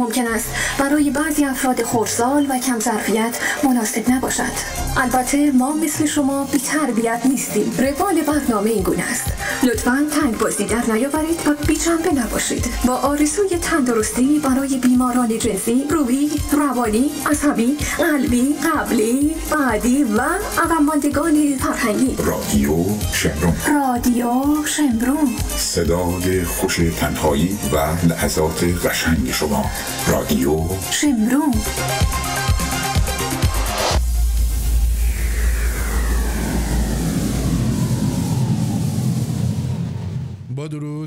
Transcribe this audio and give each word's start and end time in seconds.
ممکن 0.00 0.26
است 0.26 0.46
برای 0.78 1.10
بعضی 1.10 1.44
افراد 1.44 1.82
خردسال 1.82 2.46
و 2.50 2.58
کم 2.58 2.80
ظرفیت 2.80 3.38
مناسب 3.64 4.10
نباشد. 4.10 4.52
البته 4.96 5.50
ما 5.50 5.72
مثل 5.72 6.06
شما 6.06 6.44
بی 6.44 6.58
تربیت 6.58 7.20
نیستیم. 7.24 7.72
روال 7.78 8.20
برنامه 8.20 8.70
این 8.70 8.82
گونه 8.82 9.04
است. 9.10 9.24
لطفا 9.62 10.06
تنگ 10.10 10.38
بازی 10.38 10.64
در 10.64 10.82
نیاورید 10.92 11.40
و 11.46 11.54
بی 11.66 11.76
جنبه 11.76 12.12
نباشید. 12.12 12.66
با 12.86 12.94
آرزوی 12.94 13.48
تندرستی 13.48 14.38
برای 14.38 14.78
بیماران 14.78 15.38
جنسی 15.38 15.84
روحی 15.90 16.30
روانی 16.52 17.10
عصبی 17.26 17.76
قلبی 17.98 18.54
قبلی 18.54 19.34
بعدی 19.50 20.04
و 20.04 20.20
عقب 20.58 20.82
ماندگان 20.82 21.56
فرهنگی. 21.58 22.16
رادیو 22.18 22.84
شمرون. 23.12 23.54
رادیو 23.68 24.32
شمرون. 24.66 25.36
صدای 25.56 26.44
خوش 26.44 26.80
تنهایی 27.00 27.58
و 27.72 28.06
لحظات 28.06 28.64
قشنگ 28.64 29.32
شما. 29.32 29.64
رادیو 30.08 30.58
شمرون. 30.90 31.54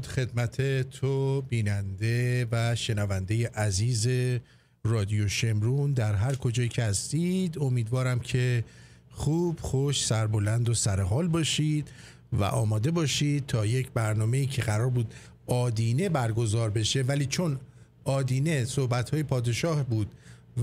درود 0.03 0.15
خدمت 0.15 0.89
تو 0.89 1.41
بیننده 1.41 2.47
و 2.51 2.75
شنونده 2.75 3.49
عزیز 3.49 4.07
رادیو 4.83 5.27
شمرون 5.27 5.93
در 5.93 6.15
هر 6.15 6.35
کجایی 6.35 6.69
که 6.69 6.83
هستید. 6.83 7.59
امیدوارم 7.59 8.19
که 8.19 8.63
خوب 9.11 9.59
خوش 9.59 10.05
سربلند 10.05 10.69
و 10.69 10.73
سرحال 10.73 11.27
باشید 11.27 11.87
و 12.33 12.43
آماده 12.43 12.91
باشید 12.91 13.45
تا 13.45 13.65
یک 13.65 13.91
برنامه 13.91 14.45
که 14.45 14.61
قرار 14.61 14.89
بود 14.89 15.13
آدینه 15.47 16.09
برگزار 16.09 16.69
بشه. 16.69 17.01
ولی 17.01 17.25
چون 17.25 17.59
آدینه 18.03 18.65
صحبت 18.65 19.09
های 19.09 19.23
پادشاه 19.23 19.83
بود 19.83 20.07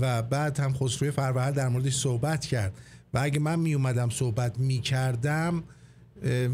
و 0.01 0.21
بعد 0.21 0.59
هم 0.59 0.73
خسروی 0.73 1.11
فروهر 1.11 1.51
در 1.51 1.69
موردش 1.69 1.95
صحبت 1.95 2.45
کرد 2.45 2.73
و 3.13 3.19
اگه 3.19 3.39
من 3.39 3.59
می 3.59 3.73
اومدم 3.73 4.09
صحبت 4.09 4.59
می 4.59 4.81
کردم 4.81 5.63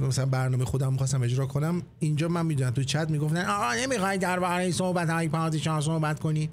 مثلا 0.01 0.25
برنامه 0.25 0.65
خودم 0.65 0.91
می‌خواستم 0.91 1.21
اجرا 1.21 1.45
کنم 1.45 1.81
اینجا 1.99 2.27
من 2.27 2.45
می‌دونم 2.45 2.71
تو 2.71 2.83
چت 2.83 3.09
می‌گفتن 3.09 3.45
آقا 3.45 3.73
نمی‌خوای 3.73 4.17
درباره 4.17 4.71
صحبت 4.71 5.09
های 5.09 5.27
پادشاه 5.27 5.81
صحبت 5.81 6.19
کنی؟ 6.19 6.49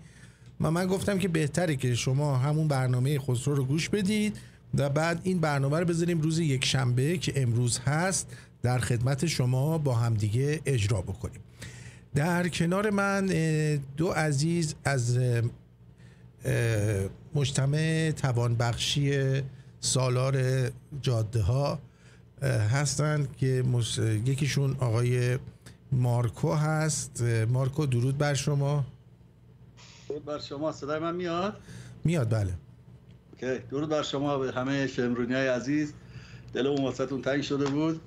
و 0.60 0.70
من 0.70 0.86
گفتم 0.86 1.18
که 1.18 1.28
بهتره 1.28 1.76
که 1.76 1.94
شما 1.94 2.36
همون 2.36 2.68
برنامه 2.68 3.18
خسرو 3.18 3.54
رو 3.54 3.64
گوش 3.64 3.88
بدید 3.88 4.36
و 4.74 4.88
بعد 4.88 5.20
این 5.22 5.38
برنامه 5.38 5.78
رو 5.78 5.84
بذاریم 5.84 6.20
روز 6.20 6.38
یک 6.38 6.64
شنبه 6.64 7.18
که 7.18 7.42
امروز 7.42 7.78
هست 7.78 8.36
در 8.62 8.78
خدمت 8.78 9.26
شما 9.26 9.78
با 9.78 9.94
همدیگه 9.94 10.60
اجرا 10.66 11.02
بکنیم. 11.02 11.40
در 12.14 12.48
کنار 12.48 12.90
من 12.90 13.26
دو 13.96 14.08
عزیز 14.08 14.74
از 14.84 15.18
مجتمع 17.34 18.10
توانبخشی 18.10 19.42
سالار 19.80 20.42
جاده 21.02 21.42
ها 21.42 21.78
هستند 22.42 23.36
که 23.36 23.64
یکیشون 24.26 24.76
آقای 24.80 25.38
مارکو 25.92 26.52
هست. 26.52 27.22
مارکو 27.48 27.86
درود 27.86 28.18
بر 28.18 28.34
شما. 28.34 28.84
درود 30.08 30.24
بر 30.24 30.38
شما. 30.38 30.72
صدای 30.72 30.98
من 30.98 31.14
میاد؟ 31.14 31.56
میاد 32.04 32.30
بله. 32.30 32.54
OK. 33.32 33.58
درود 33.70 33.88
بر 33.88 34.02
شما 34.02 34.38
به 34.38 34.52
همه 34.52 34.86
شمرونی 34.86 35.34
های 35.34 35.46
عزیز 35.48 35.92
دلمون 36.52 36.84
واسهتون 36.84 37.22
تنگ 37.22 37.42
شده 37.42 37.64
بود. 37.64 38.00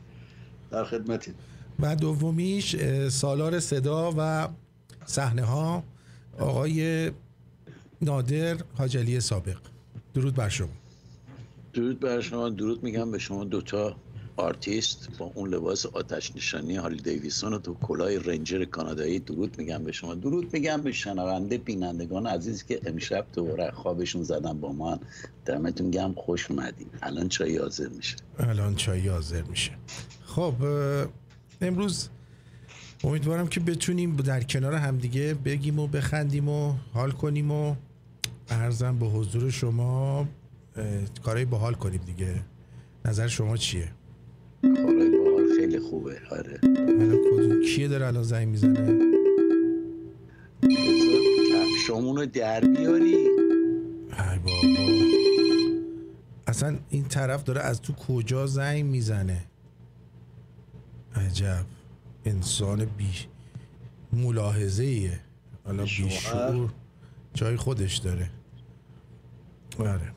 در 0.72 0.84
خدمتیم. 0.84 1.34
و 1.80 1.96
دومیش 1.96 2.76
سالار 3.10 3.60
صدا 3.60 4.14
و 4.18 4.48
صحنه 5.06 5.44
ها 5.44 5.84
آقای 6.40 7.12
نادر 8.02 8.58
حاجلی 8.78 9.20
سابق. 9.20 9.58
درود 10.14 10.36
بر 10.36 10.50
شما. 10.50 10.70
درود 11.74 12.00
بر 12.00 12.22
شما. 12.22 12.50
درود 12.50 12.84
میگم 12.84 13.12
به 13.12 13.18
شما 13.20 13.44
دوتا. 13.44 13.96
آرتیست 14.38 15.10
با 15.18 15.32
اون 15.36 15.50
لباس 15.50 15.86
آتش 15.86 16.36
نشانی 16.36 16.76
هارلی 16.76 16.98
دیویدسون 16.98 17.54
و 17.54 17.60
تو 17.60 17.74
کلاه 17.74 18.18
ranger 18.18 18.66
کانادایی 18.66 19.20
درود 19.20 19.58
میگم 19.58 19.84
به 19.84 19.92
شما. 19.92 20.16
درود 20.16 20.54
میگم 20.54 20.82
به 20.82 20.92
شنونده 20.92 21.58
بینندگان 21.58 22.28
عزیز 22.28 22.64
که 22.66 22.80
امشب 22.86 23.26
دوباره 23.34 23.72
خوابشون 23.72 24.24
زدن 24.24 24.60
با 24.60 24.72
من 24.72 25.00
دمتون 25.46 25.92
گم 25.92 26.14
خوش 26.14 26.52
اومدین. 26.52 26.88
الان 27.02 27.30
چای 27.30 27.58
حاضر 27.58 27.88
میشه. 27.88 28.16
الان 28.40 28.76
چای 28.76 29.08
حاضر 29.08 29.42
میشه. 29.42 29.72
خب 30.26 30.54
امروز 31.62 32.10
امیدوارم 33.04 33.48
که 33.48 33.60
بتونیم 33.60 34.16
در 34.16 34.44
کنار 34.44 34.74
همدیگه 34.74 35.34
بگیم 35.34 35.80
و 35.80 35.88
بخندیم 35.88 36.50
و 36.50 36.74
حال 36.94 37.12
کنیم 37.12 37.52
و 37.52 37.76
ارزم 38.50 39.00
به 39.00 39.06
حضور 39.06 39.50
شما 39.50 40.28
کارهای 41.24 41.46
باحال 41.46 41.74
کنیم 41.74 42.02
دیگه. 42.06 42.42
نظر 43.06 43.28
شما 43.28 43.58
چیه؟ 43.58 43.92
کارهای 44.62 45.18
باحال 45.18 45.48
خیلی 45.58 45.80
خوبه 45.80 46.22
آره. 46.32 46.60
کیه 47.66 47.88
داره 47.88 48.08
الان 48.08 48.24
زنگ 48.24 48.48
می‌زنه؟ 48.48 49.00
کفشامونو 51.52 52.26
در 52.26 52.62
بیاری. 52.62 53.16
ای 53.16 54.40
بابا. 54.46 54.98
اصلا 56.48 56.78
این 56.90 57.04
طرف 57.04 57.44
داره 57.44 57.62
از 57.62 57.82
تو 57.82 57.94
کجا 57.94 58.46
زنگ 58.48 58.86
می‌زنه؟ 58.86 59.46
عجب. 61.16 61.66
انسان 62.26 62.86
بی 62.86 63.10
ملاحظه 64.14 64.84
ایه 64.84 65.20
حالا 65.66 65.84
بیشعور 65.84 66.70
جای 67.34 67.56
خودش 67.56 67.98
داره. 67.98 68.30
آره. 69.80 70.12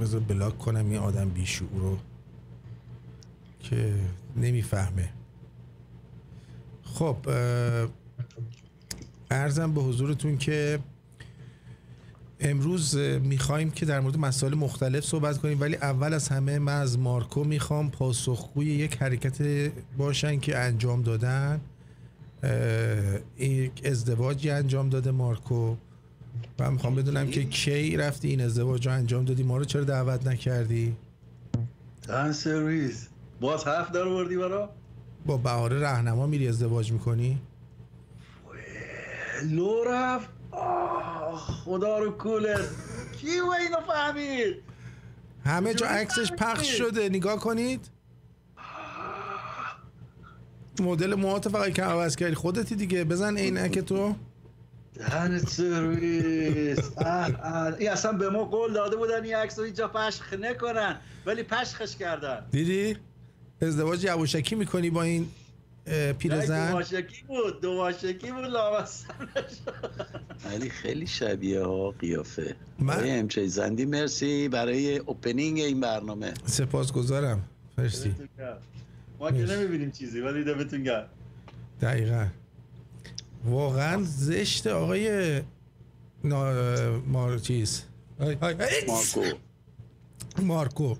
بذار 0.00 0.20
بلاک 0.20 0.58
کنم 0.58 0.90
این 0.90 0.98
آدم 0.98 1.28
بیشعور 1.28 1.80
رو 1.80 1.98
که 3.62 3.94
نمی‌فهمه. 4.36 5.08
خب 6.82 7.16
ارزم 9.30 9.74
به 9.74 9.80
حضورتون 9.80 10.38
که 10.38 10.78
امروز 12.40 12.96
می‌خوایم 12.96 13.70
که 13.70 13.86
در 13.86 14.00
مورد 14.00 14.18
مسائل 14.18 14.54
مختلف 14.54 15.04
صحبت 15.04 15.38
کنیم 15.38 15.60
ولی 15.60 15.76
اول 15.76 16.14
از 16.14 16.28
همه 16.28 16.58
من 16.58 16.80
از 16.80 16.98
مارکو 16.98 17.44
می‌خوام 17.44 17.90
پاسخگوی 17.90 18.66
یک 18.66 18.96
حرکت 18.96 19.70
باشن 19.98 20.40
که 20.40 20.58
انجام 20.58 21.02
دادن. 21.02 21.60
یک 23.38 23.72
ازدواجی 23.84 24.50
انجام 24.50 24.88
داده 24.88 25.10
مارکو. 25.10 25.76
و 26.58 26.70
می‌خوام 26.70 26.94
بدونم 26.94 27.30
که 27.30 27.44
کی 27.44 27.96
رفتی 27.96 28.28
این 28.28 28.40
ازدواج 28.40 28.86
رو 28.86 28.94
انجام 28.94 29.24
دادی؟ 29.24 29.42
ما 29.42 29.56
رو 29.56 29.64
چرا 29.64 29.84
دعوت 29.84 30.26
نکردی؟ 30.26 30.96
سرویس. 32.32 33.08
باز 33.42 33.66
حرف 33.66 33.90
در 33.90 34.06
وردی 34.06 34.36
برا؟ 34.36 34.70
با 35.26 35.36
بهاره 35.36 35.80
رهنما 35.80 36.26
میری 36.26 36.48
ازدواج 36.48 36.92
می‌کنی؟ 36.92 37.38
لو 39.50 39.84
رفت 39.84 40.28
خدا 41.36 41.98
رو 41.98 42.10
کولر 42.10 42.60
کی 43.20 43.40
و 43.40 43.50
اینو 43.50 43.76
فهمید؟ 43.86 44.56
همه 45.44 45.74
جا 45.74 45.86
عکسش 45.86 46.32
پخش 46.32 46.78
شده. 46.78 47.08
نگاه 47.08 47.36
کنید. 47.36 47.90
مدل 50.80 51.14
موهات 51.14 51.48
فقط 51.48 51.72
که 51.72 51.82
عوض 51.82 52.16
کردی. 52.16 52.34
خودتی 52.34 52.76
دیگه. 52.76 53.04
بزن 53.04 53.36
عینک 53.36 53.78
تو. 53.78 54.14
دهنت 54.94 55.48
سرویس. 55.48 56.78
این 57.78 57.90
اصلا 57.90 58.12
به 58.12 58.30
ما 58.30 58.44
قول 58.44 58.72
داده 58.72 58.96
بودن 58.96 59.24
این 59.24 59.36
عکس 59.36 59.58
رو 59.58 59.64
اینجا 59.64 59.88
پشخ 59.88 60.32
نکنن. 60.32 61.00
ولی 61.26 61.42
پشخش 61.42 61.96
کردن. 61.96 62.46
دیدی؟ 62.50 62.96
ازدواج 63.62 64.04
یواشکی 64.04 64.54
می‌کنی 64.54 64.90
با 64.90 65.02
این 65.02 65.28
پیرزن؟ 66.18 66.70
دواشکی 66.70 67.24
بود 67.26 67.60
دواشکی 67.60 68.32
بود 68.32 68.54
ولی 70.44 70.70
خیلی 70.70 71.06
شبیه 71.06 71.60
ها 71.64 71.90
قیافه. 71.90 72.56
من- 72.78 73.02
امچه 73.04 73.46
زندی 73.46 73.84
مرسی. 73.84 74.48
برای 74.48 74.96
اوپنینگ 74.98 75.58
این 75.60 75.80
برنامه. 75.80 76.34
سپاس 76.46 76.92
گذارم 76.92 77.44
مرسی 77.78 78.14
ما 79.20 79.30
که 79.32 79.38
نمی‌بینیم 79.38 79.90
چیزی 79.90 80.20
ولی 80.20 80.44
دمتون 80.44 80.82
گرم. 80.82 81.08
دقیقا. 81.80 82.26
واقعا 83.44 84.02
زشت 84.02 84.66
آقای 84.66 85.40
نا... 86.24 86.52
مار 87.06 87.38
چیز؟ 87.38 87.82
آی- 88.20 88.36
آی- 88.40 88.54
آی- 88.54 88.86
مارکو. 88.88 89.24
مارکو. 90.42 90.94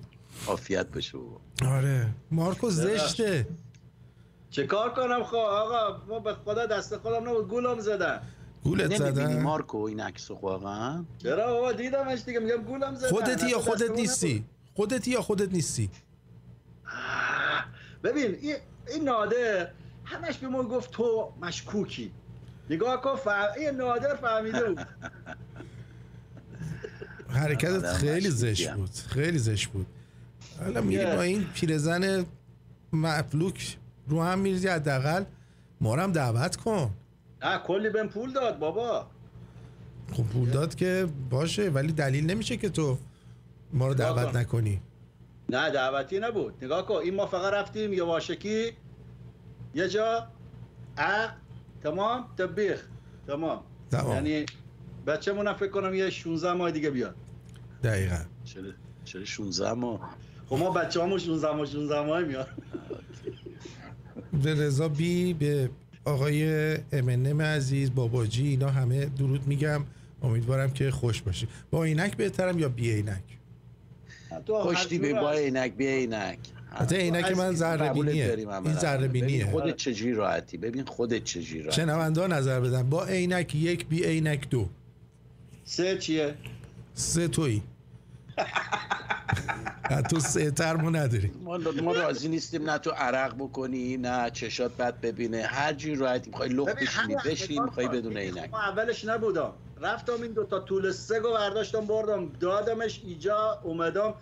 عافیت 0.46 0.86
باشه 0.86 1.18
بابا. 1.18 1.40
آره. 1.66 2.08
مارکو 2.30 2.70
زشته. 2.70 3.46
چه 4.50 4.66
کار 4.66 4.94
کنم 4.94 5.24
خب؟ 5.24 5.36
آقا 5.36 6.04
ما 6.08 6.20
به 6.20 6.34
خدا 6.34 6.66
دست 6.66 6.96
خودم 6.96 7.28
نبود. 7.28 7.48
گولم 7.48 7.80
زدن. 7.80 8.22
گولت 8.64 9.00
نمی‌بینی 9.00 9.26
زدن؟ 9.26 9.42
مارکو 9.42 9.78
این 9.78 10.00
عکس 10.00 10.30
رو 10.30 10.36
واقعا؟ 10.36 11.04
چرا 11.18 11.46
بابا؟ 11.52 11.72
دیدمش 11.72 12.22
دیگه. 12.22 12.38
میگم 12.38 12.62
گولم 12.62 12.94
زدن. 12.94 13.08
خودتی 13.08 13.48
یا 13.48 13.58
خودت 13.58 13.90
نیستی؟ 13.90 14.44
خودتی 14.74 15.10
یا 15.10 15.22
خودت 15.22 15.52
نیستی؟ 15.52 15.90
ببین 18.04 18.36
این, 18.40 18.56
این 18.88 19.04
نادر 19.04 19.68
همش 20.04 20.38
به 20.38 20.48
ما 20.48 20.62
گفت 20.62 20.90
تو 20.90 21.32
مشکوکی. 21.40 22.12
نگاه 22.70 23.00
کن 23.00 23.16
فهم... 23.16 23.48
این 23.58 23.70
نادر 23.70 24.14
فهمیده 24.14 24.64
بود. 24.64 24.80
حرکتت 27.28 27.92
خیلی 27.92 28.30
زشت. 28.30 28.72
بود. 28.72 28.90
خیلی 28.90 29.38
زشت 29.38 29.68
بود. 29.68 29.86
حالا 30.60 30.80
میری. 30.80 31.04
با 31.04 31.22
این 31.22 31.44
پیرزن 31.54 32.24
مفلوک 32.92 33.76
رو 34.08 34.22
هم 34.22 34.38
میریزی 34.38 34.68
حداقل. 34.68 35.24
ما 35.80 35.94
رو 35.94 36.02
هم 36.02 36.12
دعوت 36.12 36.56
کن. 36.56 36.90
نه 37.42 37.58
کلی 37.58 37.90
بهم 37.90 38.08
پول 38.08 38.32
داد 38.32 38.58
بابا. 38.58 39.06
خب 40.12 40.22
پول 40.22 40.50
داد 40.50 40.74
که 40.74 41.06
باشه 41.30 41.68
ولی 41.68 41.92
دلیل 41.92 42.30
نمیشه 42.30 42.56
که 42.56 42.68
تو 42.68 42.98
ما 43.72 43.88
رو 43.88 43.94
دعوت. 43.94 44.36
نکنی. 44.36 44.80
نه 45.48 45.70
دعوتی 45.70 46.20
نبود. 46.20 46.64
نگاه 46.64 46.86
کن 46.86 46.94
این 46.94 47.14
ما 47.14 47.26
فقط 47.26 47.52
رفتیم 47.52 47.92
یه 47.92 48.04
واشکی 48.04 48.72
یه 49.74 49.88
جا 49.88 50.28
عق 50.98 51.30
تمام 51.82 52.24
تبیخ. 52.38 52.86
تمام. 53.26 53.60
تمام. 53.90 54.14
یعنی 54.14 54.46
بچه‌مون 55.06 55.46
هم 55.46 55.54
فکر 55.54 55.70
کنم 55.70 55.94
یه 55.94 56.10
16 56.10 56.52
ماه 56.52 56.70
دیگه 56.70 56.90
بیاد. 56.90 57.14
دقیقا. 57.82 58.24
چرا 59.04 59.24
16 59.24 59.72
ماه؟ 59.72 60.14
خب 60.52 60.58
ما 60.58 60.70
بچه 60.70 61.02
همون 61.02 61.18
16 61.18 61.52
ماه 61.52 61.66
16 61.66 62.00
ماه 62.00 62.20
میاد 62.20 62.48
به 64.44 64.54
رضا 64.54 64.88
بی 64.88 65.34
به 65.34 65.70
آقای 66.04 66.74
امنم 66.92 67.42
عزیز 67.42 67.94
باباجی 67.94 68.48
اینا 68.48 68.70
همه 68.70 69.04
درود 69.04 69.46
میگم. 69.46 69.84
امیدوارم 70.22 70.70
که 70.70 70.90
خوش 70.90 71.22
باشی. 71.22 71.48
با 71.70 71.84
عینک 71.84 72.16
بهترم 72.16 72.58
یا 72.58 72.68
بی 72.68 72.90
عینک؟ 72.90 73.22
خوشتی 74.46 74.98
به 74.98 75.12
با 75.14 75.32
عینک 75.32 75.72
بیا 75.72 75.90
عینک. 75.90 76.38
حتی 76.70 76.96
عینک 76.96 77.36
من 77.36 77.54
ذره 77.54 77.92
بینیه. 77.92 78.34
این. 78.34 78.74
ذره 78.74 79.08
ببین 79.08 79.26
بینیه. 79.26 79.50
خودت 79.50 79.76
چجوری 79.76 80.12
راحتی. 80.12 80.56
ببین 80.56 80.84
خودت 80.84 81.24
چجوری 81.24 81.62
راحتی. 81.62 81.82
شنونده 81.82 82.26
نظر 82.26 82.60
بدن. 82.60 82.90
با 82.90 83.04
عینک 83.04 83.54
یک 83.54 83.86
بی 83.86 84.04
عینک 84.04 84.48
دو. 84.48 84.68
سه 85.64 85.98
چیه؟ 85.98 86.34
سه 86.94 87.28
تویی. 87.28 87.62
تو 90.10 90.20
سه 90.20 90.50
ترمو 90.50 90.90
نداری. 90.90 91.30
ما 91.44 91.58
ما 91.82 91.92
راضی 91.92 92.28
نیستیم 92.28 92.70
نه 92.70 92.78
تو 92.78 92.90
عرق 92.90 93.34
بکنی 93.34 93.96
نه 93.96 94.30
چشات 94.30 94.76
بد 94.76 95.00
ببینه. 95.00 95.42
هر 95.42 95.72
جوری 95.72 95.94
راحتی 95.94 96.30
می‌خوای 96.30 96.48
لخ 96.48 96.68
ببین، 96.68 96.74
بشینی 96.74 97.16
بشین 97.24 97.62
می‌خوای. 97.62 97.88
بدون 97.88 98.16
این 98.16 98.38
عینک. 98.38 98.50
ما 98.50 98.60
اولش 98.60 99.04
نبودم. 99.04 99.52
رفتم 99.80 100.22
این 100.22 100.32
دوتا 100.32 100.60
طول 100.60 100.92
سگو 100.92 101.32
برداشتم 101.32 101.86
بردم 101.86 102.28
دادمش 102.40 103.00
ایجا 103.04 103.60
اومدم 103.62 104.14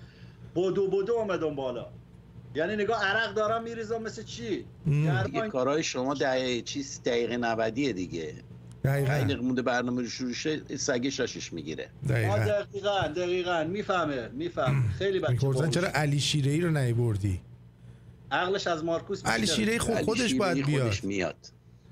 بدو 0.56 0.88
بدو 0.88 1.12
اومدم 1.12 1.54
بالا. 1.54 1.86
یعنی 2.54 2.76
نگاه 2.76 3.04
عرق 3.04 3.34
دارم 3.34 3.62
میریزم 3.62 4.02
مثل 4.02 4.22
چی. 4.22 4.64
دیگه 4.84 5.12
گرما 5.32 5.48
کارهای 5.48 5.82
شما 5.82 6.14
دقیقه 6.14 6.62
چیز 6.62 7.00
دقیقه 7.04 7.36
90 7.36 7.74
دیگه. 7.74 8.34
دقیقا. 8.84 9.08
دقیقه 9.08 9.40
مونده 9.40 9.62
برنامه 9.62 10.02
رو 10.02 10.08
شروع 10.08 10.32
شه 10.32 10.76
سگه 10.76 11.10
شاشش 11.10 11.52
می‌گیره. 11.52 11.88
دقیقا. 12.08 12.36
دقیقا 12.36 13.08
دقیقا. 13.16 13.64
می‌فهمه 13.64 14.28
میفهم 14.28 14.84
خیلی 14.98 15.20
بچه. 15.20 15.68
چرا 15.70 15.88
علی 15.94 16.20
شیره 16.20 16.52
ای 16.52 16.60
رو 16.60 16.70
نیوردی 16.70 17.40
عقلش 18.30 18.66
از 18.66 18.84
مارکوس 18.84 19.26
علی. 19.26 19.46
شیره 19.46 19.78
خب 19.78 19.92
علی 19.92 20.04
خودش 20.04 20.34
باید 20.34 20.66
بیاد. 20.66 20.82
خودش 20.82 21.04
میاد. 21.04 21.36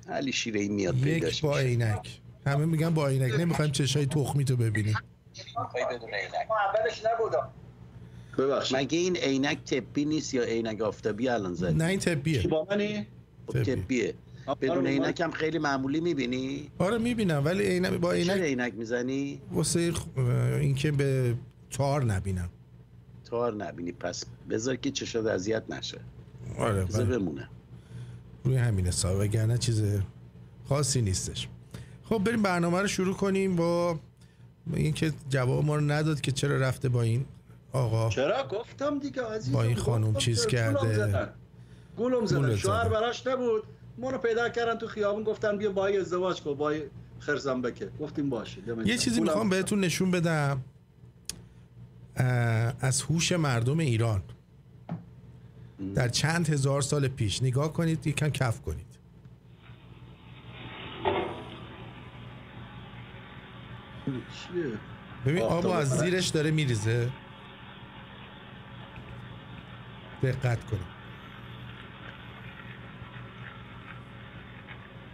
علی 0.08 0.32
شیره 0.32 0.60
ای 0.60 0.68
میاد 0.68 0.96
یک 0.96 1.04
پیداش 1.04 1.40
با 1.40 1.58
عینک. 1.58 2.20
همه 2.46 2.64
میگن 2.64 2.90
با 2.90 3.08
عینک. 3.08 3.40
نمی‌خوایم 3.40 3.70
چشای 3.70 4.06
تخمی 4.06 4.44
تو 4.44 4.56
ببینیم. 4.56 4.94
بدون 5.76 6.10
عینک. 6.14 6.32
ما 6.48 6.56
اولش 6.56 7.02
نبودم. 7.06 7.48
ببخشید. 8.38 8.76
مگه 8.76 8.98
این 8.98 9.16
عینک 9.16 9.64
طبی 9.64 10.04
نیست 10.04 10.34
یا 10.34 10.42
عینک 10.42 10.80
آفتابی 10.80 11.28
الان 11.28 11.54
زدی 11.54 11.74
نه 11.74 11.84
این 11.84 11.98
طبیه 11.98 12.42
با 12.42 12.66
منی؟ 12.70 13.06
خب 13.46 13.56
آره، 13.56 14.14
بدون 14.54 14.78
من- 14.78 14.86
عینک 14.86 15.20
هم 15.20 15.30
خیلی 15.30 15.58
معمولی 15.58 16.00
می‌بینی؟ 16.00 16.70
آره 16.78 16.98
می‌بینم 16.98 17.44
ولی 17.44 17.62
عینک 17.64 17.92
با 17.92 18.16
چرا 18.16 18.34
عینک 18.34 18.42
عینک 18.42 18.74
می‌زنی؟ 18.74 19.40
واسه 19.52 19.92
خ- 19.92 20.18
اینکه 20.60 20.90
به 20.92 21.34
تار 21.70 22.04
نبینم. 22.04 22.48
تار 23.24 23.54
نبینی. 23.54 23.92
پس 23.92 24.24
بذار 24.50 24.76
که 24.76 24.90
چشات 24.90 25.26
اذیت 25.26 25.62
نشه. 25.70 25.98
آره 26.58 26.84
بذار 26.84 27.04
بله. 27.04 27.18
بمونه. 27.18 27.48
روی 28.44 28.56
همین 28.56 28.86
حساب 28.86 29.20
وگرنه 29.20 29.58
چیز 29.58 29.82
خاصی 30.68 31.02
نیستش. 31.02 31.48
خب 32.04 32.18
بریم 32.24 32.42
برنامه 32.42 32.80
رو 32.80 32.86
شروع 32.86 33.14
کنیم 33.14 33.56
با 33.56 33.98
اینکه 34.72 35.12
جواب 35.28 35.64
ما 35.64 35.76
رو 35.76 35.80
نداد 35.80 36.20
که 36.20 36.32
چرا 36.32 36.56
رفته 36.56 36.88
با 36.88 37.02
این 37.02 37.24
آقا. 37.72 38.08
چرا؟ 38.10 38.46
گفتم 38.50 38.98
دیگه 38.98 39.22
عزیزم 39.22 39.52
با 39.52 39.62
این 39.62 39.76
خانم؟ 39.76 40.14
چیز 40.14 40.46
گولم 40.46 40.50
کرده. 40.74 41.28
گولم 41.96 42.26
زدن. 42.26 42.56
شوهر. 42.56 42.88
براش 42.88 43.26
نبود. 43.26 43.62
ما 43.98 44.10
رو 44.10 44.18
پیدا 44.18 44.48
کردن 44.48 44.78
تو 44.78 44.86
خیابون 44.86 45.22
گفتن 45.24 45.58
بیا 45.58 45.72
با 45.72 45.86
ازدواج 45.86 46.42
کن 46.42 46.54
با 46.54 46.70
این 46.70 46.82
خرزنبکه 47.18 47.90
گفتیم 48.00 48.30
باشه 48.30 48.60
یه. 48.84 48.96
چیزی 48.98 49.20
می‌خوام. 49.20 49.48
بهتون 49.48 49.80
نشون 49.80 50.10
بدم 50.10 50.64
از 52.80 53.02
هوش 53.02 53.32
مردم 53.32 53.78
ایران 53.78 54.22
در 55.94 56.08
چند 56.08 56.48
هزار 56.48 56.82
سال 56.82 57.08
پیش 57.08 57.42
نگاه 57.42 57.72
کنید 57.72 58.06
یکم 58.06 58.28
کف 58.28 58.60
کنید 58.60 58.86
چیه؟ 64.06 64.72
ببین 65.26 65.42
آب 65.42 65.66
از. 65.66 65.98
زیرش 65.98 66.28
داره 66.28 66.50
میریزه 66.50 67.10
دقت 70.22 70.64
کنید 70.64 70.97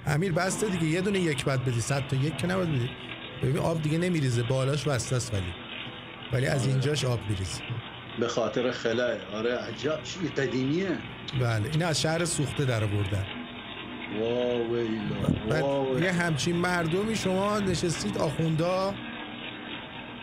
امیر 0.06 0.32
بسته 0.32 0.68
دیگه 0.68 0.86
یه 0.86 1.00
دونه 1.00 1.20
یک 1.20 1.44
بعد 1.44 1.64
بدی 1.64 1.80
صد 1.80 2.06
تا 2.08 2.16
یک 2.16 2.36
که 2.36 2.46
نباید 2.46 2.68
بدی. 2.68 2.90
ببین 3.42 3.58
آب 3.58 3.82
دیگه 3.82 3.98
نمیریزه 3.98 4.42
بالاش 4.42 4.88
بسته 4.88 5.16
است 5.16 5.34
ولی. 5.34 5.54
ولی 6.32 6.46
از 6.46 6.66
اینجاش 6.66 7.04
آب 7.04 7.20
میریزه. 7.28 7.62
به 8.20 8.28
خاطر 8.28 8.70
خلاه. 8.70 9.16
آره 9.34 9.54
عجب. 9.54 10.02
چی 10.02 10.28
قدیمیه. 10.28 10.98
بله 11.40 11.70
این 11.72 11.82
از 11.82 12.00
شهر 12.00 12.24
سوخته 12.24 12.64
در 12.64 12.84
آوردن. 12.84 13.24
یه. 16.02 16.12
همچین 16.12 16.56
مردمی 16.56 17.16
شما 17.16 17.58
نشستید 17.58 18.18
آخوندا 18.18 18.94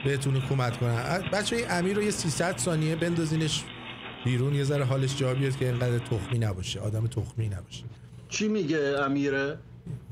بهتون 0.05 0.35
حکومت 0.35 0.77
کنن. 0.77 1.23
بچه 1.33 1.55
های 1.55 1.65
امیر 1.65 1.95
رو 1.95 2.03
یه 2.03 2.11
300 2.11 2.57
ثانیه 2.57 2.95
بندازینش 2.95 3.63
بیرون 4.25 4.55
یه 4.55 4.63
ذره 4.63 4.83
حالش 4.83 5.17
جا 5.17 5.33
بیاد 5.33 5.57
که 5.57 5.65
اینقدر 5.65 6.00
تخمی 6.00 6.39
نباشه 6.39 6.79
آدم 6.79 7.07
تخمی 7.07 7.50
نباشه. 7.50 7.83
چی 8.29 8.47
میگه 8.47 8.95
امیره؟ 9.05 9.57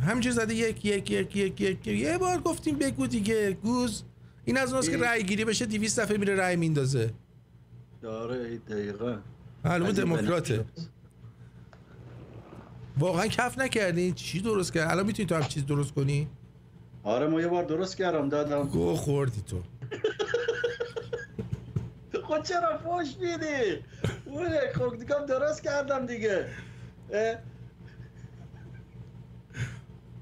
همینجور 0.02 0.34
زده 0.34 0.54
یک 0.54 0.86
یک 0.86 1.12
یک 1.12 1.36
یک 1.36 1.62
یک 1.62 1.88
یه 1.88 2.18
بار 2.18 2.42
گفتیم 2.42 2.78
بگو 2.78 3.08
دیگه 3.08 3.52
گوز. 3.52 4.04
این 4.46 4.58
از 4.58 4.70
اوناست 4.70 4.90
که 4.90 4.96
ای. 4.96 5.02
رأی 5.02 5.24
گیری 5.24 5.46
بشه 5.46 5.66
200 5.66 6.00
دفعه 6.00 6.18
میره 6.18 6.36
رأی 6.36 6.56
میندازه. 6.56 7.14
داره 8.02 8.58
دقیقا. 8.58 9.18
معلومه 9.66 9.92
دموکراته. 9.92 10.66
واقعا 12.98 13.28
کف 13.28 13.58
نکردین 13.60 14.14
چی 14.14 14.42
درست 14.42 14.74
کرد 14.74 14.92
الان 14.92 15.06
می‌تونی 15.06 15.28
تو 15.28 15.36
هم 15.36 15.44
چیز 15.44 15.66
درست 15.66 15.94
کنی؟ 15.94 16.28
آره 17.04 17.28
ما 17.28 17.42
یه 17.42 17.48
بار 17.48 17.64
درست 17.64 17.98
کردم 17.98 18.30
دادم. 18.30 18.64
گو 18.64 18.96
خوردی 18.96 19.42
تو. 19.42 19.62
خود 22.28 22.44
چرا 22.44 22.78
فوش 22.78 23.08
میدی؟ 23.22 23.84
اوه 24.26 24.74
خب 24.76 25.26
درست 25.26 25.64
کردم 25.64 26.06
دیگه. 26.06 26.46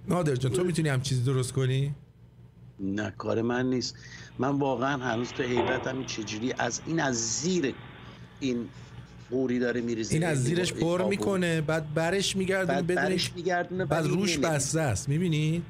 نادر 0.07 0.35
جان 0.35 0.51
تو 0.51 0.63
می‌تونی 0.63 0.89
هم 0.89 1.01
چیزی 1.01 1.23
درست 1.23 1.53
کنی 1.53 1.95
نه 2.79 3.11
کار 3.17 3.41
من 3.41 3.69
نیست 3.69 3.95
من 4.39 4.49
واقعا 4.59 4.97
هنوز 5.03 5.29
تو 5.33 5.43
حیرتم 5.43 5.97
این 5.97 6.05
چجوری 6.05 6.53
از 6.57 6.81
این 6.85 6.99
از 6.99 7.39
زیر 7.41 7.73
این 8.39 8.69
قوری 9.31 9.59
داره 9.59 9.81
میریزه 9.81 10.13
این 10.15 10.23
از 10.25 10.43
زیرش 10.43 10.71
این 10.73 10.81
پر. 10.81 11.03
می‌کنه 11.09 11.61
بعد 11.61 11.93
برش 11.93 12.35
میگردونه 12.35 12.81
بعد 12.81 12.95
برش 12.95 13.33
میگردونه 13.35 13.85
بعد 13.85 14.05
روش. 14.07 14.37
بسته 14.37 14.81
است 14.81 15.09
می‌بینی 15.09 15.61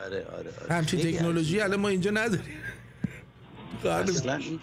آره 0.00 0.24
آره 0.24 0.50
آره 0.64 0.74
همچین 0.74 1.00
تکنولوژی. 1.00 1.60
الان 1.60 1.80
ما 1.80 1.88
اینجا 1.88 2.10
نداریم 2.10 2.44
اصلا 3.84 4.36
این 4.36 4.60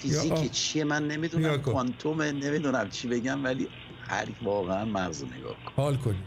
فیزیک 0.00 0.50
چیه 0.50 0.84
من 0.84 1.08
نمی‌دونم 1.08 1.56
کن. 1.62 1.72
کوانتومه 1.72 2.32
نمی‌دونم 2.32 2.90
چی 2.90 3.08
بگم 3.08 3.44
ولی 3.44 3.68
هر 4.08 4.26
واقعا 4.42 4.84
مغز 4.84 5.24
نگاه 5.24 5.56
کن 5.64 5.72
حال 5.76 5.96
کنی 5.96 6.18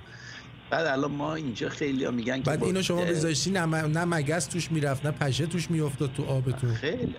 بعد 0.69 0.86
الان 0.86 1.12
ما 1.12 1.36
اینجا 1.36 1.69
خیلی 1.69 2.05
ها 2.05 2.12
میگن 2.12 2.38
که 2.38 2.43
بعد 2.43 2.63
اینو 2.63 2.81
شما 2.81 3.01
بذاشتی 3.01 3.51
نه, 3.51 3.65
نه 3.65 4.05
مگس 4.05 4.45
توش 4.45 4.72
می‌رفت 4.72 5.05
نه 5.05 5.12
پشه 5.12 5.45
توش 5.45 5.72
میافتاد 5.72 6.13
تو 6.13 6.25
آبتون 6.25 6.74
خیلی. 6.74 7.15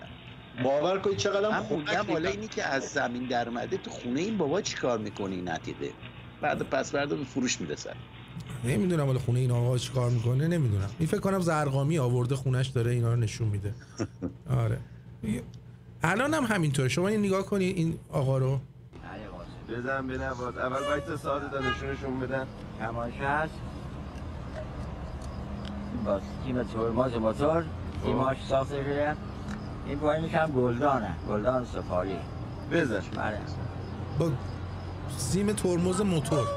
باور 0.63 0.99
کنید 0.99 1.17
چقدر 1.17 1.51
خنک 1.51 1.71
موندم 1.71 2.11
حالا. 2.13 2.29
اینی 2.29 2.47
که 2.47 2.63
از 2.63 2.83
زمین 2.83 3.27
در 3.27 3.49
اومده 3.49 3.77
تو 3.77 3.89
خونه 3.89 4.19
این 4.21 4.37
بابا 4.37 4.61
چی 4.61 4.77
کار 4.77 4.97
می‌کنی 4.99 5.41
نتیده 5.41 5.89
بعد 6.41 6.61
پس 6.61 6.91
فردا 6.91 7.15
به 7.15 7.23
فروش 7.23 7.61
می‌رسن 7.61 7.93
نمی‌دونم 8.63 9.05
حالا 9.05 9.19
خونه 9.19 9.39
این 9.39 9.51
آقا 9.51 9.77
چی 9.77 9.91
کار 9.93 10.09
می‌کنه 10.09 10.47
نمی‌دونم. 10.47 10.89
این 10.99 11.07
فکر 11.07 11.19
کنم 11.19 11.39
زرقامی 11.39 11.99
آورده 11.99 12.35
خونش 12.35 12.67
داره 12.67 12.91
اینا 12.91 13.13
رو 13.13 13.19
نشون 13.19 13.47
میده. 13.47 13.73
آره. 14.63 14.79
الان 16.03 16.33
هم 16.33 16.43
همینطوره 16.43 16.89
شما 16.89 17.07
این 17.07 17.19
نگاه 17.19 17.45
کنی 17.45 17.65
این 17.65 17.97
آقا 18.09 18.37
رو. 18.37 18.59
بزن 19.69 20.07
بنواز 20.07 20.57
اول 20.57 20.79
باید 20.89 21.15
ساده 21.15 21.47
دانشونشون 21.47 22.19
بدن. 22.19 22.47
تماشا 22.79 23.29
هست. 23.29 23.53
با 26.05 26.19
تیم 26.45 26.63
ترماز 26.63 27.13
موتور. 27.13 27.63
تیماش 28.03 28.37
ساخته 28.49 28.83
شده. 28.83 29.15
این 29.87 29.99
پایینش 29.99 30.33
هم 30.33 30.51
گلدانه. 30.51 31.15
گلدان 31.29 31.65
سفاری 31.65 32.17
بزن. 32.71 33.01
بله. 33.15 33.39
با 34.19 34.31
سیم 35.17 35.53
ترمز 35.53 36.01
موتور. 36.01 36.47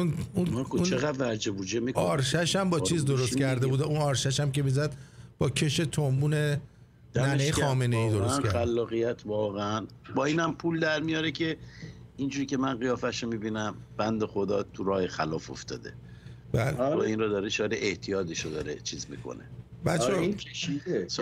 اون 0.00 0.14
اون, 0.34 0.50
مارکو 0.50 0.76
اون 0.76 0.86
چقدر 0.86 1.18
ورجه 1.18 1.50
بوجه 1.50 1.80
می‌کنه 1.80 2.04
آرشش 2.04 2.56
هم 2.56 2.70
با 2.70 2.80
چیز 2.80 3.04
درست 3.04 3.38
کرده 3.38 3.66
بود 3.66 3.82
اون 3.82 3.96
آرشش 3.96 4.40
هم 4.40 4.52
که 4.52 4.62
می‌زد 4.62 4.96
با 5.38 5.50
کش 5.50 5.76
تنبون 5.76 6.34
ننه 7.16 7.52
خامنه 7.52 7.96
ای 7.96 8.10
درست 8.10 8.42
کرد. 8.42 8.52
خلاقیت 8.52 9.26
واقعا. 9.26 9.86
با 10.14 10.24
اینم 10.24 10.54
پول 10.54 10.80
در 10.80 11.00
میاره 11.00 11.32
که 11.32 11.56
اینجوری 12.16 12.46
که 12.46 12.56
من 12.56 12.78
قیافش 12.78 13.22
رو 13.22 13.28
می‌بینم 13.28 13.74
بند 13.96 14.24
خدا 14.24 14.62
تو 14.62 14.84
راه 14.84 15.06
خلاف 15.06 15.50
افتاده. 15.50 15.92
بله. 16.52 16.72
با 16.72 17.02
این 17.02 17.18
رو 17.18 17.28
داره 17.28 17.48
شاید 17.48 17.74
احتیاطش 17.74 18.40
رو 18.40 18.50
داره 18.50 18.80
چیز 18.80 19.06
می‌کنه. 19.10 19.44
بچه 19.84 20.04
آره 20.04 20.18
این 20.18 20.36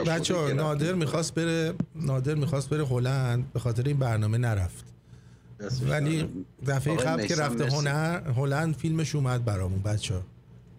بچه 0.06 0.34
نادر. 0.54 0.92
می‌خواست 0.92 1.34
بره 1.34 1.74
نادر 1.94 2.34
می‌خواست 2.34 2.70
بره 2.70 2.86
هلند. 2.86 3.52
به 3.52 3.60
خاطر 3.60 3.82
این 3.82 3.96
برنامه 3.98 4.38
نرفت. 4.38 4.84
ولی 5.90 6.28
دفعه 6.66 6.96
قبل 6.96 7.26
که 7.26 7.36
رفته 7.36 7.64
مرسی. 7.64 7.76
هنر 7.76 8.20
هلند 8.36 8.74
فیلمش 8.74 9.14
اومد 9.14 9.44
برامون 9.44 9.82
بچه. 9.82 10.14
ها 10.14 10.20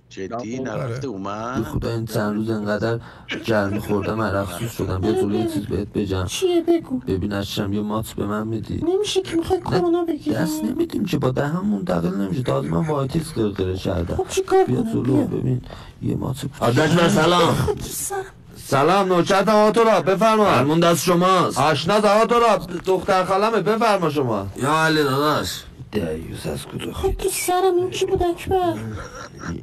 جدی 0.10 0.60
نرفته 0.60 0.96
آره. 0.96 1.06
اومد. 1.06 1.64
خدا 1.64 1.94
این 1.94 2.06
چند 2.06 2.36
روز 2.36 2.50
انقدر 2.50 3.00
جرمی 3.44 3.80
خوردم 3.80 4.22
عرق 4.22 4.68
شدم. 4.68 5.04
یه 5.04 5.40
یه 5.40 5.48
چیز 5.48 5.66
بهت 5.66 5.88
بجم 5.88 6.26
چیه؟ 6.26 6.64
بگو. 6.68 7.00
ببین 7.00 7.34
ازشم 7.34 7.74
یه 7.74 7.82
مات 7.82 8.14
به 8.14 8.26
من 8.26 8.48
میدی. 8.48 8.84
نمیشه 8.84 9.22
که 9.22 9.36
می‌خوای 9.36 9.60
کرونا 9.60 10.04
بگیری 10.06 10.36
دست 10.36 10.64
نمیدیم 10.64 11.06
که 11.06 11.18
با 11.18 11.32
دهم 11.32 11.66
منتقل 11.66 12.18
نمیشه. 12.18 12.44
تازه 12.44 12.68
من 12.68 12.88
وایتیس 12.88 13.34
قرقره 13.34 13.78
کردم. 13.78 14.16
خب 14.16 14.28
چی 14.30 14.42
کار 14.42 14.66
بیا. 14.66 14.82
ببین 14.82 15.62
یه 16.02 16.16
مات. 16.16 16.46
آدش 16.60 16.92
من 16.92 17.10
سلام. 17.10 17.56
سلام 18.70 19.08
نوچت 19.08 19.50
آتورا 19.50 20.02
بفرما. 20.02 20.46
فرمون 20.46 20.80
دست 20.80 21.04
شماست. 21.04 21.58
آشنا 21.58 21.96
آتورا 21.96 22.60
دختر 22.86 23.26
خالمه 23.26 23.62
بفرما 23.62 24.10
شما. 24.10 24.48
یا 24.56 24.84
علی 24.86 25.04
داداش. 25.04 25.64
دیوز 25.92 26.48
از 26.48 26.66
کدو 26.66 26.94
خب 26.94 27.12
تو 27.12 27.30
سرم 27.30 27.76
این 27.78 27.90
کی 27.90 28.06
بود 28.06 28.24
اکبر؟ 28.24 28.74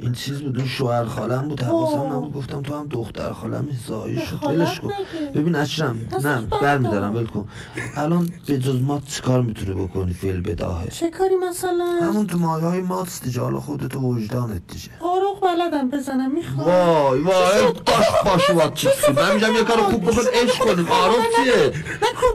این 0.00 0.12
چیز 0.12 0.42
بود 0.42 0.58
اون 0.58 0.68
شوهر 0.68 1.04
خالم 1.04 1.48
بود. 1.48 1.62
حواسم 1.62 2.12
نبود. 2.12 2.32
گفتم 2.32 2.62
تو 2.62 2.74
هم 2.74 2.86
دختر 2.86 3.32
خالم 3.32 3.68
زایی 3.88 4.20
شد. 4.26 4.44
ولش 4.46 4.80
کن. 4.80 4.90
ببین 5.34 5.54
اشرم 5.54 6.08
نه 6.24 6.40
برمیدارم 6.40 7.16
ول 7.16 7.26
کن. 7.26 7.48
الان 7.96 8.30
به 8.46 8.58
جز 8.58 8.82
مات 8.82 9.04
چیکار 9.04 9.42
می‌تونه 9.42 9.74
بکنی 9.74 10.12
فیل 10.12 10.40
بداهه؟ 10.40 10.88
چه 10.88 11.10
کاری 11.10 11.34
مثلا؟ 11.48 11.98
همون 12.02 12.26
تو 12.26 12.38
مایه 12.38 12.64
های 12.64 12.80
مات 12.80 13.20
دیگه. 13.24 13.40
حالا 13.40 13.60
خودت 13.60 13.96
و 13.96 14.00
وجدانت 14.00 14.62
دیگه. 14.68 14.88
آروغ 15.00 15.40
بلدم 15.40 15.90
بزنم 15.90 16.34
می‌خوام 16.34 16.66
وای 16.68 17.20
وای. 17.20 17.62
باش 17.86 18.06
باش 18.24 18.50
وات 18.50 18.74
چیز 18.74 18.90
من 19.16 19.34
میگم 19.34 19.54
یه 19.54 19.64
کار 19.64 19.76
خوب 19.76 20.02
بکن 20.02 20.22
عشق 20.34 20.58
کنیم. 20.58 20.86
آروم 20.88 21.24
چیه؟ 21.36 21.72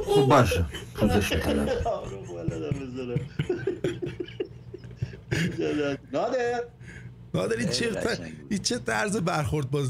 خب 0.05 0.21
باشه. 0.21 0.65
پوزش 0.95 1.33
می‌کنم 1.33 1.67
آروم 1.85 2.31
ولدم 2.35 2.79
بزنه. 2.79 3.21
نادر. 6.13 6.63
نادر 7.33 7.57
این 7.57 7.69
چه. 7.69 7.91
این 8.49 8.61
چه 8.61 8.79
طرز 8.79 9.17
برخورد 9.17 9.71
با 9.71 9.83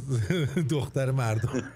دختر 0.70 1.12
مردم؟ 1.12 1.64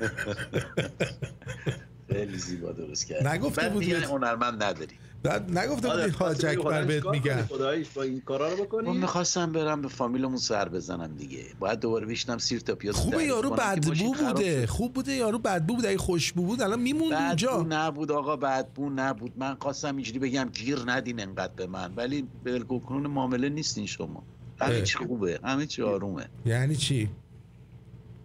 خیلی 2.09 2.37
زیبا 2.37 2.71
درست 2.71 3.07
کرد 3.07 3.27
نگفته 3.27 3.69
بود 3.69 3.83
هنرمند 3.83 4.63
نداری. 4.63 4.93
نگفته 5.29 5.75
بود 5.75 5.85
نادر، 5.85 6.03
این 6.03 6.13
حاج 6.13 6.45
اکبر 6.45 6.83
بهت 6.83 7.05
میگن. 7.05 7.33
کنی؟ 7.35 7.43
خداییش 7.43 7.87
با 7.89 8.03
این 8.03 8.21
کارا 8.21 8.49
رو 8.49 8.57
من 8.57 8.63
بکنی 8.63 8.97
می‌خواستم 8.97 9.51
برم 9.51 9.81
به 9.81 9.87
فامیلمون 9.87 10.37
سر 10.37 10.69
بزنم 10.69 11.15
دیگه. 11.15 11.43
باید 11.59 11.79
دوباره 11.79 12.05
بشنم 12.05 12.37
سیر 12.37 12.59
تا 12.59 12.75
پیاز 12.75 12.95
خوبه 12.95 13.23
یارو 13.23 13.49
بدبو 13.49 14.13
بوده. 14.13 14.67
خوب 14.67 14.93
بوده 14.93 15.11
یارو 15.11 15.39
بدبو 15.39 15.75
بوده. 15.75 15.89
اگه 15.89 15.97
خوشبو 15.97 16.45
بود 16.45 16.61
الان 16.61 16.81
میموند 16.81 17.11
بدبو 17.11 17.25
اونجا 17.25 17.65
نبود 17.69 18.11
آقا 18.11 18.35
بدبو 18.35 18.89
نبود. 18.89 19.31
من 19.37 19.55
خواستم 19.55 19.95
اینجوری 19.95 20.19
بگم 20.19 20.49
گیر 20.53 20.79
ندین 20.85 21.19
انقدر 21.19 21.53
به 21.55 21.67
من. 21.67 21.93
ولی 21.95 22.27
بالکل 22.45 22.93
معامله 22.93 23.49
نیستین 23.49 23.85
شما. 23.85 24.23
همه. 24.61 24.81
چی 24.81 24.97
خوبه. 24.97 25.39
همه 25.43 25.65
چی 25.65 25.81
آرومه. 25.81 26.25
یعنی 26.45 26.75
چی؟ 26.75 27.09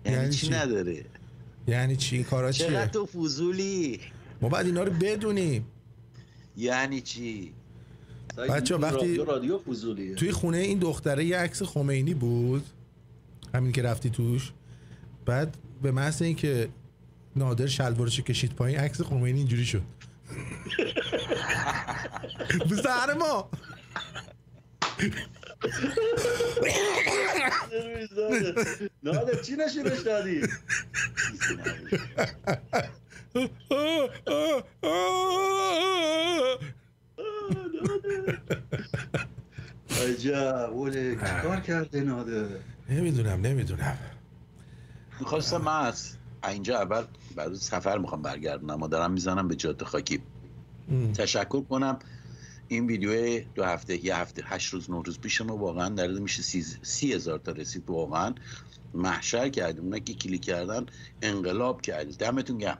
یعنی, 0.04 0.16
یعنی 0.18 0.34
چی؟ 0.34 0.50
نداره؟ 0.50 1.04
یعنی 1.68 1.96
چی؟ 1.96 2.16
این 2.16 2.24
کارا 2.24 2.52
چقدر 2.52 2.80
چیه 2.80 2.86
تو 2.86 3.06
فضولی؟ 3.06 4.00
ما 4.40 4.48
بعد 4.48 4.66
اینا 4.66 4.82
رو 4.82 4.92
بدونیم. 4.92 5.66
یعنی 6.60 7.00
چی؟ 7.00 7.52
بچه 8.36 8.76
وقتی- 8.76 9.16
رادیو 9.16 9.58
فضولیه. 9.58 10.14
توی 10.14 10.32
خونه 10.32 10.58
این 10.58 10.78
دختره 10.78 11.24
یه 11.24 11.36
عکس 11.36 11.62
خمینی 11.62 12.14
بود 12.14 12.64
همین 13.54 13.72
که 13.72 13.82
رفتی 13.82 14.10
توش. 14.10 14.52
بعد 15.26 15.56
به 15.82 15.90
محض 15.90 16.22
اینکه 16.22 16.68
نادر 17.36 17.66
شلوارشو 17.66 18.22
کشید 18.22 18.54
پایین 18.54 18.78
عکس 18.78 19.00
خمینی 19.02 19.38
اینجوری 19.38 19.64
شد. 19.64 19.82
به 22.70 22.76
سر 22.76 23.14
ما. 23.18 23.50
نادر 29.02 29.42
چی 29.42 29.56
نشونش 29.56 29.98
دادی؟ 29.98 30.40
عجب 39.90 40.70
اوله 40.72 41.14
چیکار 41.14 41.60
کرده 41.60 42.00
نادر 42.00 42.46
نمی‌دونم 42.88 43.40
نمی‌دونم. 43.40 43.98
می‌خواستم 45.20 45.56
من 45.56 45.86
از 45.86 46.16
اینجا 46.48 46.78
اول 46.78 47.04
بعد 47.36 47.54
سفر 47.54 47.98
می‌خوام 47.98 48.22
برگردم 48.22 48.70
اما 48.70 48.86
دارم 48.86 49.12
می‌زنم 49.12 49.48
به 49.48 49.56
جاده 49.56 49.84
خاکی. 49.84 50.22
تشکر 51.14 51.60
کنم. 51.60 51.98
این 52.68 52.86
ویدیو 52.86 53.40
دو 53.54 53.64
هفته 53.64 54.04
یه 54.04 54.16
هفته 54.16 54.42
هشت 54.46 54.74
روز 54.74 54.90
نه 54.90 55.02
روز 55.02 55.18
پیش 55.18 55.40
ما 55.40 55.56
واقعا 55.56 55.88
در 55.88 56.08
میشه 56.08 56.42
سی, 56.42 56.64
سی 56.82 57.12
هزار 57.12 57.38
تا 57.38 57.52
رسید 57.52 57.90
واقعا 57.90 58.34
محشر 58.94 59.48
کردیم. 59.48 59.84
اونا 59.84 59.98
که 59.98 60.14
کلیک 60.14 60.42
کردن 60.42 60.86
انقلاب 61.22 61.80
کردیم. 61.80 62.16
دمتون 62.18 62.58
گرم. 62.58 62.78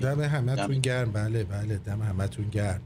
دم 0.00 0.20
همتون 0.20 0.78
گرم. 0.78 1.12
بله 1.12 1.44
بله 1.44 1.78
دم 1.78 2.02
همتون 2.02 2.48
گرم. 2.48 2.80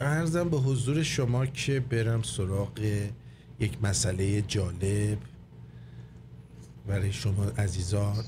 ارزم 0.00 0.48
به 0.48 0.56
حضور 0.56 1.02
شما 1.02 1.46
که 1.46 1.80
برم 1.80 2.22
سراغ 2.22 3.08
یک 3.60 3.78
مسئله 3.82 4.42
جالب 4.42 5.18
برای 6.86 7.12
شما 7.12 7.44
عزیزان. 7.44 8.24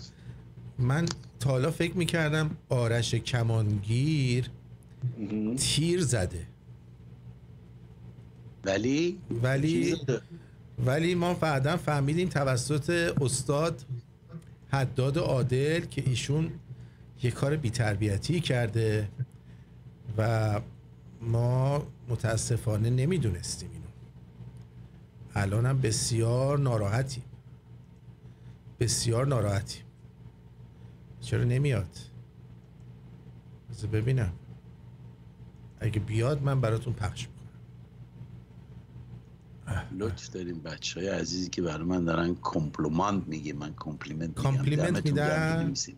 من 0.79 1.07
تا 1.41 1.51
حالا 1.51 1.71
فکر 1.71 1.97
می‌کردم 1.97 2.51
آرش 2.69 3.15
کمانگیر 3.15 4.51
تیر 5.59 6.01
زده. 6.01 6.47
ولی؟ 8.65 9.19
ولی. 9.43 9.97
ولی 10.87 11.15
ما 11.15 11.35
بعدا 11.35 11.77
فهمیدیم 11.77 12.29
توسط 12.29 13.15
استاد 13.21 13.85
حداد 14.69 15.19
عادل 15.19 15.81
که 15.81 16.03
ایشون 16.07 16.51
یه 17.23 17.31
کار 17.31 17.57
بیتربیتی 17.57 18.41
کرده 18.41 19.09
و 20.19 20.61
ما 21.21 21.87
متاسفانه 22.09 22.91
نمی‌دونستیم 22.91 23.71
اینو. 23.73 23.85
الان 25.35 25.67
هم 25.67 25.81
بسیار 25.81 26.59
ناراحتیم. 26.59 27.25
بسیار 28.81 29.27
ناراحتیم. 29.27 29.83
چرا 31.21 31.45
نمیاد؟ 31.45 31.99
بذار 33.71 33.91
ببینم. 33.91 34.33
اگه 35.81 36.01
بیاد 36.01 36.43
من 36.43 36.61
براتون 36.61 36.93
پخش 36.93 37.29
می‌کنم. 37.29 37.38
لطف 39.99 40.31
داریم 40.31 40.59
بچه 40.59 41.01
های 41.01 41.09
عزیزی 41.09 41.49
که 41.51 41.63
برای 41.63 41.85
من 41.85 42.05
دارن 42.05 42.37
compliment 42.43 43.29
میگه 43.29 43.53
من 43.53 43.75
compliment 43.79 44.29
میگم 44.29 44.43
compliment؟ 44.43 45.13
می‌نویسیم. 45.59 45.97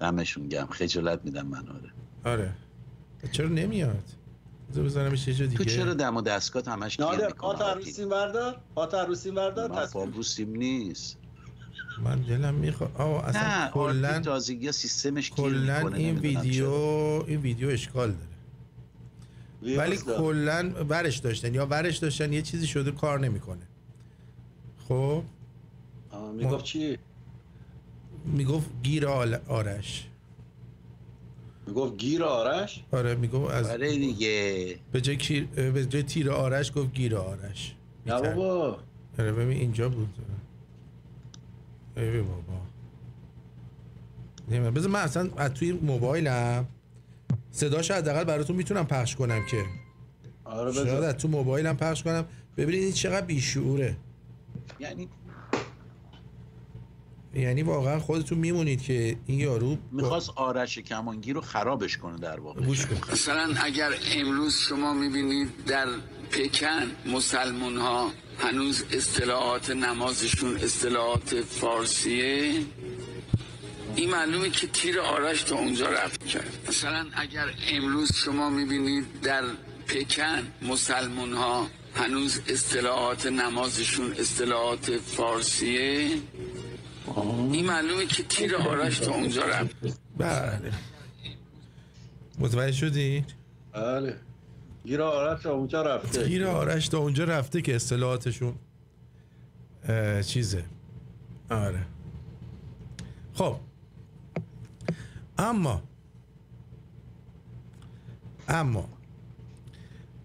دمشون 0.00 0.48
گم 0.48 0.66
خجالت 0.66 1.20
میدم 1.24 1.46
من 1.46 1.68
آره 1.68 1.92
آره 2.24 2.54
چرا 3.32 3.48
نمیاد 3.48 4.04
بذار 4.70 4.84
بذارمش 4.84 5.28
یه 5.28 5.34
جا 5.34 5.46
دیگه 5.46 5.58
تو 5.58 5.64
چرا 5.64 5.94
دم 5.94 6.16
و 6.16 6.20
دستگاه 6.22 6.64
همش 6.66 7.00
نادر؟ 7.00 7.30
پات 7.30 7.62
عروسیم 7.62 8.08
بردار 8.08 8.60
پات 8.74 8.94
عروسیم 8.94 9.34
بردار 9.34 9.70
من 9.70 9.86
بابوسیم 9.92 10.50
نیست 10.50 11.16
من 12.04 12.20
دلم 12.20 12.54
می‌خواد 12.54 12.90
آه 12.98 13.24
اصلا 13.24 13.64
نه 13.64 13.70
کلا 13.70 14.20
تازگی 14.20 14.72
سیستمش 14.72 15.30
کلا 15.30 15.88
این 15.88 16.18
ویدیو. 16.18 16.70
این 17.26 17.40
ویدیو 17.40 17.68
اشکال 17.68 18.12
داره 18.12 18.35
ولی. 19.74 19.96
کلا 19.96 20.70
ورش 20.88 21.16
داشتن. 21.18 21.54
یا 21.54 21.66
ورش 21.66 21.96
داشتن 21.96 22.32
یه 22.32 22.42
چیزی 22.42 22.66
شده 22.66 22.90
کار 22.90 23.20
نمی‌کنه. 23.20 23.66
خب؟ 24.88 25.22
آه، 26.10 26.32
می‌گفت 26.32 26.64
چی؟ 26.64 26.98
می‌گفت 28.24 28.70
گیر 28.82 29.06
آل- 29.06 29.38
آرش. 29.48 30.08
می‌گفت 31.66 31.96
گیر 31.96 32.24
آرش؟ 32.24 32.84
آره 32.92 33.14
می‌گفت 33.14 33.50
از 33.54 33.70
آره 33.70 33.90
دیگه. 33.96 34.78
به 34.92 35.00
جای, 35.00 35.16
کیر... 35.16 35.44
به 35.44 35.86
جای 35.86 36.02
تیر 36.02 36.30
آرش 36.30 36.72
گفت 36.76 36.92
گیر 36.92 37.16
آرش. 37.16 37.74
نه 38.06 38.20
بابا. 38.20 38.78
آره 39.18 39.32
ببین 39.32 39.58
اینجا 39.58 39.88
بود. 39.88 40.14
ای 41.96 42.20
بابا. 42.20 42.60
نمی‌دونم. 44.48 44.74
بذار 44.74 44.90
من 44.90 45.00
اصلا 45.00 45.30
از 45.36 45.50
توی 45.54 45.72
موبایلم 45.72 46.66
صداش 47.56 47.90
حداقل 47.90 48.24
براتون 48.24 48.56
می‌تونم 48.56 48.86
پخش 48.86 49.16
کنم 49.16 49.46
که. 49.50 49.64
آره 50.44 50.70
بذار. 50.70 51.12
تو 51.12 51.28
موبایلم 51.28 51.76
پخش 51.76 52.02
کنم. 52.02 52.24
ببینید 52.56 52.82
این 52.84 52.92
چقدر 52.92 53.26
بیشعوره. 53.26 53.96
یعنی؟ 54.80 55.08
یعنی 57.34 57.62
واقعا 57.62 57.98
خودتون 58.00 58.38
میمونید 58.38 58.82
که 58.82 59.16
این 59.26 59.40
یارو 59.40 59.68
با- 59.74 59.78
می‌خواست 59.92 60.30
آرش 60.36 60.78
کمانگی 60.78 61.32
رو 61.32 61.40
خرابش 61.40 61.96
کنه 61.96 62.18
در 62.18 62.40
واقع. 62.40 62.60
مثلا 63.12 63.54
اگر 63.62 63.90
امروز 64.16 64.56
شما 64.68 64.94
می‌بینید 64.94 65.48
در 65.66 65.86
پکن 66.30 67.12
مسلمون 67.14 67.76
ها 67.76 68.10
هنوز 68.38 68.84
اصطلاحات 68.92 69.70
نمازشون 69.70 70.56
اصطلاحات 70.56 71.34
فارسیه 71.40 72.52
این 73.96 74.10
معلومه 74.10 74.50
که 74.50 74.66
تیر 74.66 75.00
آرش 75.00 75.42
تا 75.42 75.56
اونجا 75.56 75.88
رفت 75.88 76.26
کرد. 76.26 76.58
مثلا 76.68 77.06
اگر 77.12 77.46
امروز 77.70 78.12
شما 78.14 78.50
می‌بینید 78.50 79.20
در 79.22 79.42
پکن 79.86 80.42
مسلمون 80.62 81.32
ها 81.32 81.66
هنوز 81.94 82.40
اصطلاحات 82.48 83.26
نمازشون 83.26 84.12
اصطلاحات 84.12 84.96
فارسیه. 84.96 86.10
این 87.52 87.66
معلومه 87.66 88.06
که 88.06 88.22
تیر 88.22 88.56
آرش 88.56 88.98
تا 88.98 89.14
اونجا 89.14 89.44
رفت. 89.44 89.76
بله. 90.16 90.72
متوجه 92.38 92.72
شدی؟ 92.72 93.24
بله. 93.72 94.16
گیر 94.84 95.02
آرش 95.02 95.42
تا 95.42 95.52
اونجا 95.52 95.82
رفته. 95.82 96.28
گیر 96.28 96.46
آرش 96.46 96.88
تا 96.88 96.98
اونجا 96.98 97.24
رفته 97.24 97.62
که 97.62 97.76
اصطلاحاتشون 97.76 98.54
چیزه. 100.26 100.64
آره. 101.50 101.86
خب. 103.34 103.56
اما 105.38 105.82
اما 108.48 108.88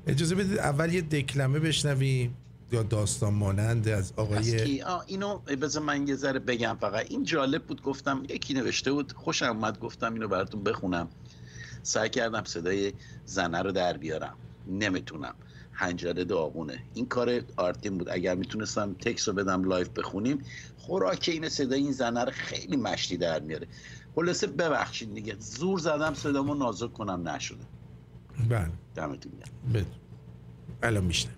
اجازه 0.07 0.35
بدید 0.35 0.57
اول 0.57 0.93
یه 0.93 1.01
دکلمه 1.01 1.59
بشنویم 1.59 2.37
یا 2.71 2.83
داستان 2.83 3.33
مانند 3.33 3.87
از 3.87 3.97
از 3.97 4.13
آقای؟ 4.17 4.81
آه، 4.81 5.03
اینو 5.07 5.37
بذار 5.37 5.83
من 5.83 6.07
یه 6.07 6.15
ذره 6.15 6.39
بگم 6.39 6.77
فقط. 6.81 7.11
این 7.11 7.23
جالب 7.23 7.63
بود 7.63 7.81
گفتم 7.81 8.23
یکی 8.29 8.53
نوشته 8.53 8.91
بود 8.91 9.11
خوشم 9.11 9.45
اومد 9.45 9.79
گفتم 9.79 10.13
اینو 10.13 10.27
براتون 10.27 10.63
بخونم. 10.63 11.09
سعی 11.83 12.09
کردم 12.09 12.43
صدای 12.43 12.93
زنه 13.25 13.61
رو 13.61 13.71
در 13.71 13.97
بیارم. 13.97 14.37
نمی‌تونم. 14.67 15.35
حنجره 15.73 16.23
داغونه. 16.23 16.83
این 16.93 17.05
کار 17.05 17.41
آرتین 17.57 17.97
بود. 17.97 18.09
اگر 18.09 18.35
می‌تونستم 18.35 18.93
تکس 18.93 19.27
رو 19.27 19.33
بدم 19.33 19.63
live 19.63 19.89
بخونیم 19.89 20.37
خوراک 20.77 21.29
این 21.33 21.49
صدای 21.49 21.81
این 21.81 21.91
زنه 21.91 22.23
رو 22.23 22.31
خیلی 22.31 22.77
مشتی 22.77 23.17
در 23.17 23.39
میاره. 23.39 23.67
خلاصه 24.15 24.47
ببخشید 24.47 25.13
دیگه. 25.13 25.35
زور 25.39 25.79
زدم 25.79 26.13
صدامو 26.13 26.53
نازک 26.53 26.93
کنم. 26.93 27.29
نشده. 27.29 27.65
بله. 28.49 28.71
دمتون 28.95 29.31
گرم. 29.31 29.73
بد 29.73 29.85
الان 30.83 31.03
میشنویم. 31.03 31.37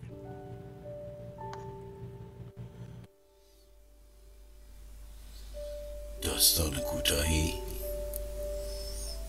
داستان 6.21 6.71
کوتاهی 6.71 7.53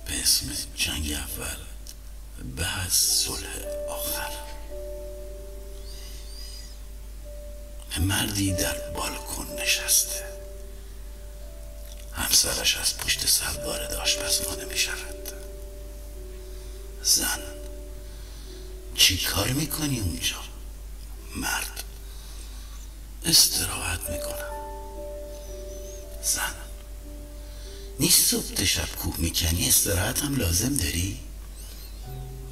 به 0.07 0.20
اسم 0.22 0.46
جنگ 0.74 1.12
اول 1.12 1.57
بعد 2.57 2.88
صلح 2.88 3.48
آخر. 3.90 4.30
مردی 8.00 8.52
در 8.52 8.90
بالکن 8.96 9.62
نشسته. 9.62 10.33
همسرش 12.16 12.77
از 12.77 12.96
پشت 12.96 13.27
سر 13.27 13.64
وارد 13.64 13.94
آشپزخانه 13.94 14.64
می 14.64 14.79
شود 14.79 15.29
زن 17.03 17.42
چی 18.94 19.18
کار 19.18 19.48
می‌کنی 19.48 20.00
اونجا؟ 20.00 20.37
مرد 21.37 21.85
استراحت 23.24 24.11
می‌کنم. 24.11 24.55
زن 26.22 26.55
نیست 28.00 28.31
صبح 28.31 28.64
شب 28.64 28.96
کوه 28.96 29.14
می‌کنی 29.18 29.68
استراحت 29.68 30.18
هم 30.22 30.37
لازم 30.37 30.77
داری؟ 30.77 31.20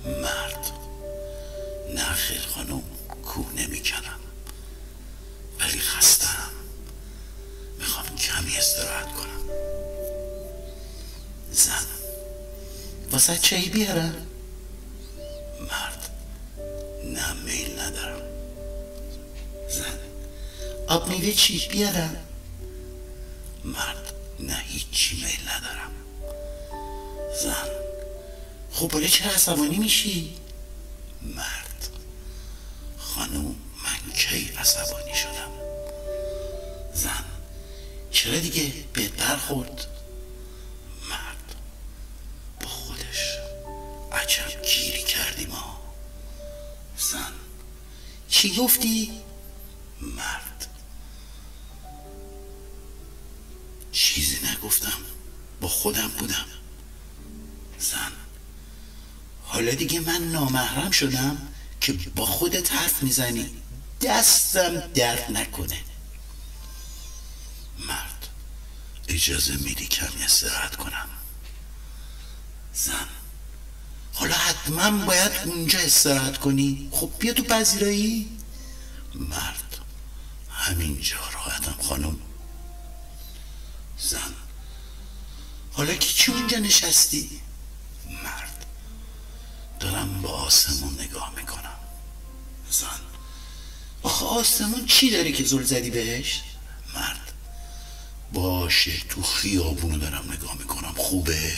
مرد 0.04 0.72
نه 1.94 2.14
خیر 2.14 2.40
خانم 2.40 2.82
کوه 3.24 3.52
نمی‌کنم. 3.56 4.20
ولی 5.60 5.80
خستم 5.80 6.50
می‌خوام 7.78 8.16
کمی 8.16 8.56
استراحت 8.56 9.12
کنم. 9.12 9.41
زن. 11.52 11.86
واسه 13.10 13.38
چایی 13.38 13.68
بیارم 13.68 14.26
مرد. 15.60 16.08
نه 17.04 17.32
میل 17.32 17.80
ندارم. 17.80 18.22
زن. 19.68 19.98
آب 20.88 21.08
میوه 21.08 21.32
چی؟ 21.32 21.68
بیارم 21.68 22.16
مرد. 23.64 24.12
نه 24.40 24.56
هیچی 24.66 25.14
میل 25.16 25.48
ندارم. 25.48 25.92
زن. 27.42 27.68
خب 28.72 28.92
حالا 28.92 29.06
چرا 29.06 29.30
عصبانی 29.32 29.76
میشی؟ 29.76 30.36
مرد. 31.22 31.88
خانوم 32.98 33.56
من 33.84 34.12
کی 34.14 34.50
عصبانی 34.58 35.14
شدم؟ 35.14 35.52
زن. 36.94 37.24
چرا 38.10 38.38
دیگه 38.38 38.72
به 38.92 39.08
برخورد؟ 39.08 39.91
چی 48.42 48.54
گفتی؟ 48.54 49.12
مرد. 50.00 50.66
چیزی 53.92 54.38
نگفتم. 54.46 54.98
با 55.60 55.68
خودم 55.68 56.08
بودم. 56.08 56.44
زن. 57.78 58.12
حالا 59.44 59.74
دیگه 59.74 60.00
من 60.00 60.32
نامحرم 60.32 60.90
شدم 60.90 61.48
که 61.80 61.92
با 61.92 62.26
خودت 62.26 62.72
حرف 62.72 63.02
می‌زنی. 63.02 63.50
دستم 64.00 64.78
درد 64.78 65.30
نکنه. 65.30 65.80
مرد 67.78 68.28
اجازه 69.08 69.56
میدی 69.56 69.86
کمی 69.86 70.22
استراحت 70.22 70.76
کنم؟ 70.76 71.08
زن. 72.74 73.08
حالا 74.12 74.34
حتما 74.34 74.90
باید 74.90 75.32
اونجا 75.44 75.78
استراحت 75.78 76.38
کنی. 76.38 76.88
خب 76.92 77.10
بیا 77.18 77.32
تو 77.32 77.42
پذیرایی. 77.42 78.38
مرد 79.14 79.78
همینجا 80.50 81.16
راحتم 81.34 81.82
خانم. 81.82 82.16
زن. 83.98 84.34
حالا 85.72 85.94
که 85.94 86.08
چی 86.08 86.32
اونجا 86.32 86.58
نشستی؟ 86.58 87.30
مرد. 88.24 88.66
دارم 89.80 90.22
با 90.22 90.28
آسمون 90.28 91.00
نگاه 91.00 91.32
می‌کنم. 91.36 91.78
زن. 92.70 93.00
آخه 94.02 94.24
آسمون 94.24 94.86
چی 94.86 95.10
داره 95.10 95.32
که 95.32 95.44
زل 95.44 95.62
زدی 95.62 95.90
بهش؟ 95.90 96.40
مرد. 96.94 97.32
باشه 98.32 98.92
تو 99.08 99.22
خیابونو 99.22 99.98
دارم 99.98 100.32
نگاه 100.32 100.58
می‌کنم. 100.58 100.94
خوبه؟ 100.96 101.52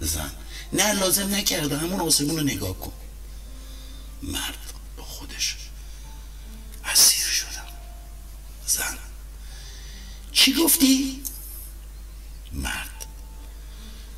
زن. 0.00 0.30
نه 0.72 0.92
لازم 0.92 1.34
نکرده. 1.34 1.78
همون 1.78 2.00
آسمون 2.00 2.36
رو 2.36 2.42
نگاه 2.42 2.78
کن. 2.78 2.92
مرد 4.22 4.72
با 4.96 5.02
خودش. 5.04 5.56
اسیر 6.84 7.24
شدم. 7.24 7.66
زن. 8.66 8.98
چی 10.32 10.54
گفتی؟ 10.54 11.22
مرد. 12.52 13.06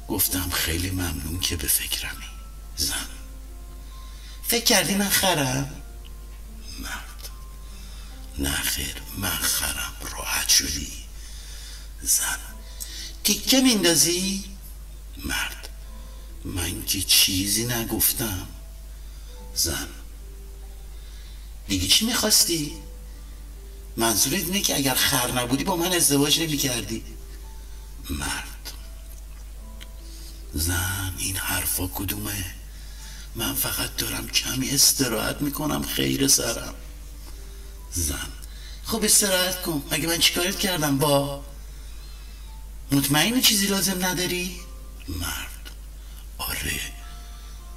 گفتم 0.08 0.50
خیلی 0.50 0.90
ممنون 0.90 1.40
که 1.40 1.56
به 1.56 1.68
فکرمی. 1.68 2.26
زن. 2.76 3.08
فکر 4.48 4.64
کردی 4.64 4.94
من 4.94 5.08
خرم؟ 5.08 5.82
مرد. 6.78 7.28
نه 8.38 8.52
خیر 8.56 8.94
من 9.16 9.30
خرم. 9.30 9.92
راحت 10.12 10.48
شدی. 10.48 10.92
زن. 12.02 12.38
تیکه 13.24 13.60
میندازی؟ 13.60 14.44
مرد. 15.24 15.63
من 16.44 16.84
که 16.84 17.02
چیزی 17.02 17.66
نگفتم. 17.66 18.46
زن. 19.54 19.88
دیگه 21.68 21.88
چی 21.88 22.06
می‌خواستی؟ 22.06 22.72
منظورت 23.96 24.44
اینه 24.44 24.60
که 24.60 24.76
اگر 24.76 24.94
خر 24.94 25.32
نبودی 25.32 25.64
با 25.64 25.76
من 25.76 25.92
ازدواج 25.92 26.40
نمی 26.40 26.56
کردی 26.56 27.04
مرد. 28.10 28.72
زن 30.54 31.14
این 31.18 31.36
حرفا 31.36 31.86
کدومه؟ 31.86 32.54
من 33.34 33.54
فقط 33.54 33.96
دارم 33.96 34.28
کمی 34.28 34.70
استراحت 34.70 35.42
می‌کنم 35.42 35.82
خیر 35.82 36.28
سرم. 36.28 36.74
زن. 37.92 38.28
خب 38.84 39.04
استراحت 39.04 39.62
کن. 39.62 39.84
مگه 39.90 40.06
من 40.06 40.18
چیکارت 40.18 40.58
کردم 40.58 40.98
با؟ 40.98 41.44
مطمئنی 42.92 43.42
چیزی 43.42 43.66
لازم 43.66 44.04
نداری؟ 44.04 44.60
مرد. 45.08 45.53
آره 46.48 46.80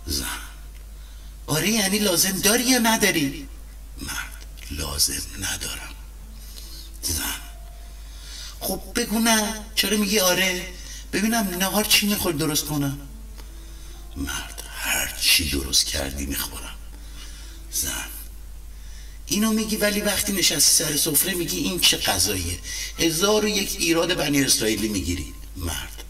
زن. 0.05 0.25
آره 1.47 1.69
یعنی 1.69 1.99
لازم 1.99 2.39
داری 2.39 2.63
یا 2.63 2.79
نداری؟ 2.79 3.47
مرد 4.01 4.45
لازم 4.71 5.21
ندارم. 5.39 5.95
زن. 7.01 7.41
خب 8.59 8.81
بگو 8.95 9.19
نه 9.19 9.65
چرا 9.75 9.97
میگی 9.97 10.19
آره؟ 10.19 10.73
ببینم 11.13 11.47
نهار 11.59 11.83
چی 11.83 12.07
میخور 12.07 12.33
درست 12.33 12.65
کنم. 12.65 12.99
مرد 14.15 14.63
هر 14.77 15.15
چی 15.21 15.49
درست 15.49 15.85
کردی 15.85 16.25
می‌خورم. 16.25 16.75
زن. 17.71 18.09
اینو 19.25 19.53
میگی 19.53 19.75
ولی 19.75 20.01
وقتی 20.01 20.31
نشستی 20.31 20.83
سر 20.83 20.97
سفره 20.97 21.33
میگی 21.33 21.57
این 21.57 21.79
چه 21.79 21.97
غذاییه 21.97 22.59
هزار 22.99 23.45
و 23.45 23.47
یک 23.47 23.75
ایراد 23.79 24.13
بنی 24.13 24.43
اسرائیلی 24.43 24.87
می‌گیری. 24.87 25.33
مرد. 25.55 26.03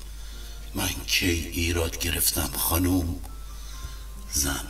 من 0.77 0.89
کی 1.07 1.49
ایراد 1.53 1.99
گرفتم 1.99 2.49
خانوم؟ 2.57 3.21
زن. 4.33 4.67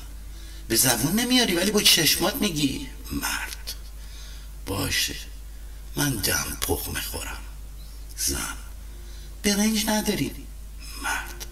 به 0.68 0.76
زبون 0.76 1.20
نمیاری 1.20 1.56
ولی 1.56 1.72
با 1.72 1.82
چشمات 1.82 2.36
میگی. 2.36 2.88
مرد. 3.12 3.74
باشه. 4.66 5.16
من 5.96 6.10
دم 6.10 6.58
پخ 6.62 6.88
می‌خورم. 6.88 7.38
زن. 8.18 8.58
برنج 9.44 9.86
نداری. 9.88 10.32
مرد. 11.04 11.46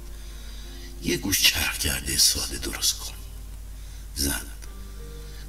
یه 1.04 1.18
گوش 1.18 1.42
چرخ 1.42 1.78
کرده 1.78 2.18
ساده 2.18 2.58
درست 2.58 2.98
کن. 2.98 3.14
زن. 4.16 4.46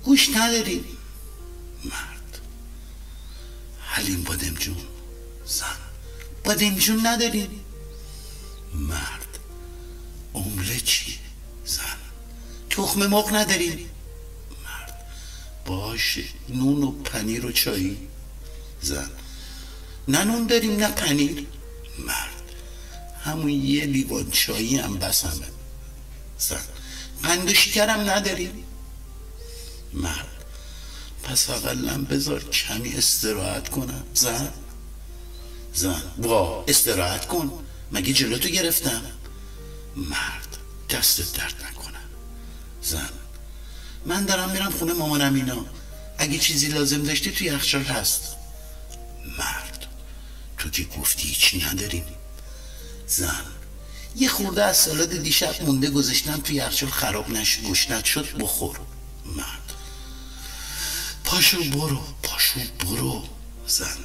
گوش 0.04 0.28
نداری. 0.28 0.84
مرد. 1.84 2.40
حلیم 3.86 4.22
بادمجون. 4.22 4.86
زن. 5.46 5.76
بادمجون 6.44 7.06
نداری. 7.06 7.65
مرد. 8.74 9.38
امله 10.35 10.81
چی؟ 10.81 11.18
زن. 11.64 11.83
تخم 12.70 13.07
مرغ 13.07 13.35
نداری 13.35 13.87
مرد. 14.64 15.07
باشه 15.66 16.24
نون 16.48 16.83
و 16.83 16.90
پنیر 16.90 17.46
و 17.46 17.52
چایی 17.52 18.09
زن. 18.83 19.11
نه 20.09 20.24
نون 20.24 20.46
داریم 20.46 20.76
نه 20.76 20.88
پنیر. 20.88 21.46
مرد. 21.98 22.42
همون 23.24 23.50
یه 23.50 23.85
لیوان 23.85 24.31
چایی 24.31 24.76
هم 24.76 24.98
بسمه 24.98 25.46
زن. 26.38 26.61
قند 27.22 27.50
و 27.50 27.55
شکرم 27.55 28.11
نداریم. 28.11 28.64
مرد. 29.92 30.44
پس 31.22 31.50
اقلا 31.50 31.98
بذار 32.05 32.44
کمی 32.44 32.94
استراحت 32.94 33.68
کنم. 33.68 34.05
زن. 34.14 34.52
زن. 35.74 36.02
با 36.18 36.64
استراحت 36.68 37.26
کن. 37.26 37.65
مگه 37.92 38.12
جلوتو 38.12 38.49
گرفتم؟ 38.49 39.03
مرد 39.96 40.57
دستت 40.90 41.33
درد 41.33 41.55
نکنه. 41.70 41.99
زن 42.83 43.11
من 44.07 44.25
دارم 44.25 44.51
میرم 44.51 44.70
خونه 44.70 44.92
مامانم 44.92 45.35
اینا. 45.35 45.66
اگه 46.18 46.38
چیزی 46.38 46.68
لازم 46.68 47.03
داشتی 47.03 47.31
توی 47.31 47.46
یخچال 47.46 47.83
هست. 47.85 48.22
مرد 49.38 49.87
تو 50.59 50.70
که 50.70 50.85
گفتی 50.85 51.35
چی 51.35 51.64
نداریم. 51.64 52.05
زن 53.07 53.44
یه 54.16 54.29
خورده 54.29 54.64
از 54.64 54.77
سالاد 54.77 55.16
دیشب 55.16 55.62
مونده 55.62 55.90
گذاشتم 55.90 56.40
توی 56.40 56.57
یخچال 56.57 56.90
خراب 56.90 57.31
نشد 57.31 57.62
گشنت 57.62 58.05
شد 58.05 58.37
بخور. 58.38 58.81
مرد. 59.37 59.72
پاشو 61.25 61.64
برو 61.64 62.01
پاشو 62.22 62.61
برو. 62.81 63.25
زن 63.66 63.96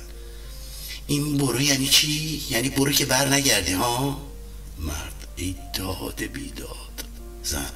این 1.11 1.37
برو 1.37 1.61
یعنی 1.61 1.87
چی؟ 1.87 2.43
یعنی 2.49 2.69
برو 2.69 2.91
که 2.91 3.05
بر 3.05 3.27
نگردی 3.27 3.73
ها؟ 3.73 4.21
مرد 4.79 5.27
ای 5.35 5.55
داد 5.73 6.21
بیداد 6.23 7.03
زن. 7.43 7.69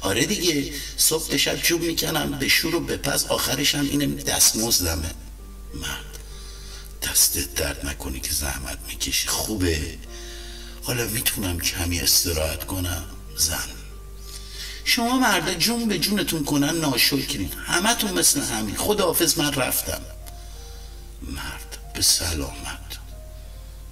آره 0.00 0.26
دیگه 0.26 0.72
صبح 0.96 1.36
شب 1.36 1.62
چوب 1.62 1.82
می‌کنم 1.82 2.38
به 2.38 2.48
شور 2.48 2.74
و 2.74 2.80
به 2.80 2.96
پس 2.96 3.26
آخرش 3.26 3.74
هم 3.74 3.84
اینه 3.90 4.06
دستمزدمه. 4.06 5.10
مرد 5.74 6.18
دستت 7.02 7.54
درد 7.54 7.86
نکنی 7.86 8.20
که 8.20 8.32
زحمت 8.32 8.78
می‌کشی. 8.88 9.28
خوبه. 9.28 9.98
حالا 10.82 11.06
می‌تونم 11.06 11.60
کمی 11.60 12.00
استراحت 12.00 12.66
کنم. 12.66 13.04
زن. 13.36 13.68
شما 14.84 15.18
مردا 15.18 15.54
جون 15.54 15.88
به 15.88 15.98
جونتون 15.98 16.44
کنن 16.44 16.76
ناشکرین. 16.76 17.50
همتون 17.66 18.10
مثل 18.10 18.40
همین. 18.40 18.76
خداحافظ 18.76 19.38
من 19.38 19.52
رفتم. 19.52 20.00
به 21.94 22.02
سلامت. 22.02 22.98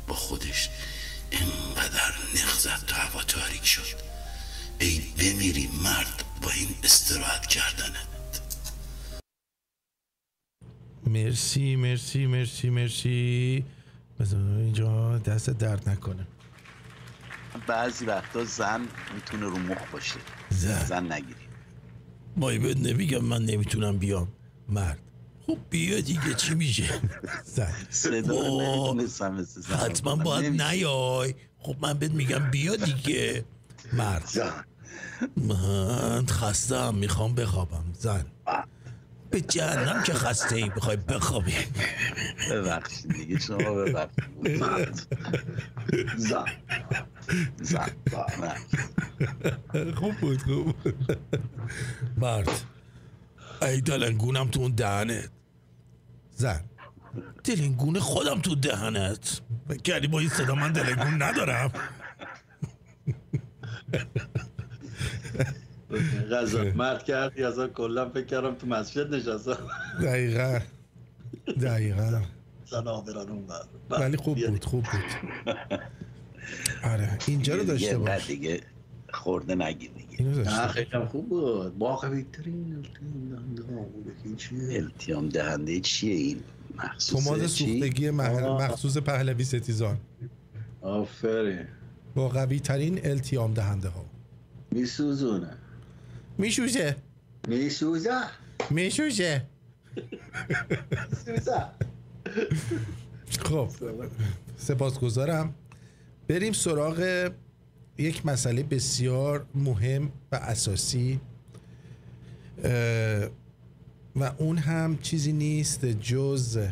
با 0.07 0.15
خودش 0.15 0.69
انقدر 1.33 2.15
نخزد 2.35 2.87
تا 2.87 2.97
هوا 2.97 3.23
تاریک 3.23 3.67
شد. 3.67 3.97
ای 4.79 5.01
بمیری 5.19 5.69
مرد 5.85 6.25
با 6.43 6.51
این 6.51 6.69
استراحت 6.83 7.47
کردنت. 7.47 8.41
مرسی 11.07 11.77
مرسی 11.77 12.27
مرسی 12.27 12.71
مرسی. 12.71 13.65
بذار 14.21 14.41
اینجا 14.41 15.19
دست 15.19 15.51
درد 15.51 15.89
نکنه. 15.89 16.27
بعضی 17.67 18.05
وقتا 18.07 18.45
زن 18.45 18.89
می‌تونه 19.15 19.47
رو 19.47 19.59
مخ 19.59 19.91
باشه. 19.93 20.21
زن. 20.51 20.85
زن 20.85 21.13
نگیری. 21.13 21.35
مایی 22.37 22.59
بهت 22.59 22.77
نمیگم 22.77 23.25
من 23.25 23.45
نمی‌تونم 23.45 23.99
بیام. 23.99 24.29
مرد. 24.69 24.99
خب 25.47 25.59
بیا 25.71 26.01
دیگه 26.01 26.35
چی 26.35 26.55
میشه؟ 26.55 27.01
حتما. 29.87 30.17
باید. 30.17 30.63
نیای. 30.63 31.35
خب 31.59 31.77
من 31.81 31.93
بهت 31.93 32.11
میگم 32.11 32.51
بیا 32.51 32.77
دیگه. 32.77 33.45
مرد. 33.93 34.29
من 35.37 36.27
خستم 36.27 36.95
می‌خوام 36.95 37.35
بخوابم. 37.35 37.85
زن. 37.99 38.25
به 39.31 39.41
جهنم 39.41 40.03
که 40.03 40.15
خسته 40.15 40.57
ای 40.57 40.69
بخوای 40.69 40.97
بخوابی. 40.97 41.53
ببخشید 42.51 43.13
دیگه 43.13 43.39
شما 43.39 43.73
ببخشید. 43.75 45.07
زن. 46.17 46.47
زن. 47.63 47.89
خوب 49.95 50.15
بود 50.15 50.43
خوب 50.43 50.65
بود. 50.73 50.97
مرد. 52.17 52.49
ای 53.65 53.81
دلنگونم 53.81 54.49
تو 54.49 54.61
اون 54.61 54.73
دهنت. 54.73 55.31
زن. 56.31 56.65
دلنگون 57.45 57.99
خودم 57.99 58.41
تو 58.41 58.55
دهنت. 58.55 59.41
کردی 59.85 60.07
با 60.07 60.19
این 60.19 60.29
صدا 60.29 60.55
من 60.55 60.73
دلنگون 60.73 61.23
ندارم. 61.23 61.73
غذا. 66.31 66.65
مرد 66.65 67.05
کردی 67.05 67.45
از 67.45 67.61
کلا 67.61 68.11
فکر 68.11 68.25
کردم 68.25 68.55
تو 68.55 68.67
مسجد 68.67 69.15
نشستم. 69.15 69.59
دقیقا. 70.03 70.61
دقیقا. 71.61 72.23
زن 72.67 72.89
آبران 72.89 73.29
اون 73.29 73.47
ولی 73.91 74.17
خوب 74.17 74.47
بود 74.47 74.65
خوب 74.65 74.85
بود. 74.85 75.57
آره 76.85 77.19
اینجا 77.27 77.55
رو 77.57 77.65
داشته 77.65 77.99
باش. 77.99 78.27
دیگه. 78.27 78.61
خورده 79.13 79.55
نگیر 79.55 79.91
دیگه. 79.91 80.45
خیلی 80.69 80.91
هم 80.93 81.07
خوب 81.07 81.29
بود. 81.29 81.79
با 81.79 81.97
قوی 81.97 82.23
ترین 82.33 82.87
این 84.25 84.37
چیه؟ 84.37 84.61
التیام 84.83 85.29
دهنده 85.29 85.81
چیه 85.81 86.15
این؟ 86.15 86.41
مخصوص 86.79 87.27
پماد 87.27 87.47
چی؟ 87.47 87.81
سوختگی 87.81 88.11
مح- 88.11 88.21
آه. 88.21 88.65
مخصوص 88.65 88.99
پهلوی 88.99 89.45
ستیزان. 89.45 89.99
آفرین. 90.81 91.67
با 92.15 92.29
قوی 92.29 92.61
ترین 92.61 93.07
التیام 93.07 93.55
دهنده 93.55 93.89
ها. 93.89 94.05
میسوزونه. 94.71 95.57
میشوشه. 96.39 96.97
میسوزه؟ 97.49 98.21
میشوشه. 98.71 99.47
میسوزه. 101.11 101.65
خب 103.45 103.69
سپاسگزارم. 104.57 105.55
بریم 106.29 106.53
سراغ 106.53 107.31
یک 107.99 108.27
مسئله 108.27 108.63
بسیار 108.63 109.47
مهم 109.55 110.13
و 110.33 110.37
اساسی 110.37 111.21
و 114.17 114.33
اون 114.39 114.59
هم 114.59 114.99
چیزی 114.99 115.33
نیست 115.33 115.85
جز 115.85 116.69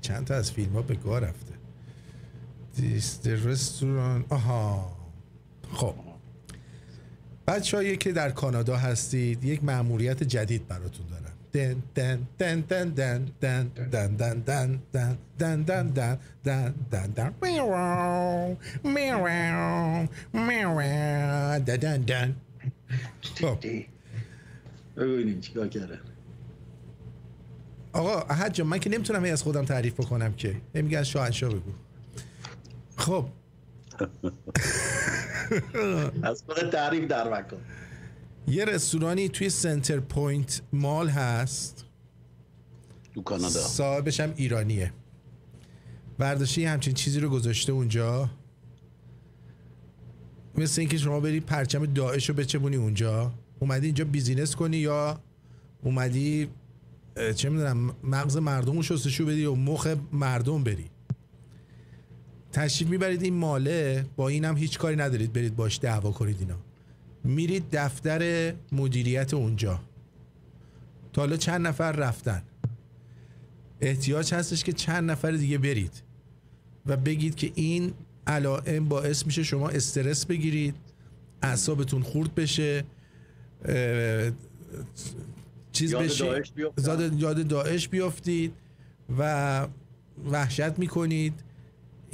چند 0.00 0.26
تا 0.26 0.34
از 0.34 0.52
فیلم 0.52 0.72
ها 0.72 0.82
به 0.82 0.94
گاه 0.94 1.20
رفته. 1.20 1.54
دیست 2.76 3.26
رستوران 3.26 4.24
آها. 4.28 4.96
خب. 5.72 5.94
بچه 7.46 7.96
که 7.96 8.12
در 8.12 8.30
کانادا 8.30 8.76
هستید 8.76 9.44
یک 9.44 9.64
مأموریت 9.64 10.22
جدید 10.22 10.68
براتون 10.68 11.06
دارم 11.06 11.34
دن 11.52 11.82
دن 11.94 12.26
دن 12.38 12.60
دن 12.60 12.90
دن 12.90 13.24
دن 13.40 13.70
دن 13.90 14.14
دن 14.16 14.36
دن 14.40 14.80
دن 14.92 15.22
دن 15.38 15.62
دن 15.62 15.90
دن 15.90 16.18
دن 16.44 16.74
دن 16.90 17.06
دن 17.06 17.34
میاو 17.42 18.56
میاو 20.34 21.58
دن 21.58 21.76
دن 21.76 22.00
دن 22.02 22.36
خب 23.34 23.58
ببینیم 24.96 25.40
چیکار 25.40 25.68
کردن 25.68 26.00
آقا 27.92 28.20
احد 28.20 28.54
جان 28.54 28.66
من 28.66 28.78
که 28.78 28.90
نمی‌تونم 28.90 29.24
از 29.24 29.42
خودم 29.42 29.64
تعریف 29.64 29.94
بکنم 29.94 30.32
که 30.32 30.56
هی 30.74 30.82
میگن 30.82 31.02
شاهنشاه 31.02 31.50
بگو 31.50 31.72
خب 32.96 33.26
از 36.22 36.42
خود 36.46 36.70
تعریف 36.70 37.08
در 37.08 37.38
مکن. 37.38 37.56
یه 38.48 38.64
رستورانی 38.64 39.28
توی 39.28 39.48
سنتر 39.50 40.00
پوینت 40.00 40.62
مال 40.72 41.08
هست. 41.08 41.84
تو 43.14 43.22
کانادا. 43.22 43.48
صاحبش 43.48 44.20
هم 44.20 44.32
ایرانیه. 44.36 44.92
برداشته 46.18 46.60
یه 46.60 46.70
همچین 46.70 46.94
چیزی 46.94 47.20
رو 47.20 47.28
گذاشته 47.28 47.72
اونجا. 47.72 48.30
مثل 50.58 50.80
اینکه 50.80 50.98
شما 50.98 51.20
بری 51.20 51.40
پرچم 51.40 51.86
داعش 51.86 52.28
رو 52.28 52.34
بچبونی 52.34 52.76
اونجا. 52.76 53.32
اومدی 53.58 53.86
اینجا 53.86 54.04
بیزینس 54.04 54.56
کنی 54.56 54.76
یا 54.76 55.20
اومدی 55.82 56.48
چه 57.34 57.48
می‌دونم 57.48 57.96
مغز 58.02 58.36
مردم 58.36 58.76
رو 58.76 58.82
شستشو 58.82 59.26
بدی 59.26 59.44
و 59.44 59.54
مخ 59.54 59.86
مردم 60.12 60.64
بری. 60.64 60.90
تشریف 62.54 62.90
می‌برید 62.90 63.22
این 63.22 63.34
ماله 63.34 64.06
با 64.16 64.28
این 64.28 64.44
هم 64.44 64.56
هیچ 64.56 64.78
کاری 64.78 64.96
ندارید 64.96 65.32
برید 65.32 65.56
باش 65.56 65.78
دعوا 65.82 66.10
کنید 66.10 66.36
اینا. 66.40 66.56
میرید 67.24 67.64
دفتر 67.72 68.52
مدیریت 68.72 69.34
اونجا. 69.34 69.80
تا 71.12 71.22
حالا 71.22 71.36
چند 71.36 71.66
نفر 71.66 71.92
رفتن. 71.92 72.42
احتیاج 73.80 74.34
هستش 74.34 74.64
که 74.64 74.72
چند 74.72 75.10
نفر 75.10 75.30
دیگه 75.30 75.58
برید 75.58 76.02
و 76.86 76.96
بگید 76.96 77.34
که 77.34 77.52
این 77.54 77.92
علائم 78.26 78.88
باعث 78.88 79.26
میشه 79.26 79.42
شما 79.42 79.68
استرس 79.68 80.26
بگیرید 80.26 80.74
اعصابتون 81.42 82.02
خورد 82.02 82.34
بشه 82.34 82.84
چیز 85.72 85.92
یاد 85.92 86.02
بشید 86.04 86.26
داعش 86.26 86.52
یاد 87.18 87.46
داعش 87.48 87.88
بیافتید 87.88 88.52
و 89.18 89.66
وحشت 90.30 90.78
می‌کنید. 90.78 91.43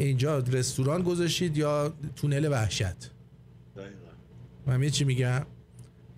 اینجا 0.04 0.38
رستوران 0.38 1.02
گذاشتید 1.02 1.56
یا 1.56 1.92
تونل 2.16 2.48
وحشت؟ 2.52 3.10
دقیقا. 3.76 3.90
من 4.66 4.88
چی 4.88 5.04
میگم؟ 5.04 5.42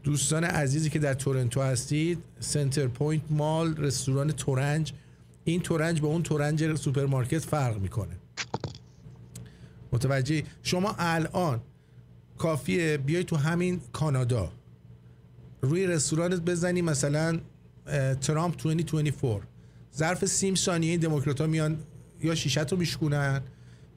دوستان 0.03 0.45
عزیزی 0.45 0.91
که 0.91 0.99
در 0.99 1.15
تورنتو 1.15 1.63
هستید 1.63 2.19
Centerpoint 2.41 3.23
Mall 3.31 3.77
رستوران 3.77 4.33
تورنج 4.33 4.93
این 5.45 5.61
تورنج 5.61 6.01
با 6.01 6.09
اون 6.09 6.23
تورنج 6.23 6.77
سوپرمارکت 6.77 7.39
فرق 7.39 7.79
می‌کنه. 7.79 8.17
متوجه 9.93 10.43
شما 10.63 10.95
الان 10.99 11.61
کافیه 12.39 12.97
بیای 12.97 13.25
تو 13.25 13.37
همین 13.37 13.81
کانادا. 13.93 14.53
روی 15.63 15.87
رستورانت 15.87 16.41
بزنی 16.41 16.83
مثلا 16.83 17.41
ترامپ 18.21 18.63
2024 18.63 19.43
ظرف 19.97 20.25
سیم 20.25 20.55
ثانیه 20.55 20.91
این 20.91 21.01
دموکرات 21.01 21.41
ها 21.41 21.47
میان 21.47 21.79
یا 22.23 22.35
شیشت 22.35 22.73
رو 22.73 22.79
میشکونن 22.79 23.43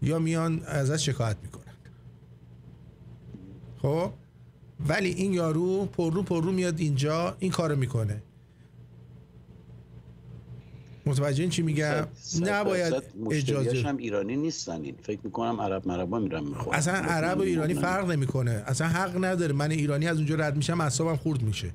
یا 0.06 0.20
میان 0.20 0.64
ازش 0.66 1.06
شکایت 1.06 1.38
می‌کنن. 1.44 1.74
خب؟ 3.82 4.12
ولی 4.88 5.10
این 5.10 5.34
یارو 5.34 5.86
پر 5.86 6.14
رو 6.14 6.24
پر 6.24 6.44
رو 6.44 6.52
میاد 6.52 6.80
اینجا 6.80 7.36
این 7.40 7.52
کارو 7.52 7.76
می‌کنه. 7.76 8.24
متوجه 11.06 11.42
این 11.44 11.50
چی 11.50 11.62
میگم؟ 11.62 12.08
صد 12.16 12.50
نباید 12.50 12.94
اجازه 13.32 13.82
هم 13.88 13.98
ایرانی 13.98 14.36
نیستن 14.36 14.82
این. 14.82 14.96
فکر 15.04 15.20
می‌کنم 15.24 15.62
عرب 15.62 15.88
مربا 15.88 16.20
میرن 16.20 16.44
می‌خورن. 16.44 16.78
اصلا 16.78 16.94
عرب 16.94 17.38
و 17.38 17.42
ایرانی 17.42 17.74
فرق 17.74 18.12
نمی‌کنه. 18.12 18.64
اصلا 18.66 18.88
حق 18.88 19.26
نداره. 19.26 19.54
من 19.54 19.72
ایرانی 19.72 20.08
از 20.08 20.18
اونجا 20.18 20.36
رد 20.36 20.58
میشم 20.58 20.82
اعصابم 20.82 21.16
خورد 21.16 21.42
میشه. 21.42 21.72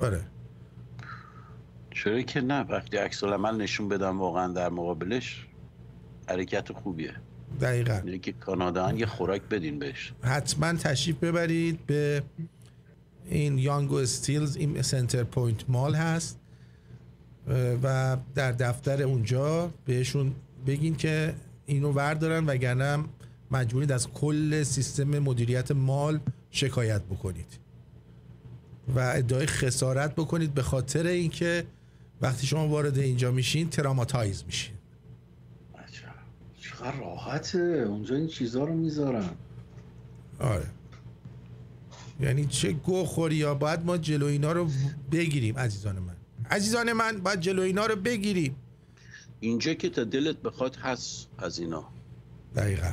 آره. 0.00 0.20
چرا 2.06 2.22
که 2.22 2.40
نه؟ 2.40 2.60
وقتی 2.60 2.96
عکس 2.96 3.24
العمل 3.24 3.56
نشون 3.56 3.88
بدم 3.88 4.20
واقعا 4.20 4.52
در 4.52 4.68
مقابلش 4.68 5.46
حرکت 6.28 6.72
خوبیه. 6.72 7.14
دقیقا. 7.60 8.00
اینه 8.04 8.18
که 8.18 8.32
کانادا 8.32 8.92
یه 8.92 9.06
خوراک 9.06 9.42
بدین 9.42 9.78
بهش. 9.78 10.12
حتما 10.22 10.72
تشریف 10.72 11.16
ببرید 11.16 11.86
به 11.86 12.22
این 13.28 13.58
Yonge 13.58 13.94
و 13.94 14.02
Steeles 14.02 14.56
این 14.56 14.82
Centerpoint 14.82 15.64
Mall 15.68 15.94
هست. 15.94 16.40
و 17.82 18.16
در 18.34 18.52
دفتر 18.52 19.02
اونجا 19.02 19.70
بهشون 19.84 20.34
بگین 20.66 20.96
که 20.96 21.34
اینو 21.66 21.92
وردارن 21.92 22.46
وگرنه 22.46 23.04
مجبورید 23.50 23.92
از 23.92 24.08
کل 24.08 24.62
سیستم 24.62 25.18
مدیریت 25.18 25.70
mall 25.70 26.20
شکایت 26.50 27.02
بکنید. 27.02 27.58
و 28.94 29.12
ادعای 29.14 29.46
خسارت 29.46 30.14
بکنید 30.14 30.54
به 30.54 30.62
خاطر 30.62 31.06
اینکه 31.06 31.64
وقتی 32.20 32.46
شما 32.46 32.68
وارد 32.68 32.98
اینجا 32.98 33.30
میشین 33.30 33.70
traumatize 33.70 34.44
میشین. 34.46 34.74
چقدر 36.60 36.96
راحته. 37.00 37.58
اونجا 37.58 38.16
این 38.16 38.26
چیزا 38.26 38.64
رو 38.64 38.74
می‌ذارن. 38.74 39.30
آره. 40.40 40.66
یعنی 42.20 42.46
چه 42.46 42.72
گو 42.72 43.04
خوری 43.04 43.42
ها. 43.42 43.54
باید 43.54 43.80
ما 43.84 43.98
جلو 43.98 44.26
اینا 44.26 44.52
رو 44.52 44.70
بگیریم 45.12 45.58
عزیزان 45.58 45.98
من. 45.98 46.16
عزیزان 46.50 46.92
من 46.92 47.20
باید 47.20 47.40
جلو 47.40 47.62
اینا 47.62 47.86
رو 47.86 47.96
بگیریم. 47.96 48.56
اینجا 49.40 49.74
که 49.74 49.90
تا 49.90 50.04
دلت 50.04 50.36
بخواد 50.36 50.76
هست 50.76 51.28
از 51.38 51.58
اینا. 51.58 51.88
دقیقا. 52.56 52.92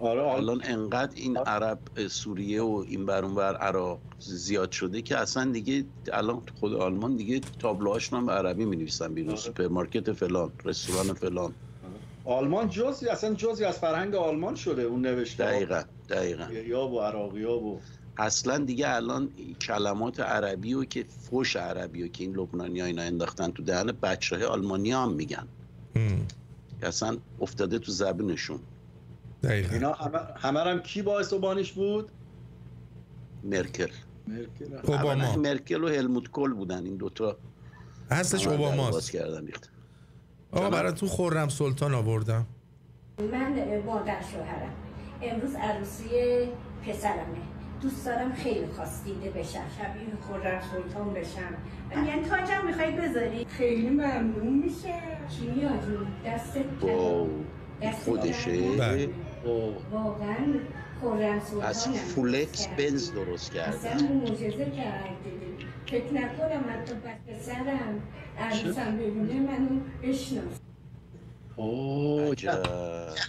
آره 0.00 0.22
الان 0.22 0.60
انقدر 0.64 1.12
این 1.14 1.36
عرب 1.36 1.78
سوریه 2.08 2.62
و 2.62 2.84
این 2.88 3.06
بر 3.06 3.24
اون 3.24 3.34
بر 3.34 3.56
عراق 3.56 4.00
زیاد 4.18 4.70
شده 4.70 5.02
که 5.02 5.16
اصلا 5.16 5.52
دیگه 5.52 5.84
الان 6.12 6.40
تو 6.40 6.54
خود 6.60 6.74
آلمان 6.74 7.16
دیگه 7.16 7.40
تابلوهاشون 7.58 8.18
هم 8.18 8.26
به 8.26 8.32
عربی 8.32 8.64
می 8.64 8.76
نویسن 8.76 9.14
بیرون 9.14 9.36
سوپرمارکت 9.36 10.12
فلان 10.12 10.52
رستوران 10.64 11.12
فلان. 11.12 11.54
آلمان 12.24 12.68
جزی 12.68 13.08
اصلا 13.08 13.34
جزی 13.34 13.64
از 13.64 13.78
فرهنگ 13.78 14.14
آلمان 14.14 14.54
شده 14.54 14.82
اون 14.82 15.00
نوشته 15.00 15.44
دقیقا 15.44 15.82
دقیقا. 16.08 16.52
یا 16.52 16.88
و 16.88 17.00
عراقی 17.00 17.44
ها 17.44 17.58
و 17.58 17.80
اصلا 18.18 18.58
دیگه 18.58 18.94
الان 18.94 19.28
کلمات 19.60 20.20
عربی 20.20 20.74
و 20.74 20.84
که 20.84 21.04
فوش 21.04 21.56
عربی 21.56 22.02
و 22.02 22.08
که 22.08 22.24
این 22.24 22.36
لبنانی 22.36 22.80
ها 22.80 22.86
اینا 22.86 23.02
انداختن 23.02 23.50
تو 23.50 23.62
دهن 23.62 23.92
بچه 24.02 24.36
های 24.36 24.44
آلمانی 24.44 24.92
هم 24.92 25.12
میگن. 25.12 25.46
که 26.80 26.86
اصلا 26.88 27.16
افتاده 27.40 27.78
تو 27.78 27.92
زبونشون. 27.92 28.60
دقیقا. 29.42 29.74
اینا 29.74 29.92
همه 30.36 30.60
هم 30.60 30.78
کی 30.78 31.02
باعث 31.02 31.32
و 31.32 31.38
بانیش 31.38 31.72
بود؟ 31.72 32.10
مرکل. 33.44 33.88
مرکل. 34.26 34.74
اوباما. 34.82 35.12
اولا 35.12 35.36
مرکل 35.36 35.84
و 35.84 35.88
هلموت 35.88 36.28
کل 36.28 36.52
بودن 36.54 36.84
این 36.84 36.96
دوتا. 36.96 37.36
هستش. 38.10 38.48
باز 38.48 39.10
کردن. 39.10 39.48
آقا 40.52 40.70
براتون 40.70 41.08
خورم 41.08 41.48
سلطان 41.48 41.94
آوردم. 41.94 42.46
من 43.32 43.78
مادر 43.86 44.22
شوهرم. 44.32 44.72
امروز 45.22 45.54
عروسی 45.54 46.08
پسرمه. 46.86 47.42
دوست 47.82 48.06
دارم 48.06 48.32
خیلی 48.32 48.66
خواست 48.66 49.04
دیده 49.04 49.30
بشم. 49.30 49.64
شبیه 49.78 50.16
خورم 50.20 50.60
سلطان 50.72 51.14
بشم. 51.14 51.54
یعنی 52.06 52.28
تاجم 52.28 52.66
می‌خوای 52.66 52.90
بذاری؟ 52.90 53.44
خیلی 53.44 53.90
ممنون 53.90 54.62
میشه. 54.64 54.94
چی 55.28 55.68
دستت 56.26 56.64
واو 56.82 57.28
دست 57.82 58.04
خودشه. 58.04 59.08
از 61.62 61.88
فولکس 61.88 62.68
بنز 62.68 63.12
درست 63.12 63.52
کرده. 63.52 63.88
اصلا 63.88 64.08
معجزه 64.08 64.64
کردی 64.64 65.12
فکر 65.86 66.12
نکنم 66.14 66.64
حتی 66.68 66.94
پسرم 67.28 68.02
عروسم 68.38 68.96
ببینه 68.96 69.40
منو 69.40 69.80
بشناس 70.02 70.60
عجب. 71.58 72.62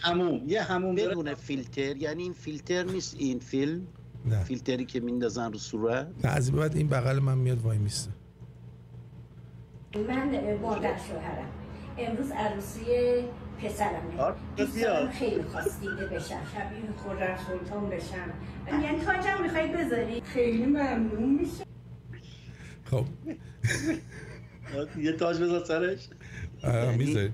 هموم 0.03 0.41
یه 0.47 0.61
هموم. 0.61 0.95
بدون 0.95 1.33
فیلتر 1.33 1.97
یعنی 1.97 2.23
این 2.23 2.33
فیلتر 2.33 2.83
نیست 2.83 3.15
این 3.19 3.39
فیلم؟ 3.39 3.87
نه. 4.25 4.43
فیلتری 4.43 4.85
که 4.85 4.99
میندازن 4.99 5.51
رو 5.51 5.59
صورت؟ 5.59 6.07
نه 6.23 6.31
از 6.31 6.51
بعد 6.51 6.75
این 6.75 6.87
بغل 6.87 7.19
من 7.19 7.37
میاد 7.37 7.61
وای 7.61 7.77
میسته. 7.77 8.11
من 10.07 10.57
مادر 10.61 10.97
شوهرم 10.97 11.49
امروز 11.97 12.31
عروسی 12.31 12.81
پسرمه 13.61 14.33
دوست 14.57 14.75
بیا. 14.75 14.87
دارم 14.87 15.11
خیلی 15.11 15.43
خواست 15.43 15.81
دیده 15.81 16.05
بشم. 16.05 16.41
شبیه 16.53 16.91
خورم 16.97 17.37
سلطان 17.47 17.89
بشم. 17.89 18.33
یعنی 18.67 18.99
تاجم 18.99 19.43
می‌خوای 19.43 19.67
بذاری؟ 19.67 20.21
خیلی 20.21 20.65
ممنون 20.65 21.39
میشه. 21.39 21.63
خب. 22.83 23.05
یه 24.97 25.11
تاج 25.11 25.37
بذار 25.37 25.65
سرش. 25.65 26.07
آه، 26.63 26.95
می‌ذاری. 26.95 27.33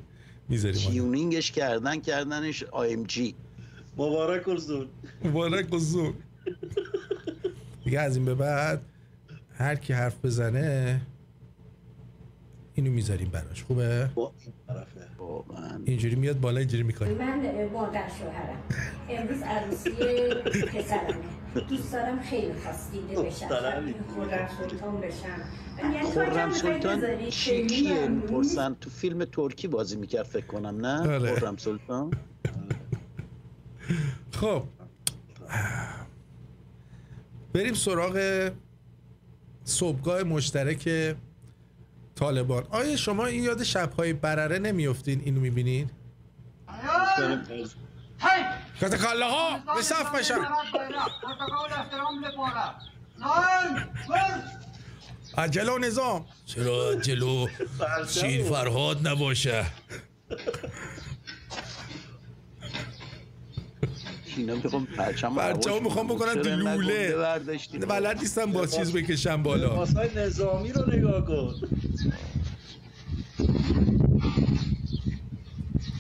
می‌ذاری 0.50 0.74
تیونینگش 0.74 1.52
کردن 1.52 2.00
کردنش 2.00 2.64
آیم 2.64 3.04
جی. 3.04 3.36
مبارک 3.98 4.48
الزون 4.48 4.88
مبارک 5.24 5.74
و 5.74 5.78
زور 5.78 6.14
دیگه 7.84 8.00
از 8.00 8.16
این 8.16 8.26
به 8.26 8.36
بعد 8.36 8.82
هر 9.54 9.76
کی 9.76 9.94
حرف 9.94 10.26
بزنه 10.26 11.02
اینو 12.80 12.92
می‌ذاریم 12.92 13.30
براش. 13.30 13.64
خوبه؟ 13.64 14.10
واقعا. 15.18 15.82
اینجوری 15.86 16.16
میاد 16.16 16.40
بالا 16.40 16.60
اینجوری 16.60 16.84
می‌کنیم 16.84 17.18
من 17.18 17.66
مادر 17.74 18.10
شوهرم. 18.20 18.64
امروز 19.10 19.42
عروسی 19.42 19.90
پسرمه. 20.66 21.16
دوست 21.70 21.94
دارم 21.94 22.20
خیلی 22.20 22.54
خواست 22.54 22.92
دیده 22.92 23.22
بشم 23.22 23.48
خورم 24.08 24.50
سلطان 24.70 25.02
بشم. 25.02 25.28
یعنی 25.80 26.02
خورم 26.02 26.52
سلطان 26.52 26.98
بذاری 26.98 27.32
چی 27.32 27.52
خیلی 27.52 27.68
کیه 27.68 27.94
ممنون. 27.94 28.12
می‌پرسن 28.12 28.76
تو 28.82 28.90
فیلم 28.90 29.26
ترکی 29.26 29.68
بازی 29.68 29.96
می‌کرد 29.96 30.26
فکر 30.26 30.46
کنم 30.46 30.86
نه؟ 30.86 31.14
آره. 31.14 31.40
خورم 31.40 31.58
سلطان؟ 31.58 32.12
خب. 34.32 34.64
بریم 37.54 37.74
سراغ 37.74 38.50
صبحگاه 39.64 40.24
مشترک 40.24 41.16
طالبان. 42.20 42.64
آیا 42.70 42.96
شما 42.96 43.26
این 43.26 43.44
یاد 43.44 43.64
شبهای 43.64 44.14
برره 44.14 44.60
نمیفتین 44.60 45.22
اینو 45.26 45.40
می‌بینین؟ 45.42 45.90
کت 48.82 48.96
کله 48.96 49.26
ها 49.26 49.60
به 49.76 49.82
صف 49.82 50.16
بشن. 50.16 50.40
عجله 55.38 55.72
و 55.72 55.78
نظام 55.78 56.26
چرا 56.46 56.96
جلو؟ 56.96 57.48
شیر 58.10 58.44
فرهاد 58.44 59.08
نباشه. 59.08 59.66
اینا 64.40 64.56
می‌خوام 64.56 64.86
پرچم 64.86 65.36
پرچم 65.36 65.84
می‌خوام 65.84 66.08
بکنن 66.08 66.34
تو 66.34 66.50
لوله؟ 66.50 67.16
بلد 67.90 68.20
نیستم 68.20 68.52
با 68.52 68.66
چیز 68.66 68.94
بکشم 68.94 69.44
بالا. 69.44 69.74
لباسای 69.74 70.10
نظامی 70.16 70.72
رو 70.72 70.96
نگاه 70.96 71.26
کن. 71.26 71.54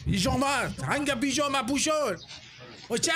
پیژامه 0.05 0.45
هنگ 0.83 1.19
پیژامه 1.19 1.63
پوشون 1.67 2.15
و 2.89 2.97
چپ 2.97 3.11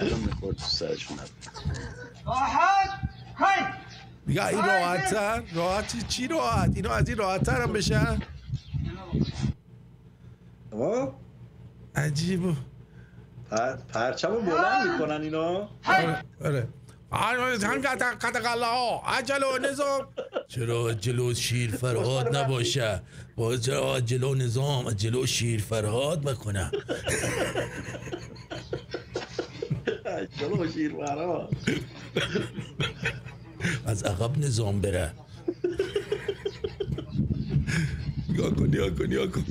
الان 0.00 0.20
می‌خورد 0.20 0.56
تو 0.56 0.64
سرشون؟ 0.64 1.18
دیگه 4.26 4.46
این 4.46 4.58
راحت 4.58 5.10
تر 5.10 5.42
راحت 5.54 6.08
چی 6.08 6.28
راحت؟ 6.28 6.70
اینا 6.74 6.90
از 6.90 7.08
این 7.08 7.18
راحت 7.18 7.44
تر 7.44 7.62
هم 7.62 7.72
بشن؟ 7.72 8.22
عجیب 11.96 12.56
پرچم 13.88 14.28
رو 14.32 14.40
بلند 14.40 14.92
می‌کنن 14.92 15.20
اینا؟ 15.22 15.68
آره. 16.40 16.68
آره 17.10 17.58
هنگ 17.62 17.82
کتقله 18.22 18.66
ها. 18.66 19.02
عجل 19.06 19.42
و 19.42 19.58
نظام. 19.58 20.06
چرا 20.48 20.94
جلو 20.94 21.34
شیر 21.34 21.70
فرهاد 21.70 22.36
نباشه؟ 22.36 23.02
با 23.36 23.56
چرا 23.56 24.00
جلو 24.00 24.34
نظام 24.34 24.90
جلو 24.90 25.26
شیر 25.26 25.60
فرهاد 25.60 26.20
بکنه؟ 26.22 26.70
چلو 30.40 30.72
شیر 30.72 30.92
برا 30.92 31.48
از 33.86 34.02
عقب 34.02 34.38
نظام 34.38 34.80
بره. 34.80 35.12
نگاه 38.28 38.54
کن 38.54 38.66
نگاه 38.66 38.90
کن 38.90 39.04
نگاه 39.04 39.26
کن. 39.26 39.44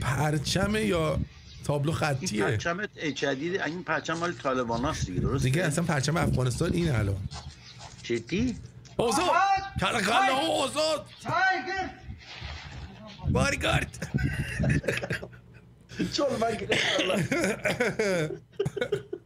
پرچمه 0.00 0.84
یا 0.84 1.18
تابلو 1.64 1.90
این 1.90 1.98
خطیه 1.98 2.44
پرچم 2.44 2.86
جدید 3.14 3.60
این 3.60 3.84
پرچم 3.84 4.14
مال 4.18 4.32
طالبان 4.32 4.84
هاست 4.84 5.06
دیگه 5.06 5.20
درست 5.20 5.44
دیگه 5.44 5.64
اصلا 5.64 5.84
پرچم 5.84 6.16
افغانستان 6.16 6.72
این 6.72 6.90
الان. 6.90 7.28
جدی؟ 8.02 8.56
آزاد! 8.96 9.22
کلکله 9.80 10.32
ها 10.32 10.48
آزاد! 10.64 11.06
بارگارد 13.30 14.08
چون 16.12 16.26
من 16.40 16.56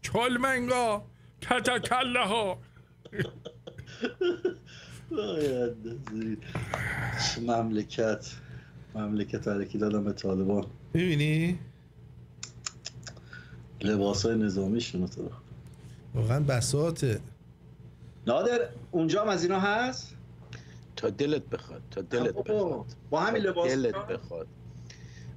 چل 0.03 0.37
منگا! 0.37 1.05
کتکله 1.43 2.25
ها 2.27 2.59
باید 5.11 5.83
بذارید. 5.83 6.43
چه 7.35 7.41
مملکت. 7.41 8.27
مملکت 8.95 9.41
ترکی 9.41 9.79
دادم 9.79 10.05
به 10.05 10.13
طالبان. 10.13 10.67
می‌بینی؟ 10.95 11.59
لباس 13.81 14.27
های 14.27 14.35
نظامیشون 14.35 15.07
تو 15.07 15.31
واقعا 16.15 16.41
بساطه. 16.41 17.21
نادر 18.27 18.69
اونجا 18.91 19.23
هم 19.23 19.29
از 19.29 19.43
اینا 19.43 19.61
هست؟ 19.61 20.15
تا 20.97 21.11
دلت 21.11 21.43
بخواد 21.43 21.83
تا 21.91 22.01
دلت 22.01 22.35
بخواد. 22.35 22.87
با 23.11 23.21
همین 23.21 23.43
لباس 23.43 23.71
دلت 23.71 23.95
بخواد. 23.95 24.47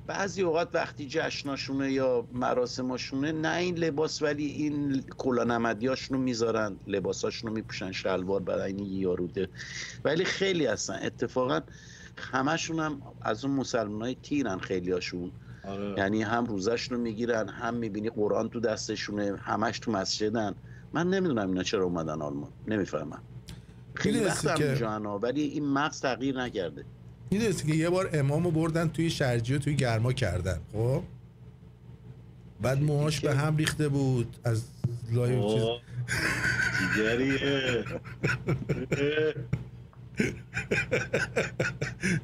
بعضی 0.08 0.42
اوقات 0.42 0.70
وقتی 0.74 1.08
جشناشونه 1.10 1.92
یا 1.92 2.28
مراسماشونه 2.34 3.32
نه 3.32 3.56
این 3.56 3.78
لباس 3.78 4.22
ولی 4.22 4.46
این 4.46 5.04
کلا 5.18 5.44
نمدیاشونو 5.44 6.22
می‌ذارن. 6.22 6.76
لباساشونو 6.88 7.54
میپوشن 7.54 7.92
شلوار 7.92 8.42
برای 8.42 8.74
این 8.74 8.86
یاروده. 8.86 9.50
ولی 10.04 10.26
خیلی 10.26 10.66
هستن. 10.66 11.00
اتفاقا 11.04 11.62
همشون 12.18 12.80
هم 12.80 13.02
از 13.22 13.46
اون 13.46 13.56
مسلمان 13.56 14.02
های 14.02 14.16
تیرن 14.24 14.58
خیلی 14.58 14.92
هاشون 14.92 15.32
آره. 15.64 15.96
یعنی 15.98 16.22
هم 16.22 16.46
روزشونو 16.46 17.02
می‌گیرن 17.02 17.50
هم 17.50 17.74
می‌بینی 17.74 18.10
قرآن 18.10 18.50
تو 18.50 18.60
دستشونه 18.60 19.38
همش 19.38 19.80
تو 19.80 19.92
مسجدن. 19.92 20.56
من 20.94 21.10
نمی‌دونم 21.10 21.48
اینا 21.48 21.64
چرا 21.64 21.84
اومدن 21.84 22.22
آلمان. 22.22 22.50
نمی‌فهمم. 22.68 23.22
خیلی 23.94 24.20
وقت 24.20 24.46
هم 24.46 25.20
ولی 25.22 25.42
این 25.42 25.66
مغز 25.66 26.02
تغییر 26.02 26.42
نکرده. 26.42 26.86
می‌دونستی 27.32 27.72
که 27.72 27.78
یه 27.78 27.90
بار 27.90 28.10
امامو 28.14 28.52
بردن 28.52 28.90
توی 28.90 29.10
شرجی 29.10 29.56
و 29.56 29.60
توی 29.60 29.76
گرما 29.76 30.14
کردن 30.14 30.60
خب؟ 30.74 31.04
بعد 32.62 32.84
موهاش 32.84 33.20
به 33.20 33.36
هم 33.36 33.58
ریخته 33.58 33.90
بود 33.90 34.38
از 34.44 34.64
لای 35.12 35.36
اون 35.36 35.54
چیز. 35.54 35.64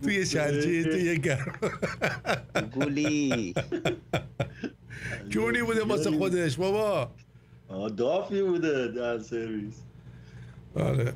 توی 0.04 0.26
شرجی 0.26 0.84
توی 0.84 1.18
گرما 1.20 1.54
گولی. 2.74 3.54
جونی 5.30 5.62
بوده 5.62 5.84
واسه 5.84 6.12
خودش 6.12 6.56
بابا؟ 6.56 7.12
دافی 7.98 8.42
بوده 8.42 8.88
در 8.88 9.20
سرویس. 9.20 9.76
آره. 10.76 11.14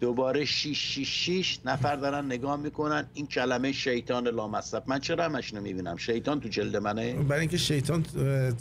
دوباره 0.00 0.44
شیش 0.44 0.94
شیش 0.94 1.08
شیش 1.08 1.60
نفر 1.64 1.96
دارن 1.96 2.26
نگاه 2.26 2.56
می‌کنن. 2.56 3.06
این 3.14 3.26
کلمه 3.26 3.72
شیطان 3.72 4.28
لامصب. 4.28 4.82
من 4.86 4.98
چرا 4.98 5.24
همش 5.24 5.54
نمی‌بینم 5.54 5.96
شیطان 5.96 6.40
تو 6.40 6.48
جلد 6.48 6.76
منه؟ 6.76 7.12
برای 7.14 7.40
اینکه 7.40 7.56
شیطان 7.56 8.04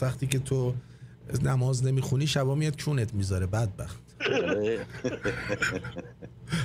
وقتی 0.02 0.28
که 0.28 0.40
تو 0.40 0.74
نماز 1.44 1.86
نمی‌خونی 1.86 2.28
شبا 2.28 2.56
میاد 2.56 2.84
کونت 2.84 3.14
می‌ذاره. 3.14 3.46
بدبخت. 3.46 4.00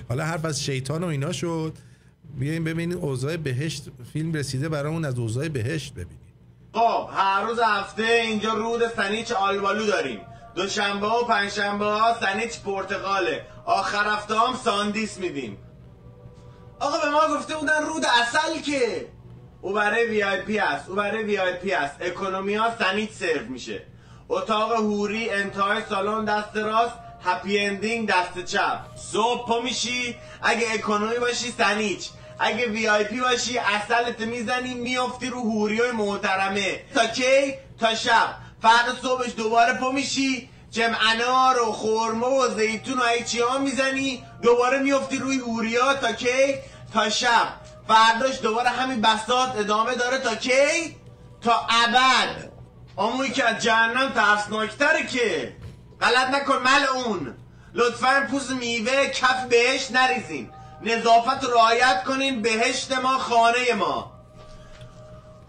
حالا 0.08 0.24
حرف 0.24 0.44
از 0.44 0.64
شیطان 0.64 1.04
و 1.04 1.06
اینا 1.06 1.32
شد. 1.32 1.72
بیایم 2.38 2.64
ببینیم 2.64 2.98
اوضاع 2.98 3.36
بهشت 3.36 3.84
فیلم 4.12 4.32
رسیده 4.32 4.68
برامون 4.68 5.04
از 5.04 5.18
اوضاع 5.18 5.48
بهشت 5.48 5.92
ببینیم. 5.92 6.34
خب 6.72 7.08
هر 7.12 7.42
روز 7.42 7.58
هفته 7.64 8.02
اینجا 8.02 8.54
رود 8.54 8.82
سنیچ 8.96 9.32
آلبالو 9.32 9.86
داریم. 9.86 10.20
دوشنبه 10.54 11.06
و 11.06 11.24
پنجشنبه 11.24 11.84
ها 11.84 12.20
سنیچ 12.20 12.60
پرتقاله 12.60 13.46
آخر 13.64 14.14
هفته 14.14 14.34
هم 14.34 14.54
ساندیس 14.64 15.18
میدیم. 15.18 15.58
آقا 16.80 16.98
به 16.98 17.10
ما 17.10 17.36
گفته 17.36 17.56
بودن 17.56 17.86
رود 17.86 18.04
اصل 18.22 18.60
که؟ 18.60 19.06
او 19.60 19.72
برای 19.72 20.06
VIP 20.06 20.58
است. 20.58 20.88
او 20.88 20.94
برای 20.94 21.24
VIP 21.24 21.72
است. 21.72 21.96
economy 22.00 22.54
ها 22.54 22.78
سن‌ایچ 22.78 23.10
سرو 23.10 23.46
میشه. 23.48 23.82
اتاق 24.28 24.72
حوری 24.72 25.30
انتهای 25.30 25.82
سالن 25.88 26.24
دست 26.24 26.56
راست. 26.56 26.94
happy 27.24 27.58
ending 27.58 28.08
دست 28.08 28.44
چپ. 28.44 28.80
صبح 29.12 29.46
پا 29.48 29.60
میشی 29.60 30.16
اگه 30.42 30.66
economy 30.72 31.18
باشی 31.18 31.54
سن‌ایچ. 31.58 32.08
اگه 32.40 32.66
VIP 32.66 33.20
باشی 33.20 33.58
عسلت 33.58 34.20
می‌زنی 34.20 34.74
میافتی 34.74 35.26
رو 35.26 35.40
حوری 35.40 35.80
های 35.80 35.90
محترمه. 35.90 36.80
تا 36.94 37.06
کی؟ 37.06 37.54
تا 37.80 37.94
شب. 37.94 38.34
فردا 38.62 38.94
صبحش 39.02 39.34
دوباره 39.36 39.72
پا 39.74 39.90
میشی 39.90 40.48
جمع 40.70 40.96
انار 41.10 41.62
و 41.62 41.72
خرما 41.72 42.30
و 42.30 42.48
زیتون 42.48 42.98
و 42.98 43.02
هیچی 43.02 43.40
ها 43.40 43.58
می‌زنی 43.58 44.24
دوباره 44.42 44.78
میافتی 44.78 45.18
روی 45.18 45.38
حوریا. 45.38 45.94
تا 45.94 46.12
کی؟ 46.12 46.54
تا 46.94 47.10
شب. 47.10 47.48
فرداش 47.88 48.40
دوباره 48.40 48.68
همین 48.68 49.00
بساط 49.00 49.56
ادامه 49.56 49.94
داره. 49.94 50.18
تا 50.18 50.34
کی؟ 50.34 50.96
تا 51.40 51.66
ابد. 51.70 52.50
آموی 52.96 53.30
که 53.30 53.44
از 53.44 53.62
جهنم 53.62 54.08
ترسناکتره 54.08 55.06
که. 55.06 55.56
غلط 56.00 56.28
نکن 56.28 56.56
مل 56.62 56.84
اون. 56.94 57.34
لطفا 57.74 58.26
پوز 58.30 58.52
میوه 58.52 59.06
کف 59.06 59.44
بهش 59.44 59.90
نریزین. 59.90 60.50
نظافت 60.82 61.44
رعایت 61.44 62.04
کنین 62.04 62.42
بهشت 62.42 62.92
ما 62.92 63.18
خانه 63.18 63.74
ما. 63.74 64.12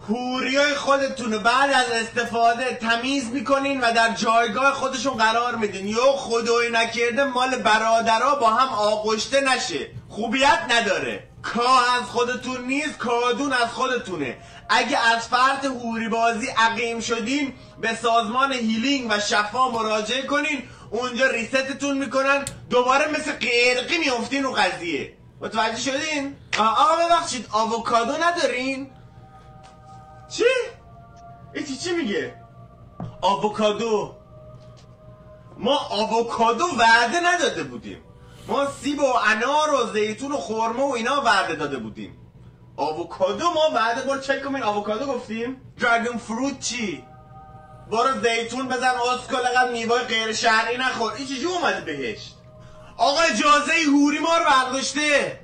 هوریای 0.08 0.74
خودتون 0.74 1.38
بعد 1.38 1.70
از 1.70 1.90
استفاده 1.90 2.74
تمیز 2.74 3.30
می‌کنین 3.30 3.80
و 3.80 3.92
در 3.92 4.14
جایگاه 4.14 4.74
خودشون 4.74 5.16
قرار 5.16 5.54
میدین. 5.54 5.88
یا 5.88 6.12
خدای 6.12 6.70
نکرده 6.70 7.24
مال 7.24 7.56
برادرها 7.56 8.34
با 8.34 8.50
هم 8.50 8.68
آغشته 8.68 9.40
نشه. 9.40 9.86
خوبیت 10.08 10.60
نداره. 10.70 11.29
کاه 11.42 11.96
از 11.96 12.02
خودتون 12.02 12.64
نیست 12.66 12.98
کادون 12.98 13.52
از 13.52 13.68
خودتونه 13.68 14.38
اگه 14.68 14.98
از 14.98 15.28
فرط 15.28 15.64
حوری 15.64 16.08
بازی 16.08 16.46
عقیم 16.46 17.00
شدین 17.00 17.52
به 17.80 17.94
سازمان 17.94 18.52
healing 18.52 19.06
و 19.10 19.20
شفا 19.20 19.68
مراجعه 19.68 20.22
کنین 20.22 20.62
اونجا 20.90 21.26
reset 21.26 21.71
تون 21.71 21.98
می‌کنن 21.98 22.44
دوباره 22.70 23.10
مثل 23.10 23.32
قرقی 23.32 23.98
میافتین 23.98 24.42
رو 24.42 24.52
قضیه 24.52 25.16
متوجه 25.40 25.76
شدین؟ 25.76 26.36
آقا 26.58 27.06
ببخشید 27.06 27.46
آووکادو 27.52 28.12
ندارین؟ 28.22 28.90
چی؟ 30.28 30.44
این 31.54 31.76
چی 31.76 31.92
میگه؟ 31.92 32.34
آووکادو 33.20 34.14
ما 35.58 35.78
آووکادو 35.78 36.64
وعده 36.78 37.20
نداده 37.20 37.62
بودیم 37.62 38.02
ما 38.50 38.66
سیب 38.82 39.00
و 39.00 39.12
انار 39.26 39.74
و 39.74 39.92
زیتون 39.92 40.32
و 40.32 40.36
خرما 40.36 40.86
و 40.86 40.94
اینا 40.96 41.20
وعده 41.20 41.54
داده 41.54 41.78
بودیم. 41.78 42.16
آووکادو 42.76 43.50
ما 43.50 43.70
وعده 43.74 44.02
برو 44.02 44.20
چک 44.20 44.44
کنین 44.44 44.62
آووکادو 44.62 45.06
گفتیم. 45.06 45.60
دراگون 45.78 46.18
فروت 46.18 46.60
چی؟ 46.60 47.04
برو 47.90 48.20
زیتون 48.20 48.68
بزن 48.68 48.94
اسکل 49.14 49.42
قد 49.42 49.70
میوه 49.72 49.98
غیر 49.98 50.32
شرعی 50.32 50.76
نخور. 50.76 51.12
این 51.12 51.26
چجور 51.26 51.52
اومده 51.52 51.80
بهشت 51.80 52.34
آقا 52.96 53.20
اجازه 53.20 53.72
هوری 53.86 54.18
ما 54.18 54.36
رو 54.36 54.44
برداشته. 54.44 55.40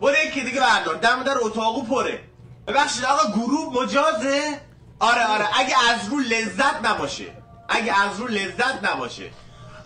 برو 0.00 0.14
یکی 0.26 0.40
دیگه 0.40 0.60
بردار. 0.60 0.94
دم 0.94 1.22
در 1.22 1.36
اتاقو 1.40 1.82
پره. 1.82 2.20
ببخشید 2.66 3.04
آقا 3.04 3.32
گروه 3.32 3.82
مجازه؟ 3.82 4.60
آره 5.00 5.26
آره. 5.26 5.48
اگه 5.60 5.74
از 5.90 6.08
رو 6.08 6.18
لذت 6.18 6.84
نباشه. 6.84 7.24
اگه 7.68 8.02
از 8.02 8.20
رو 8.20 8.26
لذت 8.26 8.84
نباشه. 8.84 9.30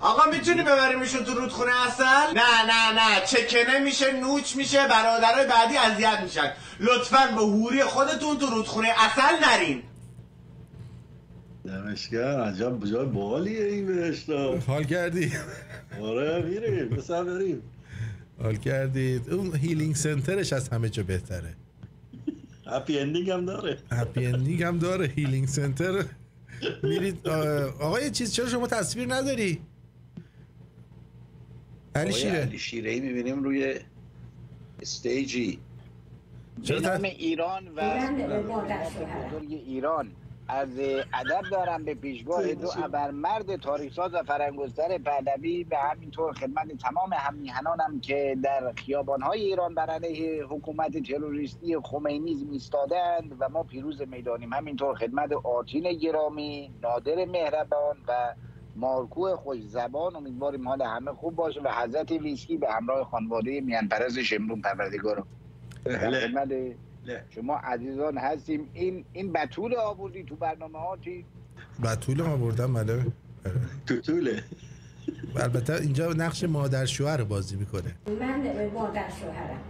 آقا 0.01 0.31
می‌تونی 0.31 0.63
ببریمشون 0.63 1.25
تو 1.25 1.35
رودخونه 1.35 1.87
اصل؟ 1.87 2.03
نه 2.35 2.63
نه 2.67 2.93
نه. 2.93 3.27
چکنه 3.27 3.79
میشه 3.79 4.21
نوچ 4.21 4.57
میشه 4.57 4.89
برادرای 4.89 5.47
بعدی 5.47 5.77
اذیت 5.77 6.21
میشن. 6.23 6.53
لطفا 6.81 7.27
به 7.27 7.41
هوری 7.41 7.85
خودتون 7.85 8.39
تو 8.39 8.47
رودخونه 8.47 8.89
اصل 8.89 9.45
نرین. 9.45 9.83
دمشگر 11.65 12.41
عجب 12.41 12.85
جای 12.85 13.07
بالیه 13.07 13.65
این 13.65 13.87
بهشتا. 13.87 14.59
حال 14.67 14.85
کردی؟ 14.85 15.33
آره 16.03 16.43
میریم. 16.43 16.89
بسر 16.89 17.25
بریم. 17.25 17.63
حال 18.43 18.57
کردید. 18.57 19.31
اون 19.31 19.57
هیلینگ 19.57 19.95
سنترش 19.95 20.53
از 20.53 20.69
همه 20.69 20.89
جا 20.89 21.03
بهتره. 21.03 21.55
هپی 22.67 22.99
اندینگ 22.99 23.31
هم 23.31 23.45
داره. 23.45 23.79
هپی 23.93 24.27
اندینگ 24.27 24.63
هم 24.63 24.79
داره. 24.79 25.07
هیلینگ 25.07 25.49
سنتر 25.49 26.05
میرید 26.83 27.29
آقا 27.29 28.01
یه 28.01 28.11
چیز 28.11 28.33
چرا 28.33 28.49
شما 28.49 28.67
تصویر 28.67 29.15
نداری؟ 29.15 29.61
علی 31.99 32.13
شیره. 32.13 32.41
علی 32.41 32.59
شیره 32.59 32.91
ای 32.91 33.01
می‌بینیم 33.01 33.43
روی 33.43 33.75
استیجی. 34.83 35.59
به 36.69 36.81
نام 36.81 37.05
ایران 37.05 37.69
و 37.77 37.81
بزرگ 39.27 39.53
ایران. 39.53 40.13
از 40.51 40.69
ادب 41.15 41.51
دارم 41.51 41.85
به 41.85 41.95
پیشگاه 41.95 42.55
دو 42.55 42.69
ابرمرد 42.85 43.57
تاریخساز 43.57 44.15
و 44.15 44.23
فرنگستر 44.23 44.99
پهلوی 44.99 45.65
به 45.65 45.77
همینطور 45.77 46.33
خدمت 46.33 46.79
تمام 46.79 47.13
همیهنانم 47.13 48.01
که 48.01 48.37
در 48.43 48.73
خیابانهای 48.77 49.41
ایران 49.41 49.75
بر 49.75 49.91
علیه 49.91 50.45
حکومت 50.45 51.03
تروریستی 51.03 51.77
خمینی 51.83 52.47
ایستادند 52.53 53.37
و 53.39 53.49
ما 53.49 53.63
پیروز 53.63 54.03
می‌دانیم. 54.03 54.53
همینطور 54.53 54.95
خدمت 54.95 55.33
آرتین 55.33 55.93
گرامی 55.93 56.71
نادر 56.83 57.25
مهربان 57.25 57.97
و 58.09 58.35
مارکو 58.79 59.37
خوش 59.37 59.61
زبان 59.61 60.17
امیدواریم 60.17 60.69
حال 60.69 60.83
همه 60.83 61.13
خوب 61.13 61.37
باشه 61.37 61.61
و 61.61 61.69
حضرت 61.69 62.11
ویسکی 62.11 62.57
به 62.57 62.73
همراه 62.73 63.05
خانواده 63.05 63.61
میان 63.61 63.89
پرز 63.89 64.19
شمرون 64.19 64.61
پروردگارم 64.61 65.27
خدمت 65.85 66.49
شما 67.31 67.57
عزیزان 67.57 68.19
هستیم. 68.19 68.71
این 68.73 69.05
این 69.13 69.33
بتول 69.33 69.77
آوردی 69.77 70.25
تو 70.25 70.37
برنامه 70.37 70.79
ها 70.79 70.97
چی؟ 70.97 71.25
بتول 71.85 72.23
ما 72.23 72.37
بردم 72.37 72.75
بله. 72.75 73.07
توتوله 73.87 74.43
البته 75.37 75.75
اینجا 75.75 76.13
نقش 76.13 76.45
مادر 76.45 76.87
شوهر 76.87 77.25
بازی 77.25 77.57
می‌کنه. 77.57 77.95
من 78.21 78.71
مادر 78.75 79.09
شوهرم. 79.21 79.61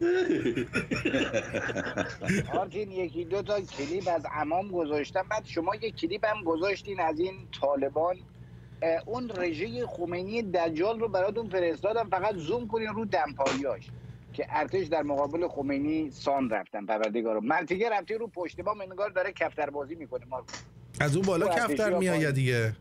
آرتین 2.60 2.92
یکی 2.92 3.24
دو 3.24 3.42
تا 3.42 3.60
کلیپ 3.60 4.08
از 4.14 4.26
امام 4.34 4.68
گذاشتم. 4.68 5.26
بعد 5.30 5.44
شما 5.44 5.74
یک 5.74 5.96
کلیپ 5.96 6.26
هم 6.26 6.44
گذاشتین 6.44 7.00
از 7.00 7.18
این 7.18 7.34
طالبان. 7.60 8.16
اون 9.06 9.30
رژه 9.36 9.86
خمینی 9.86 10.42
دجال 10.42 11.00
رو 11.00 11.08
براتون 11.08 11.48
فرستادم 11.48 12.08
فقط 12.10 12.36
زوم 12.36 12.68
کنین 12.68 12.88
رو 12.88 13.04
دمپاییاش 13.04 13.90
که 14.32 14.46
ارتش 14.48 14.86
در 14.86 15.02
مقابل 15.02 15.48
خمینی 15.48 16.10
سان 16.10 16.50
رفتن 16.50 16.86
پروردگارو. 16.86 17.40
مرتیگه 17.40 17.90
رفتی 17.90 18.14
رو 18.14 18.26
پشت 18.26 18.60
بام 18.60 18.80
انگار 18.80 19.10
داره 19.10 19.32
کفتر 19.32 19.70
بازی 19.70 19.94
می‌کنه. 19.94 20.24
ما 20.24 20.44
از 21.00 21.16
اون 21.16 21.26
بالا 21.26 21.48
کفتر 21.48 21.98
میآید 21.98 22.34
دیگه. 22.34 22.76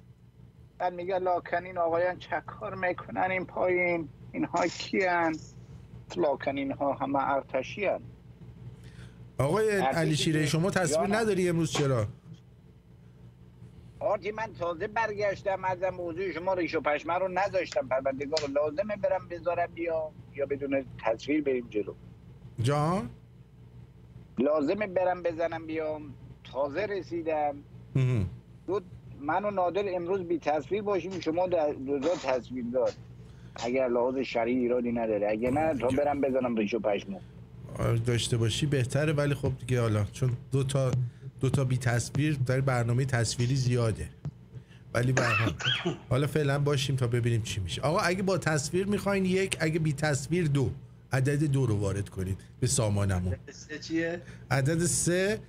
بعد 0.77 0.93
میگه 0.93 1.19
لاکنین 1.19 1.77
آقایان 1.77 2.17
چکار 2.19 2.75
می‌کنن 2.75 3.31
این 3.31 3.45
پایین؟ 3.45 4.09
اینها 4.31 4.67
کیان؟ 4.67 5.35
لاکنین 6.15 6.71
ها 6.71 6.93
همه 6.93 7.29
ارتشی 7.29 7.85
هن. 7.85 8.01
آقای 9.37 9.69
علی 9.69 10.15
شیره 10.15 10.45
شما 10.45 10.71
تصویر 10.71 11.15
نداری 11.15 11.49
امروز 11.49 11.71
چرا؟ 11.71 12.07
آرتی 14.03 14.31
من 14.31 14.47
تازه 14.59 14.87
برگشتم 14.87 15.65
از 15.65 15.77
موضوع 15.97 16.31
شما 16.31 16.53
ریش 16.53 16.75
و 16.75 16.81
پشمه 16.81 17.13
رو 17.13 17.27
نذاشتم. 17.27 17.87
پروردگار 17.87 18.39
لازمه 18.55 18.95
برم 18.95 19.27
بذارم 19.29 19.69
بیا. 19.75 20.11
یا 20.35 20.45
بدون 20.45 20.85
تصویر 21.05 21.41
بریم 21.41 21.67
جلو. 21.69 21.93
جان؟ 22.61 23.09
لازمه 24.39 24.87
برم 24.87 25.23
بزنم 25.23 25.65
بیام. 25.65 26.13
تازه 26.43 26.85
رسیدم. 26.85 27.55
دو 28.67 28.81
من 29.19 29.45
و 29.45 29.51
نادر 29.51 29.95
امروز 29.95 30.21
بی 30.21 30.39
تصویر 30.39 30.81
باشیم 30.81 31.19
شما 31.19 31.47
دوزا 31.47 32.15
تصویر 32.15 32.65
دار. 32.73 32.91
اگر 33.55 33.87
لحاظ 33.87 34.17
شرعی 34.17 34.57
ایرادی 34.57 34.91
نداره. 34.91 35.29
اگر 35.29 35.51
نه 35.51 35.79
تا 35.79 35.87
برم 35.87 36.21
بزنم 36.21 36.55
ریش 36.55 36.73
و 36.73 36.79
پشمو 36.79 37.19
داشته 38.05 38.37
باشی 38.37 38.65
بهتره 38.65 39.13
ولی 39.13 39.33
خب 39.33 39.51
دیگه 39.59 39.81
حالا 39.81 40.03
چون 40.03 40.29
دو 40.51 40.63
تا 40.63 40.91
دو 41.43 41.49
تا 41.49 41.63
بی 41.63 41.77
تصویر 41.77 42.33
در 42.45 42.61
برنامه 42.61 43.05
تصویری 43.05 43.55
زیاده. 43.55 44.09
ولی 44.93 45.11
برهم 45.11 45.55
حالا 46.09 46.27
فعلا 46.27 46.59
باشیم 46.59 46.95
تا 46.95 47.07
ببینیم 47.07 47.41
چی 47.41 47.59
میشه. 47.59 47.81
آقا 47.81 47.99
اگه 47.99 48.23
با 48.23 48.37
تصویر 48.37 48.87
می‌خواین 48.87 49.25
یک 49.25 49.57
اگه 49.59 49.79
بی 49.79 49.93
تصویر 49.93 50.47
دو. 50.47 50.71
عدد 51.11 51.43
دو 51.43 51.65
رو 51.65 51.77
وارد 51.77 52.09
کنید 52.09 52.37
به 52.59 52.67
سامانمون. 52.67 53.35
سه 53.51 53.79
چیه؟ 53.79 54.21
عدد 54.51 54.85
سه 54.85 55.39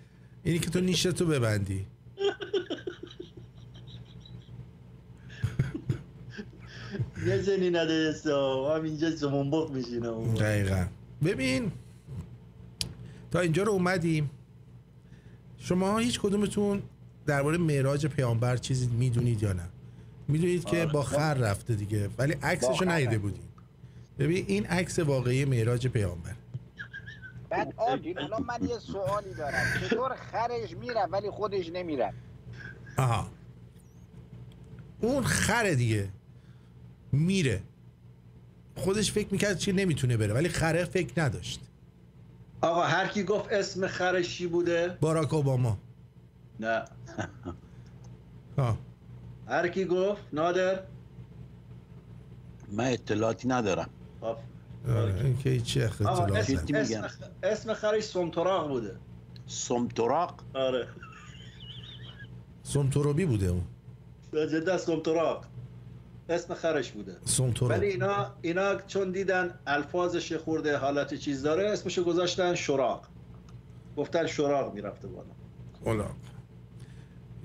اینی 0.42 0.58
که 0.58 0.70
تو 0.70 0.80
نیشتو 0.80 1.26
ببندی. 1.26 1.86
یه 7.26 7.42
زنی 7.42 7.70
نده 7.70 8.12
سا 8.12 8.74
هم 8.76 8.84
اینجا 8.84 9.10
زمانباق 9.10 9.72
میشینم 9.72 10.34
دقیقا. 10.34 10.86
ببین 11.24 11.72
تا 13.30 13.40
اینجا 13.40 13.62
رو 13.62 13.72
اومدیم. 13.72 14.30
شما 15.64 15.98
هیچ 15.98 16.20
کدومتون 16.20 16.82
درباره 17.26 17.58
معراج 17.58 18.06
پیامبر 18.06 18.56
چیزی 18.56 18.86
می‌دونید 18.86 19.42
یا 19.42 19.52
نه؟ 19.52 19.68
می‌دونید 20.28 20.64
که 20.64 20.80
آره. 20.80 20.92
با 20.92 21.02
خر 21.02 21.34
رفته 21.34 21.74
دیگه 21.74 22.08
ولی 22.18 22.32
عکسشو 22.32 22.90
ندیده. 22.90 23.18
بودین. 23.18 23.44
ببین 24.18 24.44
این 24.48 24.66
عکس 24.66 24.98
واقعی 24.98 25.44
معراج 25.44 25.86
پیامبر. 25.86 26.34
بعد 27.50 27.74
آرتین 27.76 28.18
الان 28.18 28.42
من 28.42 28.68
یه 28.68 28.78
سوالی 28.78 29.34
دارم. 29.34 29.80
چطور 29.80 30.14
خرش 30.14 30.76
میره 30.76 31.06
ولی 31.06 31.30
خودش 31.30 31.68
نمیره 31.68 32.12
آها. 32.98 33.30
اون 35.00 35.24
خره 35.24 35.74
دیگه 35.74 36.08
میره. 37.12 37.62
خودش 38.76 39.12
فکر 39.12 39.28
می‌کرد 39.30 39.58
چی 39.58 39.72
نمی‌تونه 39.72 40.16
بره 40.16 40.34
ولی 40.34 40.48
خره 40.48 40.84
فکر 40.84 41.22
نداشت. 41.22 41.60
آقا 42.62 42.82
هر 42.82 43.06
کی 43.08 43.22
گفت 43.24 43.52
اسم 43.52 43.86
خرش 43.86 44.36
چی 44.38 44.46
بوده؟ 44.46 44.98
باراک 45.00 45.34
اوباما. 45.34 45.78
نه. 46.60 46.84
ها. 48.58 48.78
هر 49.48 49.68
کی 49.68 49.84
گفت 49.84 50.22
نادر؟ 50.32 50.80
من 52.72 52.84
اطلاعاتی 52.92 53.48
ندارم. 53.48 53.90
آف. 54.20 54.38
آره، 54.88 55.20
این 55.24 55.38
که 55.38 55.50
هیچی 55.50 55.82
آقا 55.82 55.88
اختلاف 56.12 56.50
اسم. 56.50 56.74
اسم, 56.74 57.08
اسم 57.42 57.74
خرش 57.74 58.04
سمتراغ 58.04 58.68
بوده. 58.68 58.96
سمتراق 59.46 60.34
آره. 60.54 60.88
سمتروبی 62.62 63.26
بوده 63.26 63.46
اون. 63.46 63.64
جدا 64.32 64.78
سمتراغ. 64.78 65.44
اسم 66.28 66.54
خرش 66.54 66.90
بوده. 66.90 67.16
ولی 67.62 67.86
اینا 67.86 68.34
اینا 68.42 68.80
چون 68.80 69.10
دیدن 69.10 69.58
الفاظش 69.66 70.32
خورده 70.32 70.76
حالت 70.76 71.14
چیز 71.14 71.42
داره 71.42 71.70
اسمشو 71.70 72.04
گذاشتن 72.04 72.54
شراق 72.54 73.08
گفتن 73.96 74.26
شراق 74.26 74.74
می‌رفته 74.74 75.08
بالا. 75.08 75.28
حالا 75.84 76.10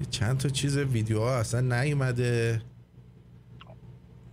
چند 0.09 0.37
تا 0.37 0.49
چیز 0.49 0.77
ویدیوها 0.77 1.37
اصلا 1.37 1.81
نیومده. 1.81 2.61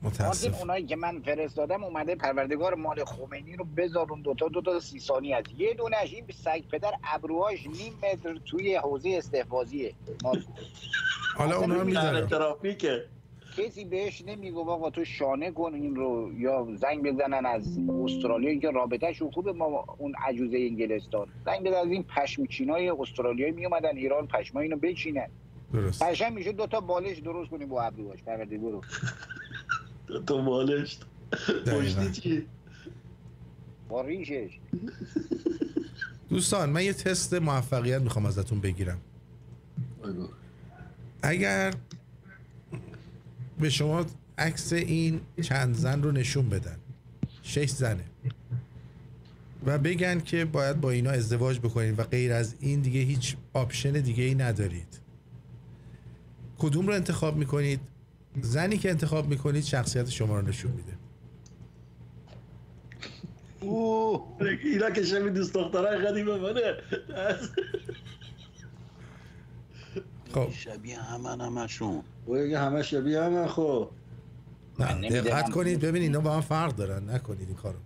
متاسف. 0.03 0.61
اونایی 0.61 0.87
که 0.87 0.97
من 0.97 1.21
فرستادم 1.21 1.85
اومده 1.85 2.15
پروردگار 2.15 2.75
مال 2.75 3.05
خمینی 3.05 3.57
رو 3.57 3.65
بذارون 3.65 4.23
دوتا 4.23 4.49
دوتا 4.49 4.81
سی 4.81 5.01
ثانی 5.01 5.33
هست 5.33 5.47
یه 5.59 5.75
دونش 5.75 6.15
این 6.15 6.25
سگ 6.45 6.63
پدر 6.73 6.93
ابروهاش 7.05 7.67
نیم 7.67 7.93
متر 8.03 8.39
توی 8.45 8.77
حوزه 8.77 9.15
استحفاظیه. 9.19 9.95
حالا 11.37 11.57
اونا 11.57 11.75
رو 11.75 11.85
می‌ذارم 11.85 12.27
ترافیکه 12.27 13.05
کسی 13.57 13.85
بهش 13.85 14.23
نمیگو 14.27 14.71
آقا 14.71 14.91
تو 14.91 15.05
شانه 15.05 15.51
کن 15.51 15.75
این 15.75 15.97
رو 15.97 16.33
یا 16.39 16.69
زنگ 16.81 17.03
بزنن 17.03 17.47
از 17.47 17.79
استرالیا 18.05 18.61
که 18.61 18.71
رابطهشون 18.71 19.31
خوبه. 19.31 19.53
ما 19.53 19.85
اون 19.99 20.15
عجوزه 20.15 20.57
انگلستان. 20.59 21.27
زنگ 21.45 21.61
بزن 21.67 21.77
از 21.77 21.87
این 21.87 22.03
پشمچینای 22.03 22.89
استرالیایی 22.91 23.53
میومدن 23.53 23.97
ایران 23.97 24.27
پشما 24.27 24.61
اینو 24.61 24.77
بچینن. 24.77 25.29
درست. 25.73 26.03
قشنگ 26.03 26.33
میشه 26.33 26.53
دوتا 26.53 26.81
بالش 26.81 27.19
درست 27.19 27.51
کنیم 27.51 27.69
با 27.69 27.83
ابروهاش 27.83 28.23
پروردگار 28.23 28.73
رو 28.73 28.83
تو 30.27 30.43
بالشت 30.43 31.07
پشتی 31.67 32.13
چی؟ 32.13 32.47
با 33.89 34.03
ریشش. 34.03 34.59
دوستان 36.29 36.71
من 36.71 36.85
یه 36.85 36.93
تست 36.93 37.35
موفقیت 37.35 38.01
می‌خوام 38.01 38.27
ازتون 38.27 38.61
بگیرم. 38.61 39.01
اگر 41.23 41.75
به 43.61 43.71
شما 43.71 44.07
عکس 44.39 44.73
این 44.73 45.21
چند 45.43 45.75
زن 45.75 46.03
رو 46.03 46.13
نشون 46.13 46.49
بدن. 46.49 46.77
شش 47.43 47.69
زنه. 47.69 48.05
و 49.67 49.79
بگن 49.79 50.21
که 50.21 50.45
باید 50.45 50.81
با 50.81 50.91
اینا 50.91 51.11
ازدواج 51.11 51.59
بکنید 51.59 51.99
و 51.99 52.03
غیر 52.03 52.33
از 52.33 52.55
این 52.61 52.81
دیگه 52.81 53.01
هیچ 53.01 53.37
آپشن 53.53 53.93
دیگه 53.93 54.25
ای 54.25 54.35
ندارید. 54.35 55.01
کدوم 56.59 56.87
رو 56.87 56.95
انتخاب 56.95 57.37
می‌کنید؟ 57.37 57.81
زنی 58.43 58.79
که 58.79 58.91
انتخاب 58.91 59.29
می‌کنید 59.29 59.65
شخصیت 59.65 60.11
شما 60.11 60.41
رو 60.41 60.49
نشون 60.49 60.73
میده. 60.73 60.93
اوه 63.61 64.37
اینا 64.65 64.91
که 64.91 65.05
شبیه 65.05 65.31
دوست 65.31 65.55
دخترای 65.55 65.99
قدیم 65.99 66.27
منه. 66.27 66.75
خب. 70.37 70.51
شبیه 70.51 70.99
همن 70.99 71.41
همشون. 71.41 72.03
بگه 72.29 72.59
همه 72.59 72.83
شبیه 72.83 73.23
همه 73.23 73.47
خب. 73.47 73.91
نه. 74.79 75.21
دقت 75.21 75.51
کنید 75.51 75.81
ببین 75.81 76.03
اینا 76.03 76.21
با 76.21 76.31
هم 76.33 76.41
فرق 76.41 76.77
دارن. 76.77 77.11
نکنید 77.11 77.49
این 77.49 77.57
کارو. 77.57 77.79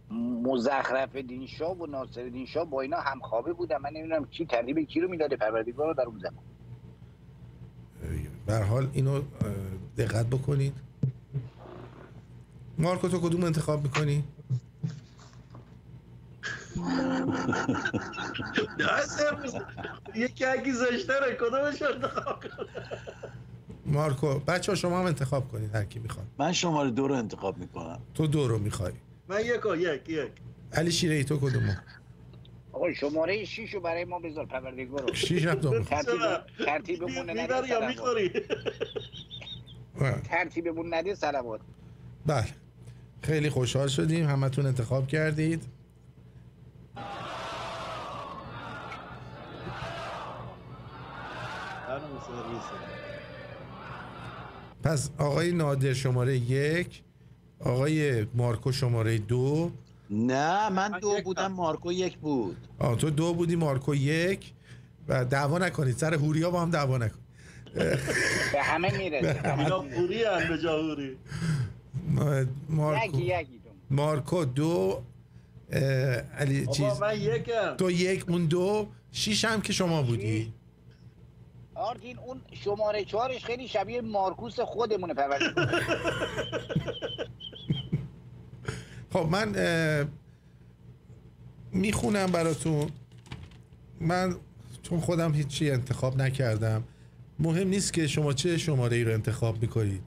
مزخرف 0.42 1.16
دین 1.16 1.46
شاه 1.46 1.78
و 1.78 1.86
ناصر 1.86 2.28
دین 2.28 2.46
شاه 2.46 2.64
با 2.64 2.80
اینا 2.80 2.96
همخوابه 3.00 3.52
بودن. 3.52 3.76
من 3.76 3.90
نمی‌دونم 3.90 4.24
کی 4.24 4.46
ترتیب 4.46 4.80
کی 4.80 5.00
رو 5.00 5.08
می‌داده 5.08 5.36
پروردگار 5.36 5.88
رو 5.88 5.94
در 5.94 6.02
اون 6.02 6.18
زمان. 6.18 6.44
به 8.46 8.52
هر 8.52 8.62
حال 8.62 8.88
اینو 8.92 9.20
دقت 9.98 10.26
بکنید. 10.26 10.72
مارکو 12.78 13.08
تو 13.08 13.20
کدوم 13.20 13.44
انتخاب 13.44 13.82
می‌کنی؟ 13.82 14.24
یکی 20.14 20.44
اگه 20.44 20.72
زشتره 20.72 21.36
کدومش 21.40 21.82
انتخاب 21.82 22.44
مارکو 23.86 24.38
بچه 24.38 24.72
ها 24.72 24.76
شما 24.76 25.00
هم 25.00 25.06
انتخاب 25.06 25.48
کنید 25.48 25.74
هر 25.74 25.84
کی 25.84 25.98
می‌خواد. 25.98 26.26
من 26.38 26.52
شماره 26.52 26.90
دو 26.90 27.08
رو 27.08 27.14
انتخاب 27.14 27.58
می‌کنم. 27.58 27.98
تو 28.14 28.26
دو 28.26 28.48
رو 28.48 28.58
می‌خوای. 28.58 28.92
من 29.28 29.40
یک 29.40 29.66
و 29.66 29.76
یک 29.76 30.08
یک. 30.08 30.30
علی 30.72 30.92
شیره 30.92 31.14
ای 31.14 31.24
تو 31.24 31.36
کدومو؟ 31.36 31.72
آقا 32.72 32.92
شماره 32.92 33.44
6 33.44 33.74
رو 33.74 33.80
برای 33.80 34.04
ما 34.04 34.18
بذار 34.18 34.46
پروردگار 34.46 35.08
رو 35.08 35.14
شیش 35.14 35.46
هم 35.46 35.54
تو 35.54 35.84
ترتیبمون 36.64 37.30
نده 37.30 37.68
یا. 37.68 37.88
می‌خوری؟ 37.88 38.32
ترتیبمون 40.24 40.94
نده 40.94 41.14
صلوات. 41.14 41.60
بله. 42.26 42.46
خیلی 43.22 43.50
خوشحال 43.50 43.88
شدیم 43.88 44.28
همتون 44.28 44.66
انتخاب 44.66 45.06
کردید. 45.06 45.62
پس 54.82 55.10
آقای 55.18 55.52
نادر 55.52 55.92
شماره 55.92 56.36
یک 56.36 57.02
آقای 57.60 58.26
مارکو 58.34 58.72
شماره 58.72 59.18
دو. 59.18 59.70
نه 60.10 60.68
من 60.68 60.98
دو 61.00 61.20
بودم 61.24 61.52
مارکو 61.52 61.92
یک 61.92 62.18
بود. 62.18 62.56
آه 62.78 62.96
تو 62.96 63.10
دو 63.10 63.34
بودی 63.34 63.56
مارکو 63.56 63.94
یک. 63.94 64.52
و 65.08 65.24
دعوا 65.24 65.58
نکنید 65.58 65.96
سر 65.96 66.14
هوریا 66.14 66.50
با 66.50 66.62
هم 66.62 66.70
دعوا 66.70 66.98
نکن. 66.98 67.18
به 68.52 68.62
همه 68.62 68.98
می‌رسه 68.98 69.58
اینا 69.58 69.80
پوری 69.80 70.24
هم 70.24 70.48
به 70.48 70.58
جاهوری 70.58 71.16
مارکو. 72.68 73.06
یکی 73.06 73.22
یکی 73.22 73.60
تو 73.64 73.70
مارکو 73.90 74.44
دو. 74.44 75.02
علی 76.38 76.66
چیز؟ 76.66 77.00
من 77.00 77.20
یکم. 77.20 77.76
تو 77.78 77.90
یک 77.90 78.24
اون 78.28 78.46
دو. 78.46 78.88
شیش 79.12 79.44
هم 79.44 79.60
که 79.60 79.72
شما 79.72 80.02
بودی. 80.02 80.52
آرتین 81.80 82.18
اون 82.18 82.40
شماره 82.52 83.04
چهارش 83.04 83.44
خیلی 83.44 83.68
شبیه 83.68 84.00
مارکوس 84.00 84.60
خودمونه 84.60 85.14
پروردگار 85.14 85.66
خب 89.12 89.28
من 89.30 89.54
می‌خونم 91.72 92.26
براتون. 92.26 92.90
من 94.00 94.34
چون 94.82 95.00
خودم 95.00 95.34
هیچی 95.34 95.70
انتخاب 95.70 96.22
نکردم. 96.22 96.84
مهم 97.38 97.68
نیست 97.68 97.92
که 97.92 98.06
شما 98.06 98.32
چه 98.32 98.58
شماره 98.58 98.96
ای 98.96 99.04
رو 99.04 99.12
انتخاب 99.12 99.62
می‌کنید. 99.62 100.02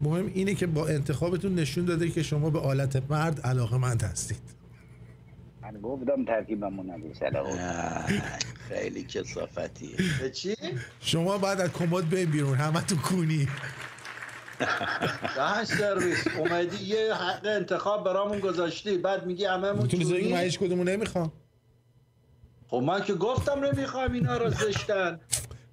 مهم 0.00 0.26
اینه 0.26 0.54
که 0.54 0.66
با 0.66 0.86
انتخابتون 0.88 1.54
نشون 1.54 1.84
داده 1.84 2.10
که 2.10 2.22
شما 2.22 2.50
به 2.50 2.58
آلت 2.58 3.10
مرد 3.10 3.40
علاقه 3.40 3.76
مند 3.76 4.02
هستید. 4.02 4.57
من 5.72 5.80
گفتم 5.80 6.24
ترتیبمون 6.24 6.90
نده 6.90 7.14
صلوات 7.14 7.58
خیلی 8.68 9.04
کسافتی 9.04 9.96
چی؟ 10.34 10.56
شما 11.00 11.38
بعد 11.38 11.60
از 11.60 11.72
کمد 11.72 12.10
بریم 12.10 12.30
بیرون 12.30 12.54
همه 12.54 12.80
تو 12.80 12.96
کونی. 12.96 13.48
دهن 15.36 15.64
سرویس 15.64 16.28
اومدی 16.38 16.84
یه 16.84 17.14
حق 17.14 17.46
انتخاب 17.46 18.04
برامون 18.04 18.38
گذاشتی. 18.38 18.98
بعد 18.98 19.26
میگی 19.26 19.44
همه 19.44 19.72
می‌تونی 19.72 20.04
بگی 20.04 20.32
من 20.32 20.40
هیچ 20.40 20.58
کدومو 20.58 20.84
نمی‌خوام. 20.84 21.32
خب 22.68 22.76
من 22.76 23.04
که 23.04 23.14
گفتم 23.14 23.64
نمی‌خوام 23.64 24.12
اینا 24.12 24.36
رو 24.36 24.50
زشتن. 24.50 25.20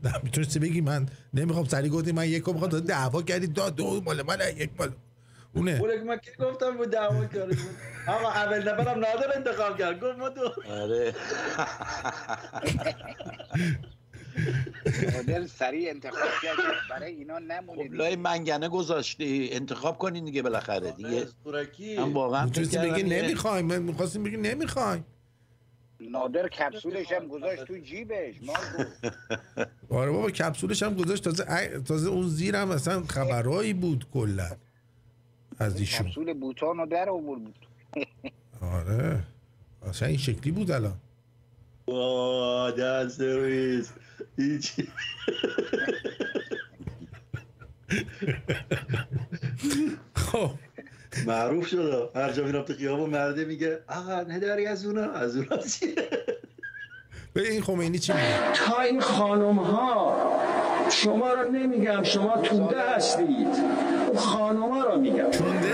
نه 0.04 0.14
می‌تونستی 0.24 0.60
بگی 0.60 0.82
من 0.82 1.06
نمی‌خوام. 1.34 1.66
سری 1.66 1.90
گفتی 1.90 2.12
من 2.12 2.30
یک 2.30 2.44
رو 2.44 2.54
می‌خوام 2.54 2.80
دعوا 2.80 3.22
کردی. 3.22 3.48
داد 3.48 3.76
دو 3.76 4.02
مال 4.02 4.22
من 4.22 4.38
یک 4.58 4.70
مال. 4.80 4.90
اونه. 5.56 5.80
بوله 5.80 5.98
که 5.98 6.04
من 6.04 6.18
که 6.18 6.32
گفتم 6.40 6.78
بود 6.78 6.90
دعوا 6.90 7.26
کردیم 7.26 7.58
آقا 8.08 8.30
اول 8.30 8.60
نفرم 8.60 9.00
نادر 9.00 9.36
انتخاب 9.36 9.78
کرد. 9.78 10.00
گفت 10.00 10.20
ما 10.20 10.30
دو. 10.30 10.52
آره. 10.70 11.14
مدل 15.18 15.46
سریع 15.46 15.90
انتخاب 15.90 16.30
کرد. 16.44 16.58
برای 16.90 17.12
اینا 17.12 17.40
نمونه 17.40 17.88
خب 17.88 17.94
لای 17.94 18.16
منگنه 18.16 18.70
گذاشتی. 18.70 19.50
انتخاب 19.52 19.98
کنین 19.98 20.26
دیگه 20.26 20.42
بالاخره 20.42 20.92
دیگه. 20.92 21.28
ترکی 21.46 21.98
من 21.98 22.14
واقعا 22.14 22.46
می‌تونستی 22.46 22.78
بگی 22.78 23.04
نمی‌خوایم 23.04 23.66
من 23.66 23.82
می‌خواستیم 23.82 24.24
بگی 24.24 24.38
نمی‌خوایم 24.38 25.06
نادر 26.00 26.48
کپسولش 26.48 27.12
هم 27.12 27.28
گذاشت 27.28 27.64
تو 27.64 27.78
جیبش 27.78 28.36
مارگو 28.42 28.92
آره 29.90 30.12
بابا 30.12 30.32
کپسولش 30.32 30.84
هم 30.84 30.94
گذاشت. 30.94 31.24
تازه 31.24 31.80
تازه 31.88 32.10
اون 32.10 32.28
زیرم 32.28 32.72
اصلا 32.72 33.04
خبرایی 33.04 33.74
بود 33.74 34.08
کلا. 34.14 34.52
از 35.60 35.80
ایشون. 35.80 36.08
کپسول 36.08 36.34
بوتان 36.34 36.78
رو 36.78 36.86
در 36.86 37.10
آورد. 37.10 37.42
آره. 38.62 39.24
اصلا 39.90 40.08
این 40.08 40.18
شکلی 40.18 40.52
بود 40.52 40.72
الان. 40.72 40.98
واه 41.88 42.72
دن 42.72 43.10
سرویس 43.10 43.94
هیچ 44.38 44.74
خب. 50.16 50.52
معروف 51.28 51.68
شد. 51.68 52.12
هر 52.16 52.32
جا 52.32 52.44
میرم 52.44 52.62
تو 52.62 52.74
خیابون 52.74 53.10
مرده 53.10 53.46
میگه 53.46 53.80
آقا 53.88 54.22
نداری 54.22 54.66
از 54.66 54.86
اونا؟ 54.86 55.12
از 55.12 55.38
اونا 55.38 55.58
چیه 55.58 55.96
به 57.36 57.52
این 57.52 57.62
خمینی 57.62 58.00
چی 58.00 58.14
میگه؟ 58.14 58.52
تا 58.54 58.82
این 58.82 59.02
خانم 59.02 59.56
ها 59.56 60.16
شما 60.90 61.34
رو 61.34 61.52
نمیگم 61.52 62.04
شما 62.04 62.38
توده 62.38 62.82
هستید. 62.96 63.48
اون 64.08 64.18
خانم 64.18 64.70
ها 64.70 64.84
رو 64.84 65.00
میگم. 65.00 65.30
تونده؟ 65.32 65.74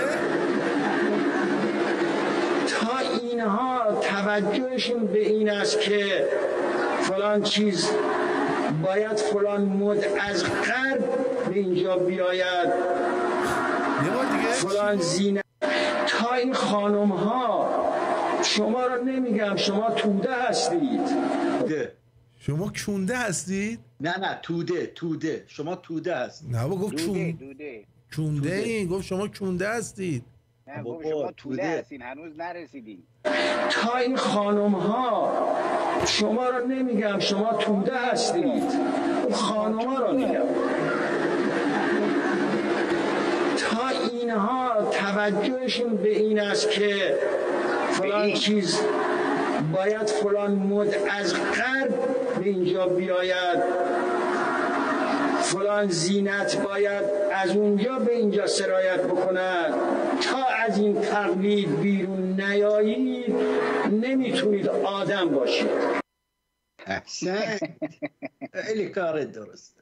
تا 2.68 2.98
اینها 3.22 3.80
توجهشون 4.02 5.06
به 5.06 5.20
این 5.30 5.50
است 5.50 5.82
که 5.82 6.28
فلان 7.02 7.44
چیز 7.44 7.92
باید 8.84 9.18
فلان 9.18 9.62
مد 9.62 10.06
از 10.20 10.44
غرب 10.44 11.04
به 11.50 11.60
اینجا 11.60 11.98
بیاید. 11.98 12.70
فلان 14.52 14.98
زینه 14.98 15.42
تا 16.08 16.34
این 16.34 16.54
خانم 16.54 17.10
ها 17.10 17.70
شما 18.44 18.86
رو 18.86 19.04
نمیگم 19.04 19.56
شما 19.56 19.92
توده 19.92 20.36
هستید. 20.36 21.02
شما 22.40 22.72
کونده 22.86 23.18
هستید؟ 23.18 23.80
نه 24.00 24.20
نه 24.20 24.40
توده 24.42 24.86
توده. 24.86 25.44
شما 25.48 25.76
توده 25.76 26.16
هست 26.16 26.46
نه 26.50 26.68
بابا 26.68 26.76
گفت 26.76 26.96
چون 26.96 27.32
دوده 27.32 27.84
کونده 28.16 28.56
این. 28.56 28.88
گفت 28.88 29.06
شما 29.06 29.28
کونده 29.28 29.70
هستید. 29.70 30.24
نه 30.68 30.84
گفت 30.84 31.08
شما 31.10 31.32
توده 31.32 31.80
هستین. 31.80 32.02
هنوز 32.02 32.32
نرسیدین. 32.38 33.04
تا 33.70 33.98
این 33.98 34.18
خانم 34.18 34.72
ها 34.72 35.32
شما 36.08 36.50
رو 36.50 36.68
نمیگم 36.68 37.20
شما 37.20 37.54
توده 37.54 37.98
هستید. 37.98 38.64
خانم 39.32 39.80
ها 39.82 40.00
رو 40.00 40.18
میگم. 40.18 40.46
تا 43.58 43.88
اینها 43.88 44.92
توجهشون 44.92 45.96
به 45.96 46.20
این 46.20 46.40
است 46.40 46.72
که 46.72 47.18
فلان 47.92 48.34
چیز 48.34 48.80
باید 49.74 50.08
فلان 50.08 50.52
مد 50.52 50.96
از 51.10 51.34
غرب 51.34 52.00
به 52.40 52.50
اینجا 52.50 52.88
بیاید. 52.88 53.60
فلان 55.42 55.90
زینت 55.90 56.58
باید 56.62 57.04
از 57.34 57.50
اونجا 57.56 58.00
به 58.00 58.16
اینجا 58.16 58.48
سرایت 58.48 59.02
بکند. 59.02 59.74
تا 60.22 60.44
از 60.68 60.78
این 60.78 61.02
تقلید 61.02 61.82
بیرون 61.82 62.42
نیایید 62.42 63.36
نمی‌تونید 63.92 64.68
آدم 64.68 65.30
باشید. 65.30 65.70
احسن 66.86 67.60
خیلی 68.54 68.90
کار 68.90 69.24
درست 69.24 69.76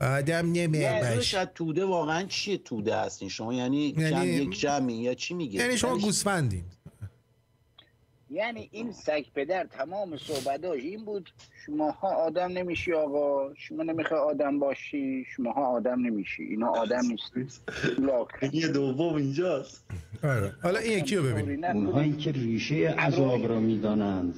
آدم 0.00 0.54
یعنی 0.54 1.22
شاید 1.22 1.52
توده 1.52 1.84
واقعا 1.84 2.22
چیه 2.22 2.58
توده 2.58 2.96
هستین 2.96 3.28
شما؟ 3.28 3.54
یعنی, 3.54 3.94
یعنی- 3.98 4.10
جمع 4.10 4.26
یک 4.26 4.60
جمعی 4.60 4.94
یا 4.94 5.14
چی 5.14 5.34
میگه؟ 5.34 5.60
یعنی 5.60 5.76
شما 5.76 5.98
گوسفندین. 5.98 6.64
یعنی 8.30 8.68
این 8.72 8.92
سگ 8.92 9.24
پدر 9.34 9.64
تمام 9.64 10.16
صحبتاش 10.16 10.80
این 10.80 11.04
بود 11.04 11.30
شماها 11.66 12.08
آدم 12.08 12.52
نمیشی 12.52 12.92
آقا 12.92 13.54
شما 13.54 13.82
نمی‌خوای 13.82 14.20
آدم 14.20 14.58
باشی 14.58 15.24
شماها 15.36 15.66
آدم 15.66 16.06
نمیشی 16.06 16.42
اینا 16.42 16.68
آدم 16.68 17.00
نیستی 17.10 17.60
لاک. 17.98 18.28
یه 18.52 18.68
دوم 18.68 19.14
اینجاست. 19.14 19.84
آره. 20.24 20.52
حالا 20.62 20.78
این 20.78 20.98
یکی 20.98 21.16
رو 21.16 21.22
ببین 21.22 21.64
اونهایی 21.64 22.12
که 22.12 22.32
ریشه 22.32 22.88
عذاب 22.88 23.48
را 23.48 23.60
می‌دانند. 23.60 24.34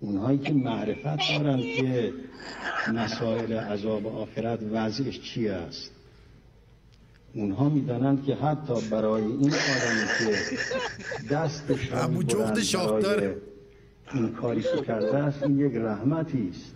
اونهایی 0.00 0.38
که 0.38 0.52
معرفت 0.52 1.18
دارند 1.38 1.62
که 1.62 2.12
مسائل 2.94 3.52
عذاب 3.52 4.06
آخرت 4.06 4.58
وضعش 4.72 5.20
چی 5.20 5.48
است. 5.48 5.91
اونها 7.34 7.68
می‌دانند 7.68 8.24
که 8.24 8.34
حتی 8.34 8.74
برای 8.90 9.22
این 9.22 9.54
آدمی 9.54 10.06
که 10.18 10.36
دستش 11.34 11.90
جغد 11.90 12.10
می‌برند 12.10 13.36
این 14.14 14.32
کاری 14.32 14.62
که 14.62 14.82
کرده 14.86 15.16
است 15.16 15.42
این 15.42 15.58
یک 15.58 15.74
رحمتی 15.74 16.50
است. 16.50 16.74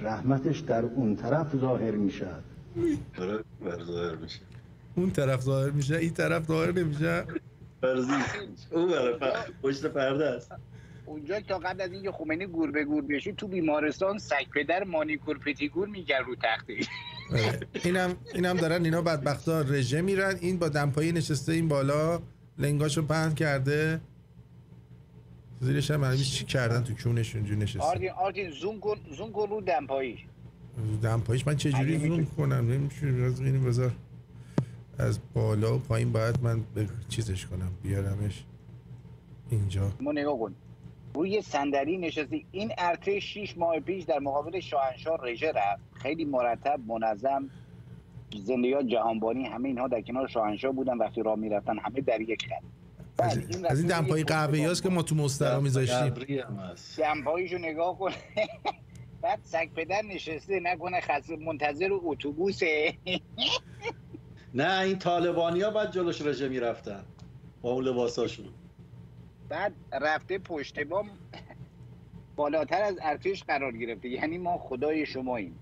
رحمتش 0.00 0.58
در 0.58 0.84
اون 0.84 1.16
طرف 1.16 1.56
ظاهر 1.56 1.90
می 1.90 2.10
شود 2.10 2.44
آره 3.18 3.44
ظاهر 3.84 4.14
میشه. 4.14 4.40
اون 4.96 5.10
طرف 5.10 5.40
ظاهر 5.40 5.70
میشه 5.70 5.96
این 5.96 6.12
طرف 6.12 6.46
ظاهر 6.46 6.72
نمیشه. 6.72 7.24
فرضی. 7.80 8.12
اون 8.70 8.92
پشت 9.62 9.86
پرده 9.86 10.24
است. 10.24 10.52
اونجا 11.10 11.40
تا 11.40 11.58
قبل 11.58 11.80
از 11.80 11.92
اینکه 11.92 12.12
خمینی 12.12 12.46
گور 12.46 12.70
به 12.70 12.84
گور 12.84 13.02
بشه 13.02 13.32
تو 13.32 13.48
بیمارستان 13.48 14.18
سگ 14.18 14.46
پدر 14.54 14.84
مانیکور 14.84 15.38
پتیکور 15.38 15.88
می‌کرد 15.88 16.26
رو 16.26 16.34
تخته. 16.42 16.74
آره. 17.32 17.60
اینم 17.84 18.16
اینم 18.34 18.56
دارن 18.56 18.84
اینا 18.84 19.02
بدبختا 19.02 19.60
رژه 19.60 20.02
میرن. 20.02 20.36
این 20.40 20.58
با 20.58 20.68
دمپایی 20.68 21.12
نشسته 21.12 21.52
این 21.52 21.68
بالا 21.68 22.20
لنگاشو 22.58 23.06
پهن 23.06 23.34
کرده. 23.34 24.00
زیرش 25.60 25.90
هم 25.90 26.16
چی 26.16 26.44
کردن 26.44 26.84
تو 26.84 26.94
کونش 26.94 27.36
اونجا 27.36 27.54
نشسته. 27.54 27.80
آرتین 27.80 28.10
آرتین 28.10 28.50
زوم 28.50 28.80
کن 28.80 28.96
زوم 29.10 29.32
کن 29.32 29.48
رو 29.48 29.60
دمپاییش 29.60 30.20
دمپاییش 31.02 31.46
من 31.46 31.56
چجوری 31.56 31.98
زوم 31.98 32.26
کنم؟ 32.36 32.72
نمیشه 32.72 33.06
از 33.06 33.40
این 33.40 33.64
بذار. 33.64 33.92
از 34.98 35.18
بالا 35.34 35.76
و 35.76 35.78
پایین 35.78 36.12
باید 36.12 36.42
من 36.42 36.60
به 36.74 36.86
چیزش 37.08 37.46
کنم 37.46 37.70
بیارمش 37.82 38.44
اینجا. 39.50 39.92
ما 40.00 40.12
نگاه 40.12 40.38
کن. 40.38 40.54
روی 41.14 41.42
صندلی 41.42 41.98
نشستی 41.98 42.46
این 42.52 42.72
ارتش 42.78 43.24
شیش 43.24 43.56
ماه 43.56 43.80
پیش 43.80 44.04
در 44.04 44.18
مقابل 44.18 44.60
شاهنشاه 44.60 45.18
رژه 45.22 45.52
رفت. 45.52 45.82
خیلی 46.02 46.24
مرتب 46.24 46.80
منظم 46.86 47.50
زندگی 48.44 48.74
جهانبانی 48.86 49.46
همه 49.46 49.68
اینها 49.68 49.88
در 49.88 50.00
کنار 50.00 50.28
شاهنشاه 50.28 50.72
بودن. 50.72 50.98
وقتی 50.98 51.22
راه 51.22 51.36
می‌رفتن 51.36 51.78
همه 51.78 52.00
در 52.00 52.20
یک 52.20 52.46
خط. 52.46 52.62
از, 53.18 53.38
از 53.68 53.78
این 53.78 53.88
دمپایی 53.88 54.24
قهوه‌ای 54.24 54.64
هست 54.64 54.82
که 54.82 54.88
ما 54.88 55.02
تو 55.02 55.14
مسترا 55.14 55.60
میذاشتیم. 55.60 56.14
دمپاییشو 56.98 57.58
نگاه 57.58 57.98
کن 57.98 58.10
بعد 59.22 59.38
سگ 59.42 59.68
پدر 59.76 60.02
نشسته. 60.02 60.60
نکنه 60.60 61.00
خسته 61.00 61.36
منتظر 61.36 61.88
اتوبوسه. 61.92 62.94
نه 64.54 64.80
این 64.80 64.98
طالبانی 64.98 65.60
ها 65.60 65.70
بعد 65.70 65.92
جلوش 65.92 66.22
رژه 66.22 66.48
می‌رفتن. 66.48 67.04
با 67.62 67.70
اون 67.70 67.84
لباساشون. 67.84 68.46
بعد 69.50 69.74
رفته 69.92 70.38
پشت 70.38 70.80
بام 70.80 71.10
بالاتر 72.36 72.82
از 72.82 72.98
ارتش 73.02 73.44
قرار 73.44 73.72
گرفته. 73.72 74.08
یعنی 74.08 74.38
ما 74.38 74.58
خدای 74.58 75.06
شماییم 75.06 75.58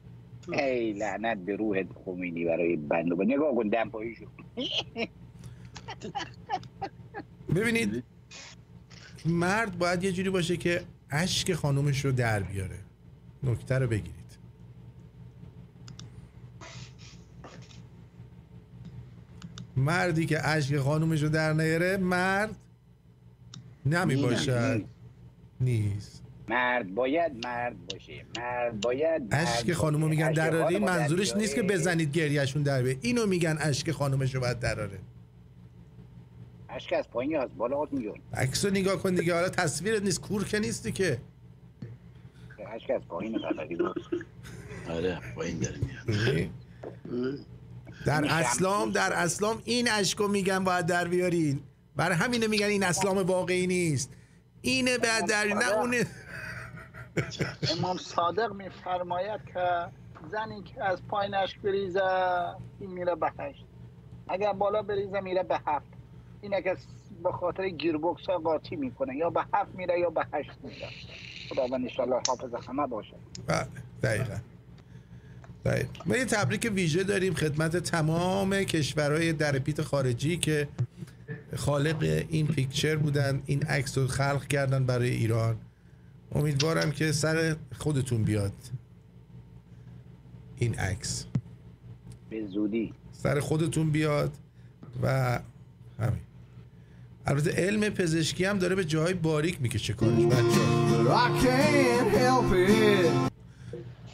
ای 0.53 0.93
لعنت 0.93 1.39
به 1.39 1.57
روح 1.57 1.85
خمینی 2.05 2.45
برای 2.45 2.77
بنده 2.77 3.15
با 3.15 3.25
نگاه 3.25 3.55
کن 3.55 3.69
دمپاییشو 3.69 4.27
ببینید 7.55 8.05
مرد 9.27 9.79
باید 9.79 10.05
یه 10.05 10.13
جوری 10.13 10.31
باشه 10.31 10.57
که 10.57 10.83
اشک 11.11 11.53
خانومش 11.53 12.05
رو 12.05 12.13
در 12.13 12.43
بیاره. 12.43 12.79
نکته 13.43 13.79
رو 13.79 13.87
بگیرید. 13.87 14.19
مردی 19.77 20.27
که 20.27 20.49
اشک 20.49 20.77
خانومش 20.77 21.23
رو 21.23 21.29
در 21.29 21.53
نیاره 21.53 21.97
مرد 21.97 22.57
نمی 23.89 24.17
باشد 24.17 24.85
نیست. 25.61 26.23
مرد 26.49 26.95
باید 26.95 27.47
مرد 27.47 27.77
باشه. 27.93 28.25
مرد 28.39 28.81
باید 28.81 29.23
اشک 29.31 29.73
خانومو. 29.73 30.09
میگن 30.09 30.33
دراری 30.33 30.79
منظورش 30.79 31.37
نیست 31.37 31.55
که. 31.55 31.63
بزنید 31.63 32.13
گریهشون 32.13 32.63
در 32.63 32.83
بیاره. 32.83 32.99
اینو 33.03 33.27
میگن 33.27 33.57
اشک 33.61 33.91
خانومش 33.91 34.35
رو 34.35 34.41
باید 34.41 34.59
دراره. 34.59 34.99
اشک 36.69 36.93
از 36.93 37.11
پایین 37.11 37.37
از 37.37 37.49
بالا 37.57 37.77
هات 37.77 37.93
میگن. 37.93 38.13
عکس 38.35 38.65
رو 38.65 38.71
نگاه 38.71 38.97
کن 38.97 39.15
دیگه. 39.15 39.35
حالا 39.35 39.49
تصویرت 39.49 40.03
نیست. 40.03 40.21
کور 40.21 40.45
که 40.45 40.59
نیستی 40.59 40.93
که. 40.93 41.19
اشک 42.75 42.91
از 42.91 43.03
پایین 43.09 43.39
آره 44.91 45.19
پایین 45.35 45.59
داره 45.59 45.79
میاد. 45.79 47.39
در 48.07 48.25
اسلام 48.25 48.91
در 48.93 49.13
اسلام 49.13 49.63
این 49.65 49.89
اشکو 49.91 50.29
میگن 50.29 50.65
باید 50.65 50.87
در 50.87 51.09
بیارین. 51.09 51.61
برای 51.99 52.17
همینه 52.17 52.47
میگن 52.47 52.67
این 52.67 52.85
اسلام 52.85 53.19
واقعی 53.19 53.67
نیست. 53.67 54.11
اینه 54.61 54.99
بعد 54.99 55.29
در 55.29 55.45
نه 55.45 55.79
اونه. 55.79 56.07
امام 57.79 57.97
صادق 57.97 58.53
میفرماید 58.53 59.41
که 59.55 59.85
زنی 60.33 60.63
که 60.63 60.85
از 60.85 60.99
پایینش 61.09 61.59
بریزه 61.65 62.01
این 62.81 62.91
میره 62.91 63.15
به 63.15 63.33
هشت. 63.39 63.65
اگر 64.29 64.53
بالا 64.53 64.83
بریزه 64.83 65.21
میره 65.21 65.43
به 65.43 65.61
هفت. 65.67 65.87
اینه 66.41 66.63
که 66.63 66.77
به 67.23 67.33
خاطر 67.33 67.69
گیربکس 67.69 68.27
ها 68.29 68.39
قاطی 68.39 68.77
می‌کنه. 68.77 69.17
یا 69.17 69.31
به 69.31 69.41
هفت 69.55 69.75
میره 69.75 70.01
یا 70.01 70.11
به 70.11 70.27
هشت 70.33 70.59
میره. 70.63 70.89
خداوند 71.51 71.85
انشالله 71.85 72.21
حافظ 72.29 72.69
همه 72.69 72.87
باشه. 72.87 73.15
بله 73.47 73.67
دقیقا. 74.03 74.37
دقیقا. 75.65 75.91
ما 76.07 76.17
یه 76.17 76.25
تبریک 76.25 76.71
ویژه 76.75 77.05
داریم 77.05 77.35
خدمت 77.35 77.77
تمام 77.77 78.51
کشورهای 78.51 79.33
در 79.33 79.59
پیت 79.59 79.83
خارجی 79.83 80.37
که 80.37 80.69
خالق 81.57 82.25
این 82.29 82.47
پیکچر 82.47 82.97
بودن 82.97 83.43
این 83.47 83.63
عکس 83.63 83.99
رو 83.99 84.07
خلق 84.07 84.47
کردن 84.47 84.87
برای 84.87 85.11
ایران. 85.11 85.57
امیدوارم 86.33 86.91
که 86.91 87.13
سر 87.13 87.57
خودتون 87.79 88.23
بیاد 88.23 88.53
این 90.57 90.75
عکس. 90.75 91.25
به 92.31 92.47
زودی. 92.47 92.95
سر 93.13 93.41
خودتون 93.41 93.91
بیاد 93.91 94.33
و 95.03 95.39
همین. 95.99 96.21
البته 97.27 97.51
علم 97.51 97.91
پزشکی 97.91 98.45
هم 98.45 98.59
داره 98.59 98.75
به 98.75 98.85
جای 98.85 99.15
باریک 99.15 99.63
می‌کشه 99.63 99.93
کارش 99.93 100.25
بچه 100.25 100.61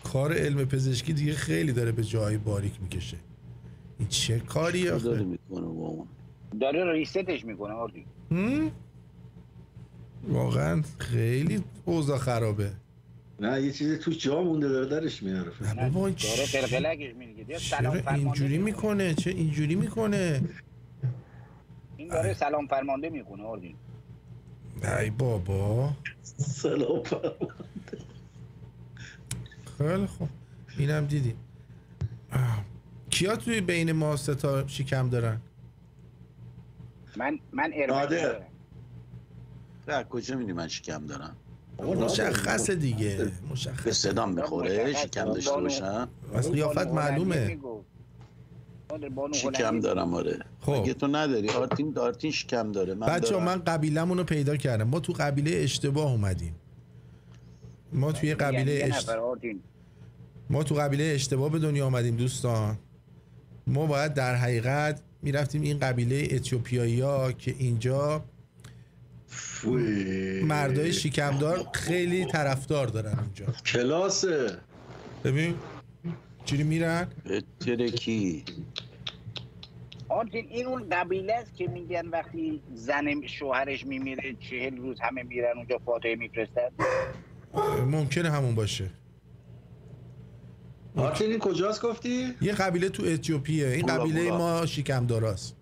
کار 0.04 0.32
علم 0.32 0.64
پزشکی 0.64 1.12
دیگه 1.12 1.34
خیلی 1.34 1.72
داره 1.72 1.92
به 1.92 2.04
جای 2.04 2.38
باریک 2.38 2.82
می‌کشه. 2.82 3.16
این 3.98 4.08
چه 4.08 4.38
کاری 4.38 4.88
آخه؟ 4.88 5.26
داره 6.60 6.92
ریستش 6.92 7.44
می‌کنه 7.44 7.72
آردی؟ 7.74 8.06
واقعا 10.28 10.82
خیلی 10.98 11.64
اوضاع 11.84 12.18
خرابه. 12.18 12.72
نه 13.40 13.62
یه 13.62 13.72
چیزی 13.72 13.98
تو 13.98 14.10
جا 14.10 14.42
مونده 14.42 14.68
داره 14.68 14.86
درش 14.86 15.22
میاره. 15.22 15.52
نه 15.74 15.90
بابا 15.90 16.06
این 16.06 16.16
داره 16.22 16.46
چ- 16.46 16.56
قلقلکش 16.56 17.14
میگه. 17.14 17.58
سلام 17.58 17.92
چرا 17.92 18.02
فرمانده 18.02 18.20
اینجوری 18.20 18.58
می‌کنه. 18.58 19.14
چه 19.14 19.30
اینجوری 19.30 19.74
می‌کنه؟ 19.74 20.40
این 21.96 22.08
داره 22.08 22.34
سلام 22.34 22.66
فرمانده 22.66 23.10
می‌کنه 23.10 23.42
آردی 23.42 23.76
ای 25.00 25.10
بابا. 25.10 25.92
سلام 26.36 27.02
خیلی 29.78 30.06
خوب. 30.06 30.28
اینم 30.78 31.06
دیدیم 31.06 31.36
آه. 32.32 32.64
کیا 33.10 33.36
توی 33.36 33.60
بین 33.60 33.92
ما 33.92 34.16
سه 34.16 34.34
تا 34.34 34.66
شکم 34.66 35.08
دارن؟ 35.08 35.40
من 37.16 37.38
من 37.52 37.72
نادر. 37.88 38.40
از 39.86 40.04
کجا 40.04 40.36
می‌دونی 40.36 40.52
من 40.52 40.68
شکم 40.68 41.06
دارم؟ 41.06 41.36
مشخصه 41.78 42.74
دیگه 42.74 43.32
مشخصه. 43.50 43.84
به 43.84 43.92
صدام 43.92 44.32
می‌خوره 44.32 44.86
مشخص. 44.86 45.02
شکم 45.02 45.24
داشته 45.24 45.52
باشم؟ 45.52 46.08
از 46.34 46.50
قیافت 46.52 46.86
معلومه. 46.86 47.58
شکم 49.32 49.80
دارم 49.80 50.14
آره. 50.14 50.38
خب. 50.60 50.72
اگه 50.72 50.94
تو 50.94 51.06
نداری؟ 51.06 51.48
آرتین 51.48 51.98
آرتین 51.98 52.30
شکم 52.30 52.72
داره. 52.72 52.94
من 52.94 53.06
بچه 53.06 53.30
دارم. 53.30 53.44
من 53.44 53.64
قبیلمون 53.64 54.18
رو 54.18 54.24
پیدا 54.24 54.56
کردم. 54.56 54.88
ما 54.88 55.00
تو 55.00 55.12
قبیله 55.12 55.50
اشتباه 55.56 56.10
اومدیم. 56.10 56.54
ما 57.92 58.12
توی 58.12 58.28
یعنی 58.28 58.40
قبیله 58.40 58.72
یه 58.72 58.84
اش... 58.84 58.96
نفر 58.96 59.18
آردین 59.18 59.60
ما 60.50 60.62
تو 60.64 60.74
قبیله 60.74 61.04
اشتباه 61.04 61.50
به 61.50 61.58
دنیا 61.58 61.86
آمدیم 61.86 62.16
دوستان. 62.16 62.78
ما 63.66 63.86
باید 63.86 64.14
در 64.14 64.34
حقیقت 64.34 65.00
می‌رفتیم 65.24 65.62
این 65.62 65.78
قبیله 65.78 66.28
اتیوپیایی 66.30 67.00
ها 67.00 67.32
که 67.32 67.54
اینجا 67.58 68.24
مردای 70.42 70.92
شکمدار 70.92 71.66
خیلی 71.72 72.24
طرفدار 72.24 72.86
دارن 72.86 73.18
اینجا. 73.18 73.46
کلاسه. 73.66 74.58
ببین 75.24 75.54
چیری 76.44 76.62
میرن؟ 76.62 77.06
به 77.24 77.42
ترکی 77.60 78.44
آردین 80.08 80.46
این 80.50 80.66
اون 80.66 80.88
قبیله 80.90 81.32
است 81.32 81.56
که 81.56 81.66
میگن 81.68 82.08
وقتی 82.08 82.60
زن 82.74 83.26
شوهرش 83.26 83.86
میمیره 83.86 84.36
چهل 84.40 84.76
روز 84.76 85.00
همه 85.00 85.22
میرن 85.22 85.56
اونجا 85.56 85.78
فاتحه 85.78 86.14
میفرستن. 86.14 86.68
ممکنه 87.90 88.30
همون 88.30 88.54
باشه. 88.54 88.90
آرتین 90.96 91.30
این 91.30 91.38
کجاست 91.38 91.82
گفتی؟ 91.82 92.34
یه 92.40 92.52
قبیله 92.52 92.88
تو 92.88 93.02
اتیوپیه 93.06 93.68
این 93.68 93.80
بولا 93.86 93.98
قبیله 93.98 94.22
بولا. 94.24 94.38
ما 94.38 94.66
شکمداراست 94.66 95.54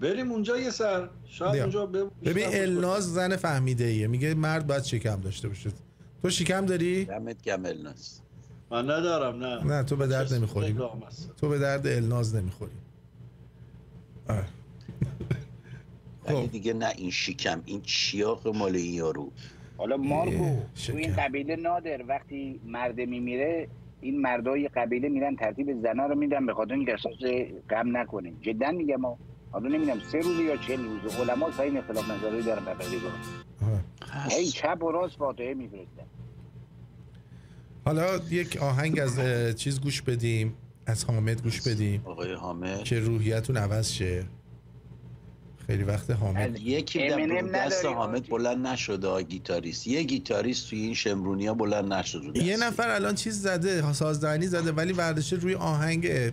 بریم 0.00 0.32
اونجا 0.32 0.56
یه 0.60 0.70
سر 0.70 1.08
شاید. 1.26 1.60
اونجا 1.62 1.86
ب- 1.86 2.10
ببین 2.24 2.44
الناز 2.52 3.12
زن 3.14 3.36
فهمیده 3.36 3.84
ایه 3.84 4.06
میگه 4.06 4.34
مرد 4.34 4.66
باید 4.66 4.82
شکم 4.84 5.20
داشته 5.20 5.48
باشه 5.48 5.70
تو 6.22 6.30
شکم 6.30 6.66
داری؟ 6.66 7.04
دمت 7.04 7.42
گم 7.42 7.64
الناس 7.66 8.20
من 8.70 8.84
ندارم 8.84 9.44
نه 9.44 9.64
نه 9.64 9.82
تو 9.82 9.96
به 9.96 10.06
درد 10.06 10.34
نمی‌خوری. 10.34 10.76
تو 11.40 11.48
به 11.48 11.58
درد 11.58 11.86
الناز 11.86 12.34
نمی‌خوری. 12.34 12.72
ولی 16.26 16.46
دیگه 16.46 16.72
نه 16.72 16.92
این 16.96 17.10
شکم 17.10 17.62
این 17.66 17.82
چیاق 17.82 18.48
مال 18.48 18.76
این 18.76 18.94
یارو 18.94 19.32
حالا 19.76 19.96
مارگو 19.96 20.62
تو 20.86 20.96
این. 20.96 21.12
قبیله 21.16 21.56
نادر 21.56 22.04
وقتی 22.08 22.60
مرد 22.66 22.98
میمیره 23.00 23.68
این 24.00 24.20
مردای 24.20 24.68
قبیله 24.68 25.08
میرن 25.08 25.36
ترتیب 25.36 25.82
زنا 25.82 26.06
رو 26.06 26.14
میدن 26.14 26.46
به 26.46 26.54
خاطر 26.54 26.74
اینکه 26.74 26.92
احساس 26.92 27.18
غم 27.70 27.96
نکنه 27.96 28.32
جدا 28.40 28.70
میگم 28.70 28.96
ما 28.96 29.18
حالا 29.50 29.68
نمی‌دونم 29.68 30.00
سه 30.12 30.18
روز 30.18 30.40
یا 30.40 30.56
چهل 30.56 30.84
روز 30.84 31.14
علما 31.14 31.50
ساین 31.50 31.76
اختلاف 31.76 32.10
نظری 32.10 32.42
دارن 32.42 32.64
به 32.64 32.74
قضیه 32.74 32.98
آره. 33.62 33.80
هی 34.30 34.46
چپ 34.46 34.82
و 34.82 34.90
راست 34.90 35.16
فاتحه 35.16 35.54
میفرستن. 35.54 36.06
حالا 37.84 38.06
یک 38.30 38.56
آهنگ 38.56 39.00
از 39.00 39.20
چیز 39.56 39.80
گوش 39.80 40.02
بدیم. 40.02 40.54
از 40.86 41.04
حامد 41.04 41.42
گوش 41.42 41.68
بدیم. 41.68 42.02
آقای 42.04 42.34
حامد. 42.34 42.84
که 42.84 43.00
روحیتون 43.00 43.56
عوض 43.56 43.92
شه. 43.92 44.24
خیلی 45.70 45.82
وقت 45.82 46.10
حامد 46.10 46.60
یکی 46.60 47.08
دست 47.54 47.84
حامد 47.84 48.28
بلند 48.28 48.66
نشده 48.66 49.22
گیتاریست. 49.22 49.86
یه 49.86 50.02
گیتاریست 50.02 50.70
توی 50.70 50.80
این 50.80 50.94
شمرونی 50.94 51.46
ها 51.46 51.54
بلند 51.54 51.92
نشد 51.92 52.22
رو 52.24 52.36
یه. 52.36 52.56
نفر 52.56 52.88
الان 52.88 53.14
چیز 53.14 53.42
زده 53.42 53.92
سازدهنی 53.92 54.46
زده 54.46 54.72
ولی 54.72 54.92
ورداشه 54.92 55.36
روی 55.36 55.54
آهنگ 55.54 56.32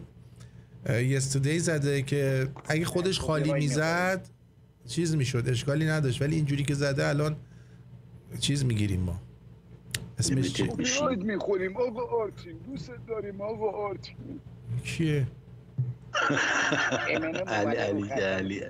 یستردی 0.90 1.60
زده 1.60 2.02
که 2.02 2.48
اگه 2.66 2.86
خودش 2.86 3.20
خالی 3.20 3.54
می‌زد 3.54 4.30
چیز 4.88 5.16
می‌شد 5.16 5.44
اشکالی 5.48 5.86
نداشت. 5.86 6.22
ولی 6.22 6.36
اینجوری 6.36 6.64
که 6.64 6.74
زده 6.74 7.08
الان 7.08 7.36
چیز 8.40 8.66
می‌گیریم 8.66 9.00
ما. 9.00 9.22
اسمش 10.20 10.54
چی؟ 10.54 10.64
بیاید 10.64 11.24
می‌خوریم. 11.24 11.78
آقا 11.78 12.24
آرتین 12.24 12.58
دوست 12.58 12.92
داریم. 13.08 13.42
آقا 13.42 13.70
آرتین. 13.70 14.16
کیه؟ 14.84 15.28
علی 17.48 17.78
علی 17.78 18.10
علی 18.10 18.62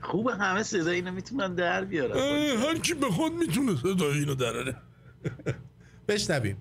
خوبه 0.00 0.34
همه 0.34 0.62
صدا 0.62 0.90
اینو 0.90 1.12
می‌تونن 1.12 1.54
در 1.54 1.84
بیارن. 1.84 2.16
هر 2.58 2.78
کی 2.78 2.94
بخواد 2.94 3.32
می‌تونه 3.32 3.76
صدای 3.76 4.18
اینو 4.18 4.34
دراره 4.34 4.76
بشنویم. 6.08 6.56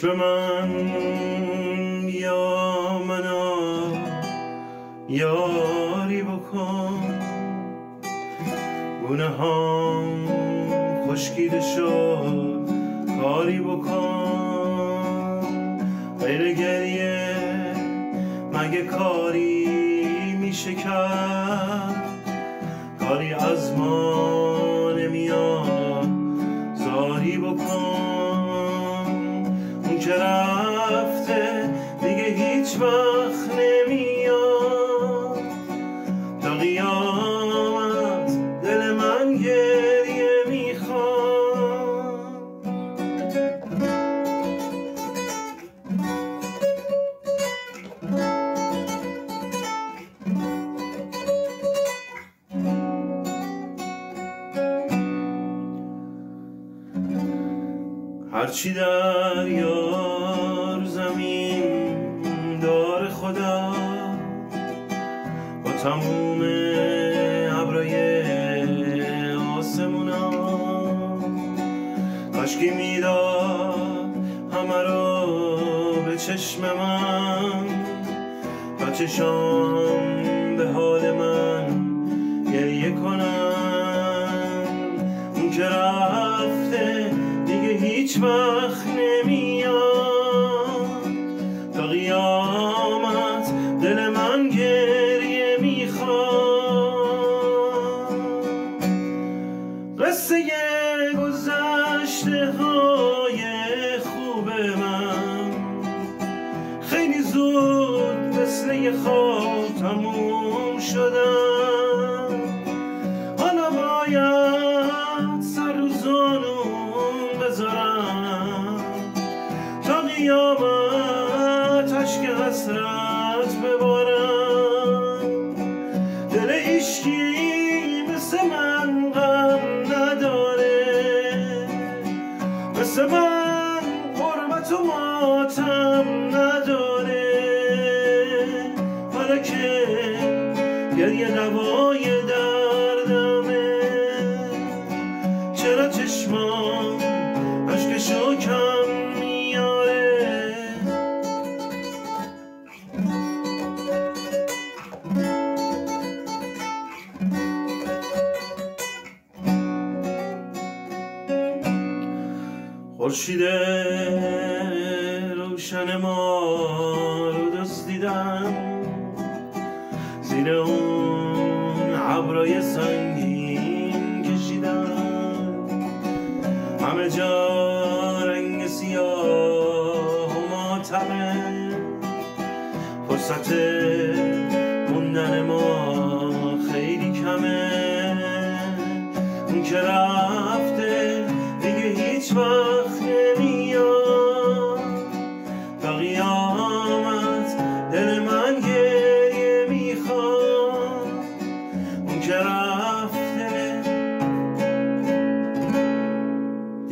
چشم 0.00 0.49
تموم 65.82 66.40
ابرای 67.60 67.94
آسمونا. 69.58 70.30
کاشکی 72.32 72.70
می‌داد 72.70 74.10
همه 74.52 74.82
رو 74.82 75.26
به 76.06 76.16
چشم 76.16 76.60
من 76.60 77.66
و 78.80 78.90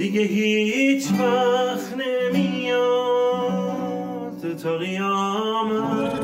دیگه 0.09 0.20
هیچ 0.20 1.12
وقت 1.12 1.94
نمیاد. 1.96 2.78
تا 4.62 4.78
قیامت 4.78 6.22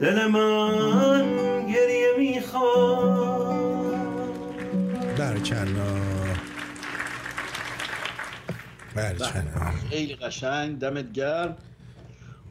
دل 0.00 0.26
من 0.26 1.66
گریه 1.66 2.12
می‌خواد 2.18 3.64
برکلا 5.18 5.94
برکلا 8.94 9.70
خیلی 9.90 10.14
قشنگ. 10.14 10.78
دمت 10.78 11.12
گرم. 11.12 11.56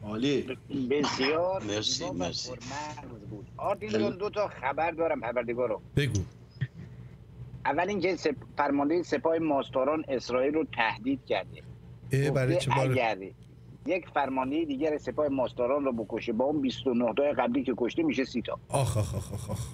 عالی. 0.02 0.56
بسیار 0.90 1.62
مرسی، 1.62 2.10
مرسی. 2.10 2.52
بود. 3.30 3.46
آرتین 3.56 3.88
جان 3.88 4.16
دو 4.16 4.30
تا 4.30 4.48
خبر 4.48 4.90
دارم. 4.90 5.20
پروردگارو 5.20 5.80
بگو. 5.96 6.20
اول 7.70 7.88
اینکه 7.88 8.16
سپ... 8.16 8.34
فرمانده 8.56 9.02
سپاه 9.02 9.38
ماستاران 9.38 10.04
اسرائیل 10.08 10.54
رو 10.54 10.64
تهدید 10.76 11.20
کرده. 11.26 11.62
برای 12.30 12.56
چه 12.56 12.70
بار؟ 12.76 12.90
اگر 12.90 13.18
یک 13.86 14.08
فرمانده 14.14 14.64
دیگر 14.64 14.98
سپاه 14.98 15.28
ماستاران 15.28 15.84
رو 15.84 15.92
بکشه 15.92 16.32
با 16.32 16.44
اون 16.44 16.60
29 16.60 17.14
تای 17.16 17.32
قبلی 17.32 17.62
که 17.64 17.74
کشته 17.78 18.02
میشه 18.02 18.24
30 18.24 18.42
تا. 18.42 18.58
آخ 18.68 18.96
آخ 18.96 19.14
آخ 19.14 19.50
آخ 19.50 19.66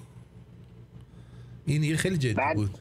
این 1.67 1.81
دیگه 1.81 1.97
خیلی 1.97 2.19
جدی 2.19 2.35
بعد- 2.35 2.57
بود. 2.57 2.79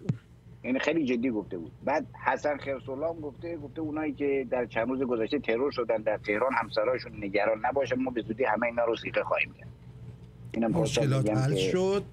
یعنی 0.63 0.79
خیلی 0.79 1.05
جدی 1.05 1.29
گفته 1.29 1.57
بود. 1.57 1.71
بعد 1.83 2.05
حسن 2.25 2.57
خرسولا 2.57 3.09
هم 3.09 3.19
گفته 3.19 3.57
گفته 3.57 3.81
اونایی 3.81 4.13
که 4.13 4.47
در 4.49 4.65
چند 4.65 4.87
روز 4.89 5.01
گذشته 5.01 5.39
ترور 5.39 5.71
شدن 5.71 5.97
در 5.97 6.17
تهران 6.17 6.51
همسرایشون 6.53 7.11
نگران 7.23 7.65
نباشن. 7.65 7.95
ما 7.95 8.11
به 8.11 8.21
زودی 8.21 8.43
همه 8.43 8.65
اینا 8.67 8.85
رو 8.85 8.95
سیقه 8.95 9.23
خواهیم 9.23 9.53
کرد. 9.53 9.69
اینم 10.51 10.71
مشکلات 10.71 11.29
حل 11.29 11.55
شد. 11.55 12.03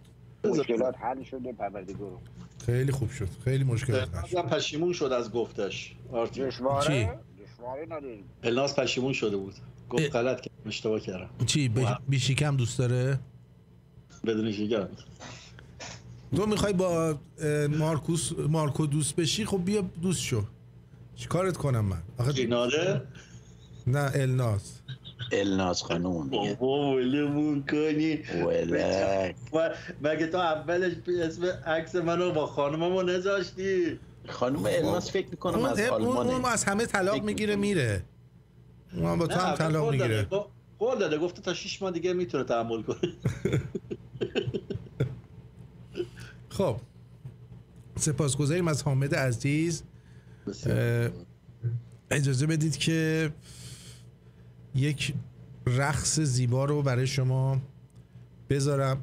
مشکلات 0.44 0.98
حل 0.98 1.22
شده 1.22 1.53
پروردگارو 1.53 2.18
خیلی 2.66 2.92
خوب 2.92 3.10
شد. 3.10 3.28
خیلی 3.44 3.64
مشکلات 3.64 4.14
حل 4.14 4.26
شد 4.28 4.36
هم 4.36 4.48
پشیمون 4.48 4.92
شد 4.92 5.04
از 5.04 5.32
گفتش. 5.32 5.94
آرتین. 6.12 6.44
چی؟ 6.44 6.48
دشواره 6.50 7.18
دشواره 7.44 7.84
نداریم. 7.84 8.24
پلناس 8.42 8.78
پشیمون 8.78 9.12
شده 9.12 9.36
بود. 9.36 9.54
گفت 9.90 10.16
غلط 10.16 10.40
کردم 10.40 10.66
اشتباه 10.66 11.00
کردم. 11.00 11.46
چی؟ 11.46 11.68
ب- 11.68 11.98
بیشیکم 12.08 12.56
دوست 12.56 12.78
داره؟ 12.78 13.18
بدون 14.26 14.52
شکم 14.52 14.88
تو 16.36 16.46
می‌خوای 16.46 16.72
با 16.72 17.18
مارکوس 17.78 18.32
مارکو 18.48 18.86
دوست 18.86 19.16
بشی؟ 19.16 19.44
خب 19.44 19.64
بیا 19.64 19.80
دوست 20.02 20.20
شو. 20.22 20.44
چیکارت 21.16 21.56
کنم 21.56 21.84
من؟ 21.84 22.02
آخه 22.18 23.02
نه 23.86 24.10
الناس. 24.14 24.80
الناز 25.33 25.83
خانوم 25.83 26.28
بابا 26.28 26.93
ولمون 26.95 27.64
کنی. 27.70 28.16
ولک. 28.47 29.35
و- 29.53 29.70
مگه 30.03 30.26
تو 30.26 30.39
اولش 30.39 30.93
اسم 31.22 31.45
عکس 31.66 31.95
منو 31.95 32.33
با 32.33 32.47
خانممو 32.47 33.03
نذاشتی؟ 33.03 33.99
خانم 34.28 34.66
الناز 34.66 35.11
فکر 35.11 35.28
می‌کنم 35.30 35.59
اون, 35.59 35.68
از 35.68 35.80
اون, 35.80 36.03
اون 36.03 36.16
آلمانه. 36.16 36.49
از 36.49 36.64
همه 36.64 36.87
طلاق 36.87 37.22
می‌گیره 37.22 37.57
میره. 37.57 38.05
اون 38.97 39.18
با 39.18 39.26
تو 39.26 39.39
هم 39.41 39.55
طلاق. 39.55 39.91
می‌گیره. 39.91 40.26
قول 40.78 40.99
داده. 40.99 41.18
گفته 41.18 41.43
تا 41.43 41.55
6 41.55 41.83
ماه 41.83 41.91
دیگه 41.91 42.12
می‌تونه 42.12 42.45
تحمل 42.45 42.83
کنه. 42.83 42.99
خب. 46.49 46.76
سپاسگزاریم 47.97 48.68
از 48.68 48.83
حامد 48.83 49.14
عزیز. 49.14 49.83
اجازه 52.11 52.47
بدید 52.47 52.76
که 52.76 53.30
یک 54.75 55.14
رقص 55.66 56.20
زیبا 56.20 56.64
رو 56.64 56.83
برای 56.83 57.07
شما 57.07 57.61
بذارم. 58.51 59.03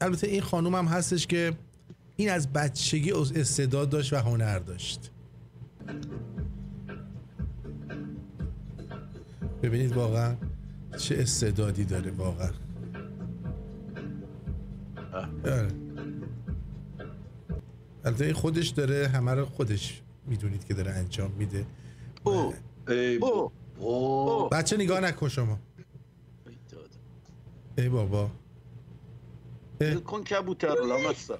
البته 0.00 0.26
این 0.26 0.40
خانوم 0.40 0.74
هم 0.74 0.86
هستش 0.86 1.26
که 1.26 1.52
این 2.16 2.30
از 2.30 2.52
بچگی 2.52 3.12
از 3.12 3.32
استعداد 3.32 3.90
داشت 3.90 4.12
و 4.12 4.16
هنر 4.16 4.58
داشت. 4.58 5.10
ببینید 9.62 9.92
واقعا 9.92 10.36
چه 10.98 11.16
استعدادی 11.18 11.84
داره 11.84 12.10
واقعا. 12.10 12.50
آره. 15.44 15.68
البته 18.04 18.24
این 18.24 18.34
خودش 18.34 18.68
داره 18.68 19.08
همه 19.08 19.34
رو 19.34 19.46
خودش 19.46 20.02
می‌دونید 20.26 20.64
که 20.64 20.74
داره 20.74 20.90
انجام 20.90 21.30
میده. 21.30 21.66
ای 22.88 23.16
او 23.16 23.52
بچه 24.52 24.76
نگاه 24.76 25.00
نکن 25.00 25.28
شما. 25.28 25.58
ای 27.78 27.88
بابا. 27.88 28.30
کن 30.04 30.24
کبوتر 30.24 30.74
لامستا 30.88 31.38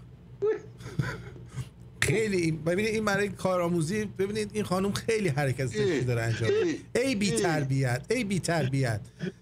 خیلی 2.03 2.37
این- 2.37 2.65
ببینید 2.65 2.95
این 2.95 3.05
برای 3.05 3.29
کارآموزی 3.29 4.05
ببینید 4.05 4.51
این 4.55 4.65
خانم 4.65 4.93
خیلی 4.93 5.29
حرکت 5.29 5.67
زشتی 5.67 6.01
داره 6.01 6.23
انجام. 6.23 6.51
ای 6.95 7.15
بی 7.15 7.31
تربیت 7.31 8.07
ای 8.11 8.25
بی 8.25 8.39
تربیت. 8.41 9.01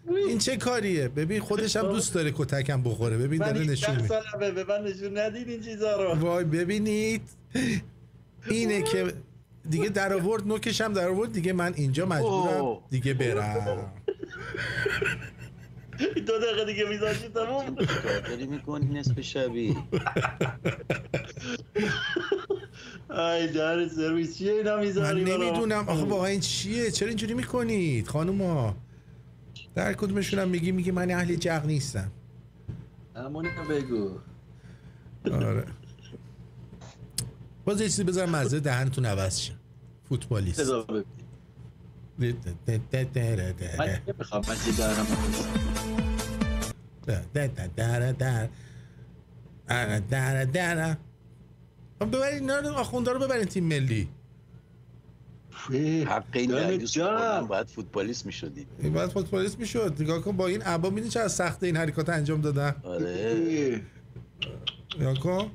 این 0.09 0.39
چه 0.39 0.57
کاریه؟ 0.57 1.09
ببین 1.09 1.41
خودش 1.41 1.77
هم 1.77 1.83
دوست 1.83 2.15
داره 2.15 2.33
کتکم 2.37 2.83
بخوره. 2.83 3.19
ببین 3.19 3.39
داره 3.39 3.61
نشون 3.65 3.95
ده 3.97 4.03
میده 4.03 4.51
به 4.51 4.65
من 4.65 4.85
نشون 4.85 5.19
ندید 5.19 5.49
این 5.49 5.61
چیزا 5.61 6.03
رو. 6.03 6.21
وای 6.21 6.45
ببینید. 6.45 7.23
اینه 8.51 8.83
که 8.83 9.13
دیگه 9.71 9.89
در 9.89 10.15
آورد 10.15 10.47
نوکشم 10.47 10.93
در 10.93 11.09
آورد 11.09 11.33
دیگه 11.33 11.53
من 11.53 11.75
اینجا 11.75 12.07
مجبورم. 12.07 12.79
دیگه 12.91 13.15
برم. 13.15 13.93
دو 16.27 16.39
دقیقه 16.39 16.65
دیگه 16.65 16.85
میذاشی 16.89 17.29
تموم. 17.29 17.77
داری 18.29 18.47
می‌کنی 18.47 18.87
نصف 18.87 19.21
شبی؟ 19.21 19.77
ای 23.11 23.47
در 23.47 23.89
سرویس 23.89 24.39
چیه 24.39 24.53
اینا 24.53 24.77
من 24.77 24.85
می‌ذاری 24.85 25.25
نمی‌دونم. 25.25 25.85
آخه 25.89 26.05
واقعا 26.05 26.27
این 26.27 26.41
چیه؟ 26.41 26.91
چرا 26.91 27.09
اینجوری 27.09 27.35
می‌کنید 27.35 28.09
خانوما؟ 28.09 28.77
در 29.75 29.93
کدومشونم 29.93 30.49
میگی؟ 30.49 30.73
میگی 30.73 30.91
من 30.91 31.11
اهل 31.11 31.35
جغ 31.35 31.67
نیستم. 31.67 32.13
همونی 33.17 33.49
بگو. 33.71 34.19
آره. 35.33 35.65
باز 37.65 37.81
یه 37.81 37.89
چیزی 37.89 38.05
بذارم 38.05 38.31
مزه 38.31 38.61
دهنتون 38.61 39.07
عوض 39.07 39.39
شه. 39.39 39.53
فوتبالیست. 40.09 40.71
من 40.71 42.35
نمی‌خوام 44.09 44.43
من 44.49 44.57
دارم 44.77 45.07
ببرین 52.01 52.41
اینا 52.41 52.59
رو 52.59 52.69
آخونده 52.69 53.13
رو 53.13 53.19
ببرین 53.19 53.45
تیم 53.45 53.65
ملی. 53.65 54.09
حق 56.07 56.25
این 56.33 56.51
باید 57.47 57.67
فوتبالیست 57.67 58.27
می‌شدی 58.27 58.67
باید 58.95 59.11
فوتبالیست 59.11 59.59
می‌شد. 59.59 59.97
نگاه 60.01 60.21
کن 60.21 60.37
با 60.37 60.47
این 60.47 60.63
عبا 60.63 60.91
میدین 60.91 61.11
چه 61.11 61.21
از 61.21 61.33
سخت 61.33 61.65
این 61.65 61.77
حرکات 61.77 62.09
انجام 62.09 62.41
دادن. 62.41 62.75
آره. 62.83 63.81
نگاه 64.99 65.15
کن. 65.15 65.51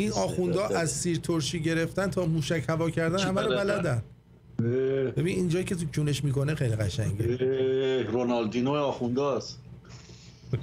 این 0.00 0.12
آخوندا 0.12 0.66
از 0.66 0.92
سیر 0.92 1.16
ترشی 1.16 1.60
گرفتن 1.60 2.10
تا 2.10 2.26
موشک 2.26 2.64
هوا 2.68 2.90
کردن 2.90 3.18
همه 3.18 3.42
رو 3.42 3.48
بلدن؟ 3.48 4.02
ببین 5.16 5.36
اینجایی 5.36 5.64
که 5.64 5.74
تو 5.74 5.86
کونش 5.94 6.24
می‌کنه 6.24 6.54
خیلی 6.54 6.76
قشنگه 6.76 8.02
رونالدینو 8.02 8.70
آخونده 8.70 9.22
است 9.22 9.58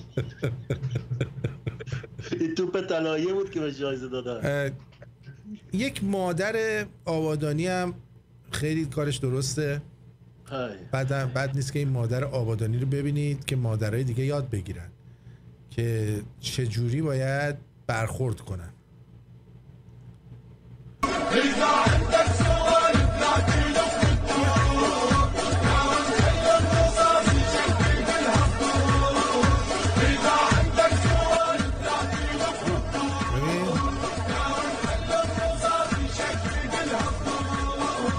این 2.39 2.55
توپ 2.55 2.87
طلایه 2.89 3.33
بود 3.33 3.51
که 3.51 3.59
به 3.59 3.73
جایزه 3.73 4.07
دادن 4.07 4.71
یک 5.73 6.03
مادر 6.03 6.85
آبادانی 7.05 7.67
هم 7.67 7.93
خیلی 8.51 8.85
کارش 8.85 9.17
درسته. 9.17 9.81
بعد 10.91 11.33
بد 11.33 11.55
نیست 11.55 11.73
که 11.73 11.79
این 11.79 11.89
مادر 11.89 12.23
آبادانی 12.23 12.79
رو 12.79 12.87
ببینید 12.87 13.45
که 13.45 13.55
مادرای 13.55 14.03
دیگه 14.03 14.25
یاد 14.25 14.49
بگیرن 14.49 14.89
که 15.69 16.19
چجوری 16.39 17.01
باید 17.01 17.55
برخورد 17.87 18.41
کنن. 18.41 18.69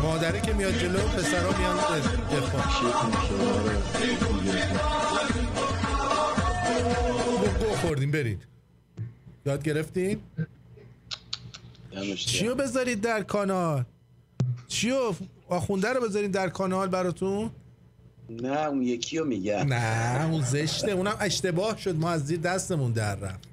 مادره 0.02 0.40
که 0.40 0.52
میاد 0.52 0.78
جلو 0.78 0.98
پسرا 0.98 1.58
میان 1.58 1.76
دفاع. 1.76 2.62
گو 7.58 7.74
خوردیم 7.76 8.10
برید. 8.10 8.46
یاد 9.46 9.62
گرفتین؟ 9.62 10.20
چیو 12.16 12.54
بذارید 12.54 13.00
در 13.00 13.22
کانال؟ 13.22 13.84
چیو 14.68 15.14
آخونده 15.48 15.92
رو 15.92 16.00
بذارید 16.00 16.30
در 16.32 16.48
کانال 16.48 16.88
براتون؟ 16.88 17.50
نه 18.30 18.66
اون 18.68 18.82
یکی 18.82 19.18
رو 19.18 19.24
میگم 19.24 19.66
نه 19.68 20.24
اون 20.24 20.42
زشته. 20.42 20.90
اونم 20.90 21.16
اشتباه 21.20 21.78
شد. 21.78 21.96
ما 21.96 22.10
از 22.10 22.26
زیر 22.26 22.40
دستمون 22.40 22.92
در 22.92 23.16
رفت 23.16 23.48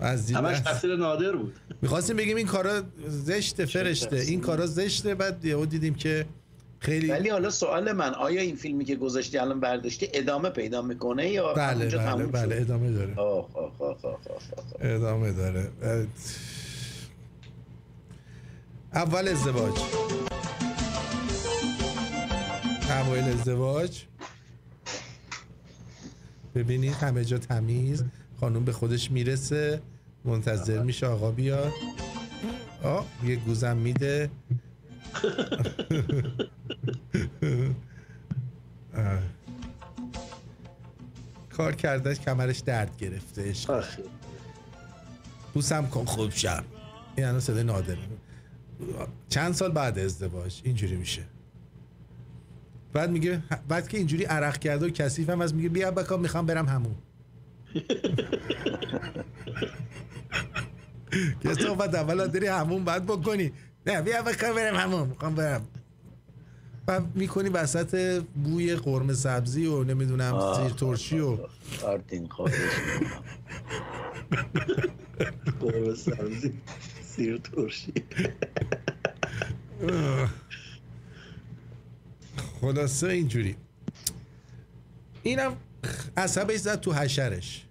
از 0.00 0.26
زیر 0.26 0.36
همش 0.36 0.60
تقصیر 0.60 0.96
نادر 0.96 1.36
بود. 1.36 1.54
می‌خواستیم 1.82 2.16
بگیم 2.16 2.36
این 2.36 2.46
کارا 2.46 2.82
زشته 3.08 3.66
فرشته. 3.66 4.16
این 4.16 4.40
کارا 4.40 4.66
زشته. 4.66 5.14
بعد 5.14 5.44
یهو 5.44 5.66
دیدیم 5.66 5.94
که 5.94 6.26
خیلی 6.78 7.08
ولی 7.08 7.28
حالا 7.28 7.50
سوال 7.50 7.92
من 7.92 8.14
آیا 8.14 8.40
این 8.40 8.56
فیلمی 8.56 8.84
که 8.84 8.96
گذاشتی 8.96 9.38
الان 9.38 9.60
برداشتی 9.60 10.08
ادامه 10.12 10.50
پیدا 10.50 10.82
می‌کنه 10.82 11.28
یا 11.30 11.52
بله 11.54 11.86
بله 11.86 12.26
بله. 12.26 12.56
شد؟ 12.56 12.62
ادامه 12.62 12.90
داره. 12.90 13.14
آه 13.16 13.48
آه 13.54 13.72
آه 13.78 13.88
آه 13.88 13.98
آه 14.02 14.18
آه. 14.80 14.90
ادامه 14.90 15.32
داره. 15.32 15.70
اول 18.94 19.28
ازدواج. 19.28 19.78
اوایل 22.90 23.24
ازدواج. 23.24 24.02
ببینید 26.54 26.92
همه 26.92 27.24
جا 27.24 27.38
تمیز. 27.38 28.04
خانم 28.40 28.64
به 28.64 28.72
خودش 28.72 29.10
می‌رسه. 29.10 29.82
منتظر 30.24 30.82
میشه 30.82 31.06
آقا 31.06 31.30
بیاد. 31.30 31.72
آه 32.82 33.06
یه 33.24 33.36
گوزم 33.36 33.76
میده. 33.76 34.30
کار 41.56 41.74
کردش 41.74 42.20
کمرش 42.20 42.58
درد 42.58 42.96
گرفته. 42.98 43.54
بوسم 45.54 45.86
کن 45.86 46.04
خوب 46.04 46.30
شم. 46.30 46.64
این 47.16 47.26
الان 47.26 47.40
صدای 47.40 47.64
نادره 47.64 47.98
چند 49.28 49.54
سال 49.54 49.72
بعد 49.72 49.98
ازدواج 49.98 50.60
اینجوری 50.64 50.96
میشه 50.96 51.22
بعد 52.92 53.10
میگه 53.10 53.42
بعد 53.68 53.88
که 53.88 53.98
اینجوری 53.98 54.24
عرق 54.24 54.58
کرده 54.58 54.86
و 54.86 54.90
کثیف 54.90 55.30
هم 55.30 55.40
از 55.40 55.54
میگه 55.54 55.68
بیا 55.68 55.90
بکا 55.90 56.16
می‌خوام 56.16 56.46
برم 56.46 56.66
همون 56.66 56.94
که 61.42 61.54
صحبت 61.54 61.94
اول 61.94 62.26
داری 62.26 62.46
همون 62.46 62.84
بعد 62.84 63.06
بکنی 63.06 63.52
نه 63.86 64.02
بیا 64.02 64.22
بکا 64.22 64.52
برم 64.52 64.74
همون 64.76 65.08
می‌خوام 65.08 65.34
برم 65.34 65.66
بعد 66.86 67.16
می‌کنی 67.16 67.48
وسط 67.48 68.22
بوی 68.44 68.74
قرمه 68.74 69.14
سبزی 69.14 69.66
و 69.66 69.84
نمی‌دونم. 69.84 70.54
زیر 70.56 70.72
ترشی 70.72 71.18
و 71.18 71.38
قرمه 75.60 75.94
سبزی 75.94 76.52
سیر 77.18 77.38
ترشی. 77.38 77.92
خلاصه 82.60 83.08
اینجوری. 83.08 83.56
اینم 85.22 85.56
عصبش 86.16 86.56
زد 86.56 86.80
تو 86.80 86.92
حشرش. 86.92 87.64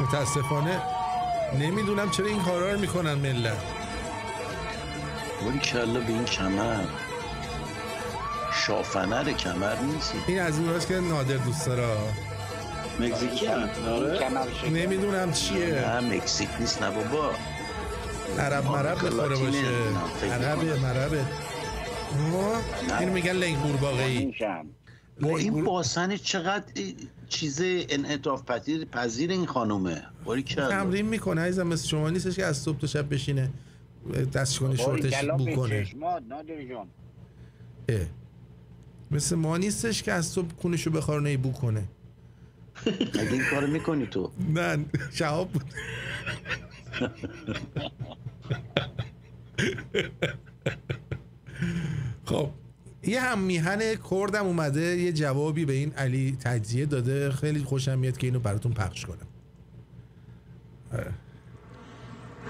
متاسفانه 0.00 0.82
نمی‌دونم 1.58 2.10
چرا 2.10 2.26
این 2.26 2.42
کارا 2.42 2.72
رو 2.72 2.80
می‌کنن 2.80 3.14
ملت. 3.14 3.62
ولی 5.46 5.58
کلا 5.58 6.00
به 6.00 6.08
این 6.08 6.24
کمر. 6.24 6.84
شافنر 8.52 9.32
کمر 9.32 9.80
نیست. 9.80 10.14
این 10.26 10.40
از 10.40 10.58
اون 10.58 10.78
که 10.78 11.00
نادر 11.00 11.36
دوست 11.36 11.66
داره. 11.66 12.29
مکزیکی 13.00 13.46
آره؟ 13.46 14.18
نمی‌دونم 14.70 15.32
چیه. 15.32 15.66
نه 15.66 16.16
مکزیک 16.16 16.48
نیست 16.60 16.82
نه 16.82 16.90
بابا. 16.90 17.30
عرب 18.38 18.64
مرب 18.64 19.06
بخوره 19.06 19.36
باشه. 19.36 20.32
عربه 20.32 20.80
مربه. 20.80 21.24
آه، 22.34 23.00
اینو 23.00 23.12
میگن 23.12 23.32
لنگ 23.32 23.56
قورباغه‌ای 23.56 24.34
با 25.20 25.38
این 25.38 25.64
باسن 25.64 26.16
چقدر 26.16 26.64
چیز 27.28 27.60
انعطاف 27.62 28.44
پذیر 28.44 28.84
پذیر 28.84 29.30
این 29.30 29.46
خانومه. 29.46 30.02
باری 30.24 30.42
تمرین 30.42 31.06
می‌کنه 31.06 31.40
عزیزم 31.40 31.66
مثل 31.66 31.88
شما 31.88 32.10
نیستش 32.10 32.36
که 32.36 32.44
از 32.44 32.58
صبح 32.58 32.78
تا 32.78 32.86
شب 32.86 33.14
بشینه 33.14 33.50
دستشوانی 34.32 34.76
شورتش 34.76 35.24
بو 35.24 35.50
کنه. 35.56 35.86
مثل 39.10 39.36
ما 39.36 39.56
نیستش 39.56 40.02
که 40.02 40.12
از 40.12 40.26
صبح 40.26 40.54
کونشو 40.54 40.90
بخارونه 40.90 41.36
بو 41.36 41.52
کنه. 41.52 41.84
اگه 42.86 43.32
این 43.32 43.42
کارو 43.50 43.66
می‌کنی 43.66 44.06
تو. 44.06 44.30
نه 44.54 44.84
شهاب 45.12 45.50
بود. 45.50 45.64
خب 52.24 52.50
یه 53.02 53.20
هم 53.20 53.38
میهن 53.38 53.94
کردم 54.10 54.46
اومده 54.46 54.80
یه 54.80 55.12
جوابی 55.12 55.64
به 55.64 55.72
این 55.72 55.92
علی 55.92 56.38
تجزیه 56.44 56.86
داده. 56.86 57.30
خیلی 57.30 57.64
خوشم 57.64 57.98
میاد 57.98 58.16
که 58.18 58.26
اینو 58.26 58.38
براتون 58.38 58.72
پخش 58.72 59.06
کنم. 59.06 59.26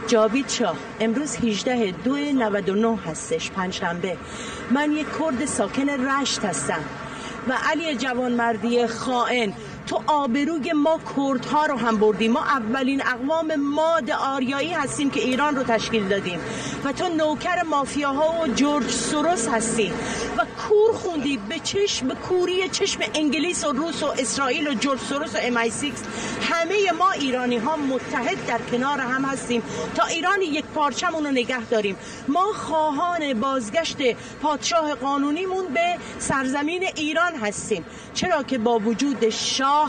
جاوید 0.06 0.48
شاه 0.48 0.76
امروز 1.00 1.36
18 1.36 1.92
دو 2.04 2.16
99 2.16 2.96
هستش 2.96 3.50
پنجشنبه. 3.50 4.16
من 4.74 4.92
یک 4.92 5.06
کرد 5.18 5.44
ساکن 5.44 5.88
رشت 5.88 6.44
هستم 6.44 6.80
و 7.48 7.52
علی 7.62 7.96
جوانمردی 7.96 8.86
خائن 8.86 9.52
تو 9.90 10.02
آبروی 10.06 10.72
ما 10.72 11.00
کردها 11.16 11.66
رو 11.66 11.76
هم 11.76 11.96
بردیم. 11.96 12.32
ما 12.32 12.40
اولین 12.40 13.02
اقوام 13.06 13.56
ماد 13.56 14.10
آریایی 14.10 14.72
هستیم 14.72 15.10
که 15.10 15.20
ایران 15.20 15.56
رو 15.56 15.62
تشکیل 15.62 16.08
دادیم. 16.08 16.40
و 16.84 16.92
تو 16.92 17.08
نوکر 17.08 17.62
مافیاها 17.62 18.42
و 18.42 18.46
جورج 18.46 18.90
سوروس 18.90 19.48
هستی 19.48 19.92
و 20.38 20.44
کور 20.68 20.92
خوندی 20.92 21.36
به 21.36 21.58
چشم 21.58 22.08
به 22.08 22.14
کوری 22.14 22.68
چشم 22.68 23.00
انگلیس 23.14 23.64
و 23.64 23.72
روس 23.72 24.02
و 24.02 24.06
اسرائیل 24.06 24.68
و 24.68 24.74
جورج 24.74 24.98
سوروس 25.00 25.34
و 25.34 25.38
ام 25.42 25.64
6 25.68 25.92
همه 26.50 26.92
ما 26.98 27.10
ایرانی 27.10 27.56
ها 27.58 27.76
متحد 27.76 28.46
در 28.46 28.58
کنار 28.70 29.00
هم 29.00 29.24
هستیم. 29.24 29.62
تا 29.94 30.04
ایران 30.04 30.42
یک 30.42 30.64
پارچمون 30.64 31.24
رو 31.24 31.30
نگه 31.30 31.64
داریم. 31.64 31.96
ما 32.28 32.44
خواهان 32.54 33.40
بازگشت 33.40 33.96
پادشاه 34.42 34.94
قانونیمون 34.94 35.66
به 35.74 35.96
سرزمین 36.18 36.84
ایران 36.96 37.34
هستیم. 37.34 37.84
چرا 38.14 38.42
که 38.42 38.58
با 38.58 38.78
وجود 38.78 39.30
شاه 39.30 39.79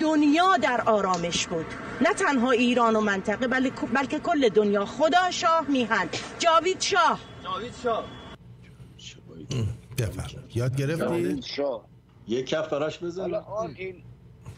دنیا 0.00 0.56
در 0.56 0.80
آرامش 0.80 1.46
بود. 1.46 1.66
نه 2.00 2.14
تنها 2.14 2.50
ایران 2.50 2.96
و 2.96 3.00
منطقه 3.00 3.46
بلکه 3.94 4.18
کل 4.18 4.48
دنیا. 4.48 4.84
خدا 4.84 5.30
شاه 5.30 5.64
میهن. 5.68 6.08
جاوید 6.38 6.80
شاه. 6.80 7.20
جاوید 7.44 7.72
شاه. 7.82 8.04
بفرم 9.98 10.44
یاد 10.54 10.76
گرفتی؟ 10.76 11.42
شاه. 11.42 11.84
یک 12.28 12.46
کف 12.46 12.68
براش 12.68 12.98
بزن 12.98 13.20
حالا 13.20 13.40
آرتین 13.40 14.02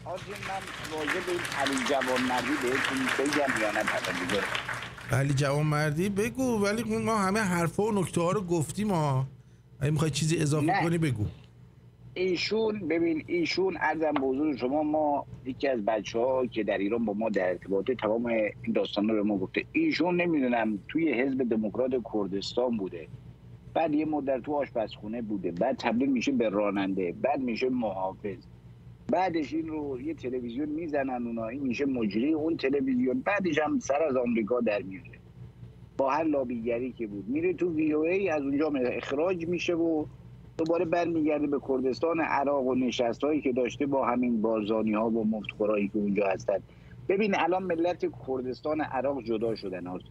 آرتین 0.05 0.33
من 0.47 0.97
واجه 0.97 1.11
به 1.25 1.31
این 1.31 1.41
علی 1.57 1.83
جوان 1.89 2.21
مردی 2.21 2.53
بهتون 2.63 2.97
بگم 3.19 3.61
یا 3.61 3.71
نه؟ 3.71 5.17
علی 5.17 5.33
جوان 5.33 5.65
مردی؟ 5.65 6.09
بگو 6.09 6.65
ولی 6.65 6.83
ما 6.83 7.17
همه 7.17 7.39
حرفا 7.39 7.83
و 7.83 7.91
نکته 7.91 8.21
ها 8.21 8.31
رو 8.31 8.41
گفتیم 8.41 8.87
ما 8.87 9.25
اگه 9.79 9.91
می‌خوای 9.91 10.11
چیزی 10.11 10.37
اضافه 10.37 10.65
نه. 10.65 10.83
کنی 10.83 10.97
بگو. 10.97 11.25
ایشون 12.15 12.79
ببین 12.87 13.23
ایشون 13.27 13.77
ارزم 13.79 14.13
به 14.13 14.27
حضور 14.27 14.57
شما 14.57 14.83
ما 14.83 15.25
یکی 15.45 15.67
از 15.67 15.85
بچه 15.85 16.19
ها 16.19 16.45
که 16.45 16.63
در 16.63 16.77
ایران 16.77 17.05
با 17.05 17.13
ما 17.13 17.29
در 17.29 17.49
ارتباطه 17.49 17.95
تمام 17.95 18.25
این 18.25 18.73
داستان 18.75 19.09
رو 19.09 19.15
به 19.15 19.23
ما 19.23 19.37
گفته. 19.37 19.65
ایشون 19.71 20.21
نمی‌دونم 20.21 20.79
توی 20.87 21.13
حزب 21.13 21.49
دموکرات 21.49 21.91
کردستان 22.13 22.77
بوده. 22.77 23.07
بعد 23.73 23.95
یه 23.95 24.05
مدت 24.05 24.41
تو 24.41 24.53
آشپزخونه 24.53 25.21
بوده. 25.21 25.51
بعد 25.51 25.77
تبدیل 25.77 26.09
میشه 26.09 26.31
به 26.31 26.49
راننده. 26.49 27.13
بعد 27.21 27.39
میشه 27.39 27.69
محافظ. 27.69 28.37
بعدش 29.11 29.53
این 29.53 29.67
رو 29.67 30.01
یه 30.01 30.13
تلویزیون 30.13 30.69
می‌زنن 30.69 31.27
اونا. 31.27 31.47
این 31.47 31.63
میشه 31.63 31.85
مجری 31.85 32.33
اون 32.33 32.57
تلویزیون. 32.57 33.21
بعدش 33.25 33.59
هم 33.59 33.79
سر 33.79 34.03
از 34.03 34.15
آمریکا 34.15 34.59
در 34.59 34.81
میاره 34.81 35.19
با 35.97 36.09
هر 36.09 36.23
لابیگری 36.23 36.91
که 36.91 37.07
بود. 37.07 37.27
میره 37.27 37.53
تو 37.53 37.73
وی 37.73 37.93
او 37.93 38.03
ای 38.03 38.29
از 38.29 38.43
اونجا 38.43 38.67
اخراج 38.67 39.47
میشه 39.47 39.73
و 39.73 40.05
دوباره 40.57 40.85
برمیگرده 40.85 41.47
به 41.47 41.59
کردستان 41.67 42.19
عراق 42.21 42.65
و 42.65 42.75
نشست 42.75 43.23
هایی 43.23 43.41
که 43.41 43.51
داشته 43.51 43.85
با 43.85 44.05
همین 44.05 44.41
بارزانی 44.41 44.93
ها 44.93 45.09
و 45.09 45.27
مفتخورایی 45.27 45.87
که 45.87 45.99
اونجا 45.99 46.27
هستن. 46.27 46.57
ببین 47.09 47.35
الان 47.39 47.63
ملت 47.63 48.05
کردستان 48.27 48.81
عراق 48.81 49.23
جدا 49.23 49.55
شدن 49.55 49.87
آرزو 49.87 50.09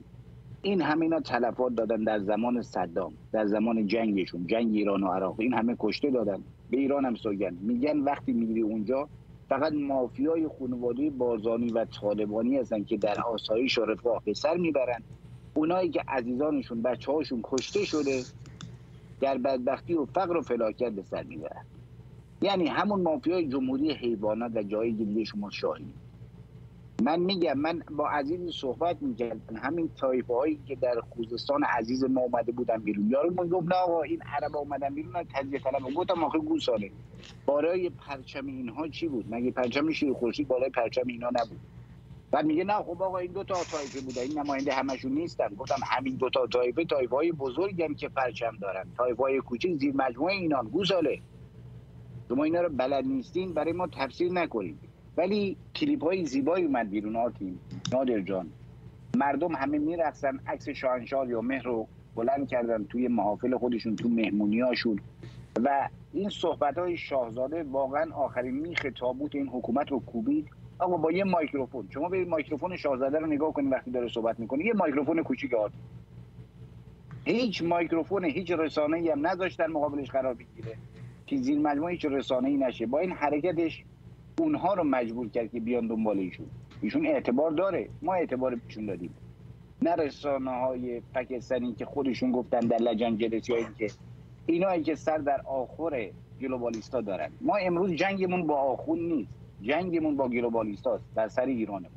این 0.62 0.82
همه 0.82 1.02
اینا 1.02 1.20
تلفات 1.20 1.74
دادن 1.74 2.04
در 2.04 2.18
زمان 2.18 2.62
صدام 2.62 3.12
در 3.32 3.46
زمان 3.46 3.86
جنگشون 3.86 4.46
جنگ 4.46 4.74
ایران 4.74 5.02
و 5.02 5.06
عراق. 5.12 5.40
این 5.40 5.54
همه 5.54 5.76
کشته 5.78 6.10
دادن. 6.10 6.42
به 6.70 6.76
ایران 6.76 7.04
هم 7.04 7.14
سوگن 7.14 7.56
میگن 7.60 7.98
وقتی 7.98 8.32
میری 8.32 8.60
اونجا 8.60 9.08
فقط 9.48 9.72
مافیای 9.72 10.48
خانواده 10.58 11.10
بارزانی 11.10 11.72
و 11.72 11.84
طالبانی 11.84 12.56
هستن 12.56 12.84
که 12.84 12.96
در 12.96 13.20
آسایش 13.20 13.78
و 13.78 13.84
رفاه 13.84 14.22
به 14.24 14.34
سر 14.34 14.56
می‌برن. 14.56 15.02
اونایی 15.54 15.90
که 15.90 16.00
عزیزانشون 16.08 16.82
بچه 16.82 17.12
هاشون 17.12 17.40
کشته 17.44 17.84
شده 17.84 18.22
در 19.22 19.38
بدبختی 19.38 19.94
و 19.94 20.04
فقر 20.04 20.36
و 20.36 20.42
فلاکت 20.42 20.92
به 20.92 21.02
سر 21.02 21.22
می‌برن 21.22 21.64
یعنی 22.42 22.68
همون 22.68 23.02
مافیای 23.02 23.48
جمهوری 23.48 23.92
حیوانات 23.92 24.52
و 24.56 24.62
جای 24.62 24.92
دیگه 24.92 25.24
شما 25.24 25.50
شاهید 25.50 25.94
من 27.02 27.20
میگم 27.20 27.58
من 27.58 27.82
با 27.96 28.08
عزیزی 28.08 28.52
صحبت 28.52 29.02
می‌کردم. 29.02 29.56
همین 29.56 29.90
تایفه 29.96 30.34
هایی 30.34 30.60
که 30.66 30.74
در 30.74 31.00
خوزستان 31.10 31.64
عزیز 31.64 32.04
ما 32.04 32.20
اومده 32.20 32.52
بودن 32.52 32.76
بیرون. 32.76 33.10
یارو 33.10 33.34
من 33.34 33.48
گفت 33.48 33.66
نه 33.68 33.74
آقا 33.74 34.02
این 34.02 34.22
عرب 34.22 34.56
اومدن 34.56 34.94
بیرون 34.94 35.24
تجزیه 35.34 35.58
طلب. 35.58 35.94
گفتم 35.94 36.24
آخه 36.24 36.38
گوساله. 36.38 36.90
بالای 37.46 37.90
پرچم 37.90 38.46
اینها 38.46 38.88
چی 38.88 39.08
بود؟ 39.08 39.26
مگه 39.30 39.50
پرچم 39.50 39.90
شیر 39.90 40.12
خورشید 40.12 40.48
بالای 40.48 40.70
پرچم 40.70 41.06
اینها 41.06 41.28
نبود؟ 41.28 41.60
بعد 42.32 42.46
میگه 42.46 42.64
نه 42.64 42.74
خب 42.74 43.02
آقا 43.02 43.18
این 43.18 43.32
دو 43.32 43.44
تا 43.44 43.54
طایفه 43.54 44.00
بوده. 44.00 44.20
این 44.20 44.38
نماینده 44.38 44.72
همشون 44.72 45.12
نیستن. 45.12 45.48
گفتم 45.48 45.80
همین 45.86 46.16
دو 46.16 46.30
تا 46.30 46.46
طایفه 46.46 46.84
طایفه 46.84 47.16
های 47.16 47.94
که 47.94 48.08
پرچم 48.08 48.56
دارن. 48.60 48.86
طایفه 48.96 49.22
های 49.22 49.40
کوچیک 49.40 49.76
زیر 49.76 49.96
مجموعه 49.96 50.34
اینان. 50.34 50.68
گوساله 50.68 51.20
شما 52.28 52.44
اینا 52.44 52.60
رو 52.60 52.68
بلد 52.68 53.06
نیستین 53.06 53.54
برای 53.54 53.72
ما 53.72 53.86
تفسیر 53.86 54.32
نکنید. 54.32 54.78
ولی 55.16 55.56
کلیپ 55.74 56.04
های 56.04 56.24
زیبایی 56.24 56.64
اومد 56.64 56.90
بیرون 56.90 57.16
آرتین. 57.16 57.58
نادر 57.92 58.20
جان. 58.20 58.48
مردم 59.16 59.54
همه 59.54 59.78
میرقصن 59.78 60.40
عکس 60.46 60.68
شاهنشاه 60.68 61.28
آریامهر 61.28 61.62
رو 61.62 61.88
بلند 62.14 62.48
کردن 62.48 62.84
توی 62.84 63.08
محافل 63.08 63.56
خودشون 63.56 63.96
تو 63.96 64.08
مهمونیاشون 64.08 65.00
و 65.64 65.88
این 66.12 66.28
صحبت 66.28 66.78
های 66.78 66.96
شاهزاده 66.96 67.62
واقعا 67.62 68.14
آخرین 68.14 68.54
میخ 68.54 68.86
تابوت 69.00 69.34
این 69.34 69.48
حکومت 69.48 69.90
رو 69.90 70.00
کوبید. 70.00 70.61
آقا 70.82 70.96
با 70.96 71.12
یه 71.12 71.24
microphone. 71.24 71.88
شما 71.90 72.08
برید 72.08 72.28
microphone 72.28 72.76
شاهزاده 72.76 73.18
رو 73.18 73.26
نگاه 73.26 73.52
کنید 73.52 73.72
وقتی 73.72 73.90
داره 73.90 74.08
صحبت 74.08 74.40
می‌کنه 74.40 74.64
یه 74.66 74.72
microphone 74.72 75.22
کوچیک 75.22 75.54
آرتین 75.54 75.80
هیچ 77.24 77.62
microphone 77.62 78.24
هیچ 78.24 78.50
رسانه 78.50 78.96
ای 78.96 79.10
هم 79.10 79.26
نذاشتن 79.26 79.66
مقابلش 79.66 80.10
قرار 80.10 80.34
بگیره 80.34 80.76
که 81.26 81.36
زیر 81.36 81.58
مجموعه 81.58 81.92
هیچ 81.92 82.04
رسانه 82.04 82.48
ای 82.48 82.56
نشه. 82.56 82.86
با 82.86 82.98
این 82.98 83.12
حرکتش 83.12 83.84
اونها 84.38 84.74
رو 84.74 84.84
مجبور 84.84 85.28
کرد 85.28 85.52
که 85.52 85.60
بیان 85.60 85.86
دنبال 85.86 86.18
ایشون. 86.18 86.46
ایشون 86.82 87.06
اعتبار 87.06 87.50
داره. 87.50 87.88
ما 88.02 88.14
اعتبار 88.14 88.56
پیشون 88.56 88.86
دادیم. 88.86 89.14
نه 89.82 89.94
رسانه 89.94 90.50
های 90.50 91.02
پاکستانی 91.14 91.72
که 91.74 91.84
خودشون 91.84 92.32
گفتن 92.32 92.60
در 92.60 92.76
لجن 92.76 93.16
جلسی 93.18 93.52
هایی 93.52 93.66
که 93.78 93.86
اینایی 94.46 94.82
که 94.82 94.94
سر 94.94 95.18
در 95.18 95.40
آخر 95.46 96.10
گلوبالیستا 96.40 97.00
دارن. 97.00 97.30
ما 97.40 97.56
امروز 97.56 97.92
جنگمون 97.92 98.46
با 98.46 98.54
آخون 98.54 98.98
نیست. 98.98 99.41
جنگمون 99.62 100.16
با 100.16 100.28
گلوبالیستاست 100.28 101.04
در 101.14 101.28
سر 101.28 101.44
ایرانمون. 101.44 101.90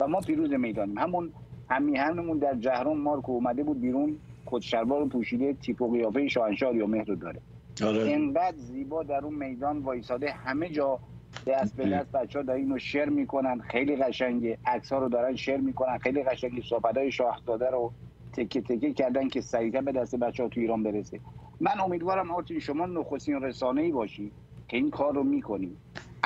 و 0.00 0.08
ما 0.08 0.20
پیروز 0.20 0.52
می‌دانیم. 0.52 0.98
همون 0.98 1.32
همیهنمون 1.70 2.38
در 2.38 2.54
جهرم 2.54 2.98
مارک 2.98 3.30
اومده 3.30 3.62
بود 3.62 3.80
بیرون 3.80 4.16
خودشلوار 4.44 5.00
رو 5.00 5.08
پوشیده 5.08 5.52
تیپ 5.52 5.82
و 5.82 5.92
قیافه 5.92 6.28
شاهنشاه 6.28 6.76
یا 6.76 6.86
مهر 6.86 7.04
رو 7.04 7.14
داره. 7.14 7.40
آره. 7.84 8.12
انقدر 8.12 8.56
زیبا 8.56 9.02
در 9.02 9.24
اون 9.24 9.34
میدان 9.34 9.78
وایساده 9.78 10.32
همه 10.32 10.68
جا 10.68 10.98
دست 11.46 11.76
به 11.76 11.88
دست 11.88 12.12
بچه 12.12 12.38
ها 12.38 12.44
دارن 12.44 12.58
اینو 12.58 12.78
شیر 12.78 13.04
می‌کنن 13.04 13.60
خیلی 13.60 13.96
قشنگه. 13.96 14.58
عکس 14.66 14.92
ها 14.92 14.98
رو 14.98 15.08
دارن 15.08 15.36
شیر 15.36 15.56
می‌کنن 15.56 15.98
خیلی 15.98 16.22
قشنگه. 16.22 16.62
صحبت 16.62 16.96
های 16.96 17.12
شاهزاده 17.12 17.70
رو 17.70 17.92
تکه 18.32 18.60
تکه 18.60 18.92
کردن 18.92 19.28
که 19.28 19.40
سریعتر 19.40 19.80
به 19.80 19.92
دست 19.92 20.16
بچه 20.16 20.42
ها 20.42 20.48
تو 20.48 20.60
ایران 20.60 20.82
برسه. 20.82 21.20
من 21.60 21.80
امیدوارم 21.84 22.30
آرتین 22.30 22.58
شما 22.58 22.86
نخستین 22.86 23.42
رسانه 23.42 23.82
ای 23.82 23.92
باشی 23.92 24.30
که 24.68 24.76
این 24.76 24.90
کار 24.90 25.14
رو 25.14 25.22
می‌کنی. 25.22 25.76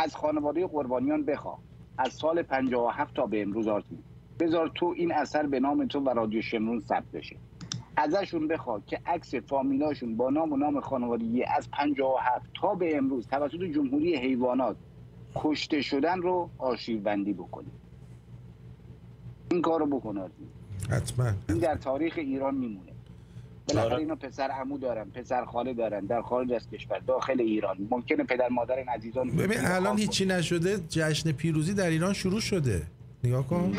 از 0.05 0.17
خانواده 0.17 0.67
قربانیان 0.67 1.25
بخواه 1.25 1.59
از 1.99 2.13
سال 2.13 2.43
57 2.43 3.15
تا 3.15 3.27
به 3.27 3.43
امروز 3.43 3.69
آرتین 3.69 3.99
بذار 4.41 4.71
تو 4.75 4.95
این 4.97 5.13
اثر 5.13 5.47
به 5.47 5.61
نام 5.61 5.87
تو 5.87 6.01
و 6.01 6.09
رادیو 6.09 6.43
شمرون 6.43 6.81
ثبت 6.81 7.11
بشه. 7.13 7.37
ازشون 7.97 8.49
بخواد 8.49 8.87
که 8.87 9.01
عکس 9.07 9.35
فامیلاشون 9.35 10.17
با 10.17 10.31
نام 10.31 10.53
و 10.53 10.57
نام 10.57 10.81
خانوادگی 10.81 11.45
از 11.45 11.71
57 11.71 12.51
تا 12.61 12.75
به 12.75 12.97
امروز 12.97 13.27
توسط 13.27 13.63
جمهوری 13.75 14.17
حیوانات 14.17 14.77
کشته 15.35 15.83
شدن 15.83 16.23
رو 16.23 16.51
آرشیو 16.59 17.01
بندی 17.01 17.33
بکنیم 17.33 17.73
این 19.51 19.63
کار 19.63 19.81
رو 19.81 19.87
بکن 19.87 20.31
حتما. 20.91 21.33
این 21.49 21.59
در 21.59 21.75
تاریخ 21.75 22.15
ایران 22.17 22.55
میمونه. 22.55 22.93
بالاخره 23.69 23.93
آره. 23.93 24.03
اینا 24.03 24.15
پسر 24.15 24.49
عمو 24.51 24.79
دارن 24.79 25.11
پسر 25.11 25.45
خاله 25.45 25.75
دارن 25.75 26.07
در 26.07 26.23
خارج 26.23 26.53
از 26.53 26.71
کشور 26.71 26.99
داخل 26.99 27.41
ایران. 27.41 27.89
ممکنه 27.91 28.25
پدر 28.25 28.49
مادر 28.49 28.77
این 28.77 28.89
عزیزان 28.89 29.31
ببین 29.31 29.59
الان 29.61 29.99
هیچی 29.99 30.27
نشده 30.27 30.79
جشن 30.89 31.33
پیروزی 31.33 31.75
در 31.75 31.89
ایران 31.89 32.13
شروع 32.13 32.41
شده. 32.41 32.83
نگاه 33.25 33.47
کن. 33.47 33.77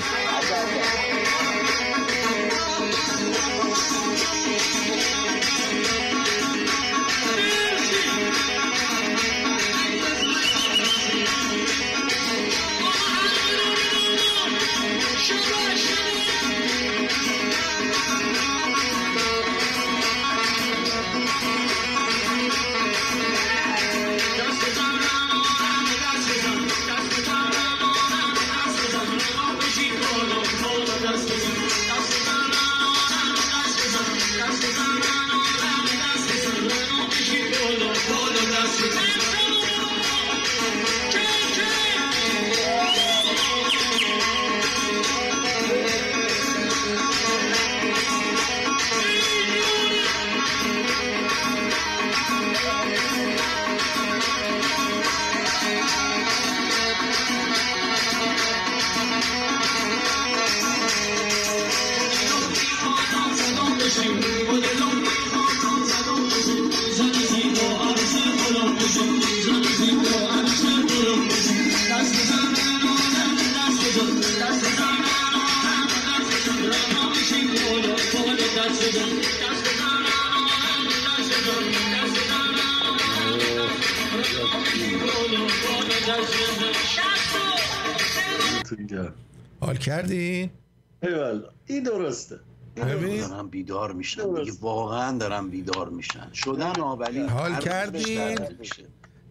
میشن. 93.99 94.33
دیگه 94.33 94.51
واقعا 94.61 95.17
دارم 95.17 95.49
بیدار 95.49 95.89
میشن. 95.89 96.33
شدن 96.33 96.75
ها 96.75 96.95
ولی 96.95 97.19
حال 97.19 97.51
هر 97.51 97.55
روز 97.55 97.65
کردی؟ 97.65 97.97
بیشتر 97.97 98.55
میشه. 98.59 98.83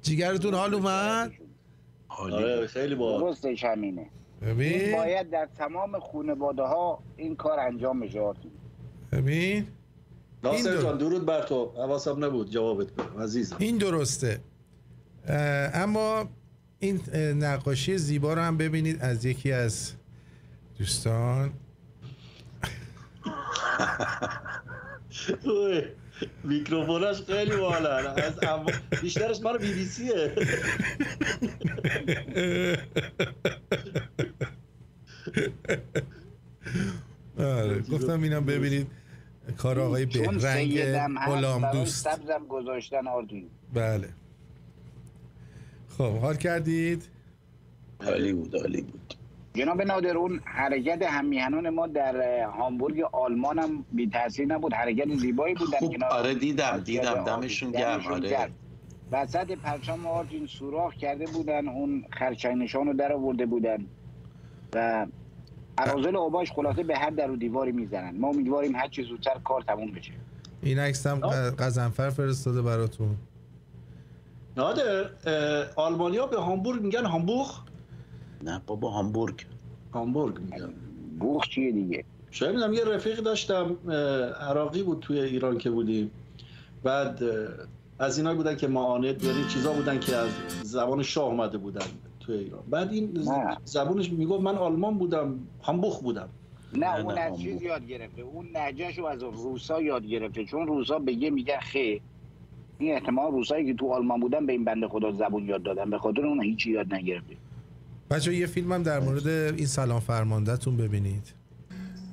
جیگرتون 0.02 0.54
حال 0.54 0.74
اومد؟ 0.74 1.32
آره 2.08 2.66
خیلی 2.66 2.94
با 2.94 3.20
درستش 3.20 3.64
همینه. 3.64 4.06
ببین. 4.42 4.96
باید 4.96 5.30
در 5.30 5.48
تمام 5.58 6.00
خانواده 6.00 6.62
ها 6.62 7.02
این 7.16 7.36
کار 7.36 7.60
انجام 7.60 8.00
بشه. 8.00 8.32
ببین. 9.12 9.66
ناصر 10.44 10.70
این 10.70 10.80
جان 10.82 10.98
درود 10.98 11.26
بر 11.26 11.42
تو. 11.42 11.72
حواسم 11.76 12.24
نبود 12.24 12.50
جوابت 12.50 12.92
بدم 12.92 13.22
عزیزم. 13.22 13.56
این 13.58 13.78
درسته. 13.78 14.40
اما 15.74 16.28
این 16.78 17.00
نقاشی 17.14 17.98
زیبا 17.98 18.34
رو 18.34 18.40
هم 18.40 18.56
ببینید 18.56 19.02
از 19.02 19.24
یکی 19.24 19.52
از 19.52 19.92
دوستان. 20.78 21.52
میکروفوناش 26.44 27.22
خیلی 27.22 27.56
بالا. 27.56 27.96
از 27.96 28.44
اما 28.44 28.66
بیشترش 29.02 29.40
مال 29.42 29.58
بی 29.58 29.72
بی 29.74 29.84
سیه 29.84 30.34
آره 37.38 37.80
گفتم 37.80 38.22
اینم 38.22 38.44
ببینید 38.44 38.86
کار 39.56 39.80
آقای 39.80 40.06
بهرنگ 40.06 40.82
غلام 41.26 41.72
دوست. 41.72 42.04
سبزم 42.04 42.46
گذاشتن 42.48 43.08
آردین. 43.08 43.50
بله. 43.74 44.08
خب 45.88 46.18
حال 46.18 46.36
کردید؟ 46.36 47.08
عالی 48.00 48.32
بود 48.32 48.56
عالی 48.56 48.82
بود. 48.82 49.07
جناب 49.58 49.82
نادر 49.82 50.16
اون 50.16 50.40
حرکت 50.44 51.02
همیهنان 51.02 51.68
ما 51.68 51.86
در 51.86 52.42
هامبورگ 52.42 53.00
آلمان 53.12 53.58
هم 53.58 53.84
بی 53.92 54.10
تاثیر 54.10 54.46
نبود. 54.46 54.74
حرکت 54.74 55.14
زیبایی 55.14 55.54
بود 55.54 55.72
در 55.72 55.78
کنار 55.78 56.10
آره 56.10 56.34
دیدم 56.34 56.80
دیدم. 56.80 57.24
دمشون 57.24 57.70
گرم 57.70 58.06
آره. 58.06 58.28
گرم. 58.28 58.50
وسط 59.12 59.50
پرچم 59.50 60.06
آرجین 60.06 60.46
سوراخ 60.46 60.94
کرده 60.94 61.24
بودن 61.24 61.68
اون 61.68 62.04
خرچنگ 62.18 62.62
نشان 62.62 62.86
رو 62.86 62.92
در 62.92 63.12
آورده 63.12 63.46
بودن 63.46 63.86
و 64.74 65.06
عرازل 65.78 66.16
اوباش 66.16 66.52
خلاصه 66.52 66.82
به 66.82 66.98
هر 66.98 67.10
در 67.10 67.30
و 67.30 67.36
دیواری 67.36 67.72
می‌زنن. 67.72 68.18
ما 68.18 68.28
امیدواریم 68.28 68.76
هر 68.76 68.88
چی 68.88 69.02
زودتر 69.02 69.38
کار 69.44 69.62
تموم 69.62 69.90
بشه. 69.90 70.12
این 70.62 70.78
عکس 70.78 71.06
هم 71.06 71.20
قزنفر 71.50 72.10
فرستاده 72.10 72.62
براتون. 72.62 73.16
نادر 74.56 75.10
آلمانیا 75.76 76.26
به 76.26 76.36
هامبورگ 76.36 76.82
میگن 76.82 77.04
هامبورگ؟ 77.04 77.48
نه 78.42 78.62
بابا 78.66 78.90
هامبورگ. 78.90 79.46
هامبورگ 79.92 80.38
میگن 80.38 80.72
بوخ 81.20 81.48
چیه 81.48 81.72
دیگه؟ 81.72 82.04
شاید 82.30 82.54
می‌دونم 82.54 82.72
یه 82.74 82.84
رفیق 82.84 83.20
داشتم 83.20 83.76
عراقی 84.40 84.82
بود 84.82 84.98
توی 85.00 85.20
ایران 85.20 85.58
که 85.58 85.70
بودیم. 85.70 86.10
بعد 86.82 87.22
از 87.98 88.18
اینایی 88.18 88.36
بودن 88.36 88.56
که 88.56 88.68
معاند 88.68 89.24
یعنی 89.24 89.44
چیزا 89.48 89.72
بودن 89.72 90.00
که 90.00 90.16
از 90.16 90.28
زبان 90.62 91.02
شاه 91.02 91.24
اومده 91.28 91.58
بودن 91.58 91.86
توی 92.20 92.36
ایران. 92.38 92.62
بعد 92.70 92.92
این 92.92 93.10
ز- 93.20 93.28
نه. 93.28 93.56
زبونش 93.64 94.12
می‌گفت 94.12 94.42
من 94.42 94.54
آلمان 94.54 94.98
بودم 94.98 95.38
هامبورگ 95.62 95.98
بودم. 96.00 96.28
نه 96.72 97.00
اون 97.00 97.18
از 97.18 97.40
چیز 97.40 97.62
یاد 97.62 97.86
گرفته. 97.86 98.22
اون 98.22 98.46
لهجهشو 98.54 99.04
از 99.04 99.22
روسا 99.22 99.82
یاد 99.82 100.06
گرفته. 100.06 100.44
چون 100.44 100.66
روسا 100.66 100.98
بگه 100.98 101.30
میگن 101.30 101.58
خیر 101.58 102.00
این 102.78 102.94
احتمال 102.94 103.32
روسایی 103.32 103.66
که 103.66 103.74
تو 103.74 103.92
آلمان 103.92 104.20
بودن 104.20 104.46
به 104.46 104.52
این 104.52 104.64
بنده 104.64 104.88
خدا 104.88 105.12
زبون 105.12 105.48
یاد 105.48 105.62
دادن. 105.62 105.90
به 105.90 105.98
خاطر 105.98 106.26
اون 106.26 106.42
هیچی 106.42 106.70
یاد 106.70 106.94
نگرفته. 106.94 107.36
بچه 108.10 108.34
یه 108.34 108.46
فیلم 108.46 108.72
هم 108.72 108.82
در 108.82 109.00
مورد 109.00 109.28
این 109.28 109.66
سلام 109.66 110.00
فرماندهتون 110.00 110.76
ببینید. 110.76 111.32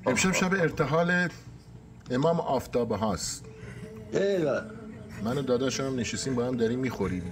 امشب 0.06 0.32
شب 0.32 0.54
ارتحال 0.54 1.30
امام 2.12 2.40
آفتابه 2.40 2.98
هاست. 2.98 3.46
من 5.24 5.38
و 5.38 5.42
داداشم 5.42 5.84
هم 5.84 5.96
نشستیم 5.96 6.36
با 6.36 6.46
هم 6.46 6.58
داریم 6.58 6.80
می‌خوریم. 6.80 7.24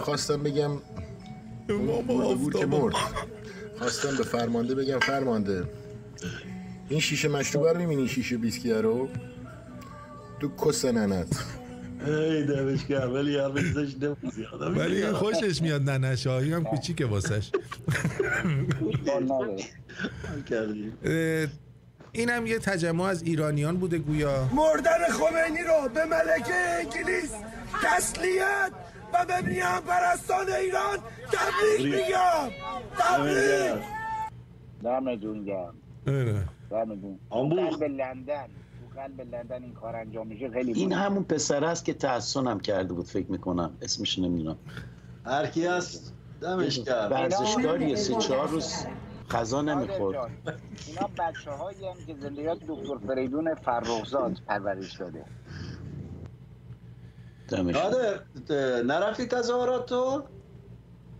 خواستم 0.00 0.42
بگم 0.42 0.70
بود 2.38 2.56
که 2.56 2.66
مرد 2.66 2.94
خواستم 3.78 4.16
به 4.16 4.24
فرمانده 4.24 4.74
بگم 4.74 4.98
فرمانده 4.98 5.64
این 6.88 7.00
شیشه 7.00 7.28
مشروبه 7.28 7.72
رو 7.72 7.78
می‌بینی 7.78 8.08
شیشه 8.08 8.36
بیسکیه 8.36 8.80
رو 8.80 9.08
تو 10.40 10.50
کس 10.56 10.84
ننت. 10.84 11.44
ای 12.06 12.42
دمش 12.42 12.86
گرم 12.86 13.12
ولی 13.14 13.36
ولی 14.76 15.12
خوشش 15.12 15.62
میاد 15.62 15.90
ننش 15.90 16.26
ها. 16.26 16.38
این 16.38 16.52
هم 16.52 16.64
کوچیکه 16.64 17.06
واسش. 17.06 17.50
این 22.12 22.30
هم 22.30 22.46
یه 22.46 22.58
تجمع 22.58 23.04
از 23.04 23.22
ایرانیان 23.22 23.76
بوده 23.76 23.98
گویا. 23.98 24.48
مردن 24.54 25.08
خمینی 25.10 25.62
رو 25.62 25.88
به 25.94 26.04
ملکه 26.04 26.54
انگلیس 26.54 27.32
تسلیت 27.82 28.72
و 29.14 29.26
به 29.26 29.40
میان 29.50 29.80
پرستان 29.80 30.46
ایران 30.52 30.98
تبریک 31.32 31.94
میگم. 31.94 32.50
تبریک. 32.98 33.82
دمتون 34.84 35.44
گرم. 35.44 35.74
آره. 36.06 36.48
دمتون. 36.70 37.18
قلب 37.30 37.82
لندن. 37.82 38.46
تو 38.46 38.61
قلب 38.96 39.20
لندن 39.20 39.62
این 39.62 39.74
کار 39.74 39.96
انجام 39.96 40.26
میشه 40.26 40.50
خیلی 40.50 40.72
این. 40.72 40.92
همون 40.92 41.24
پسر 41.24 41.64
است 41.64 41.84
که 41.84 41.94
تحسنم 41.94 42.60
کرده 42.60 42.94
بود 42.94 43.06
فکر 43.06 43.30
می‌کنم. 43.30 43.70
اسمش 43.82 44.18
نمی‌دونم. 44.18 44.56
هر 45.26 45.46
کی 45.46 45.66
هست 45.66 46.14
دمش 46.40 46.80
گرم. 46.80 47.10
ورزشکاریه 47.10 47.96
سه 47.96 48.14
چهار 48.14 48.48
روز 48.48 48.74
غذا 49.30 49.62
نمی‌خورد. 49.62 50.16
نادر 50.16 50.30
جان، 50.44 50.56
اینا 50.86 51.10
بچه 51.18 51.50
هایی 51.50 51.86
هم 51.86 51.94
که 52.06 52.14
زندگیات 52.22 52.58
دکتر 52.68 52.98
فریدون 53.06 53.54
فرخزاد 53.54 54.38
پرورش 54.46 54.96
داده. 54.96 55.24
نادر 57.52 58.20
نرفتی 58.82 59.26
تظاهرات 59.26 59.86
تو 59.86 60.22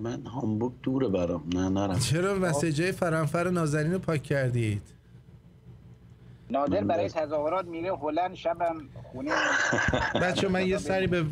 من 0.03 0.27
هامبورگ 0.27 0.73
دوره 0.83 1.09
برام. 1.09 1.45
نه 1.55 1.69
نرم 1.69 1.99
چرا 1.99 2.35
مسیجای 2.35 2.93
فرنفر 2.93 3.51
نازنین 3.51 3.93
رو 3.93 3.99
پاک 3.99 4.23
کردید؟ 4.23 4.83
نادر 6.53 6.85
برای 6.85 7.09
تظاهرات 7.09 7.67
میره 7.67 7.97
هلند 7.97 8.35
شبم 8.35 8.77
خونه 9.13 9.31
بچه 10.23 10.49
من 10.49 10.67
یه 10.67 10.79
سری 10.79 11.07
به 11.07 11.25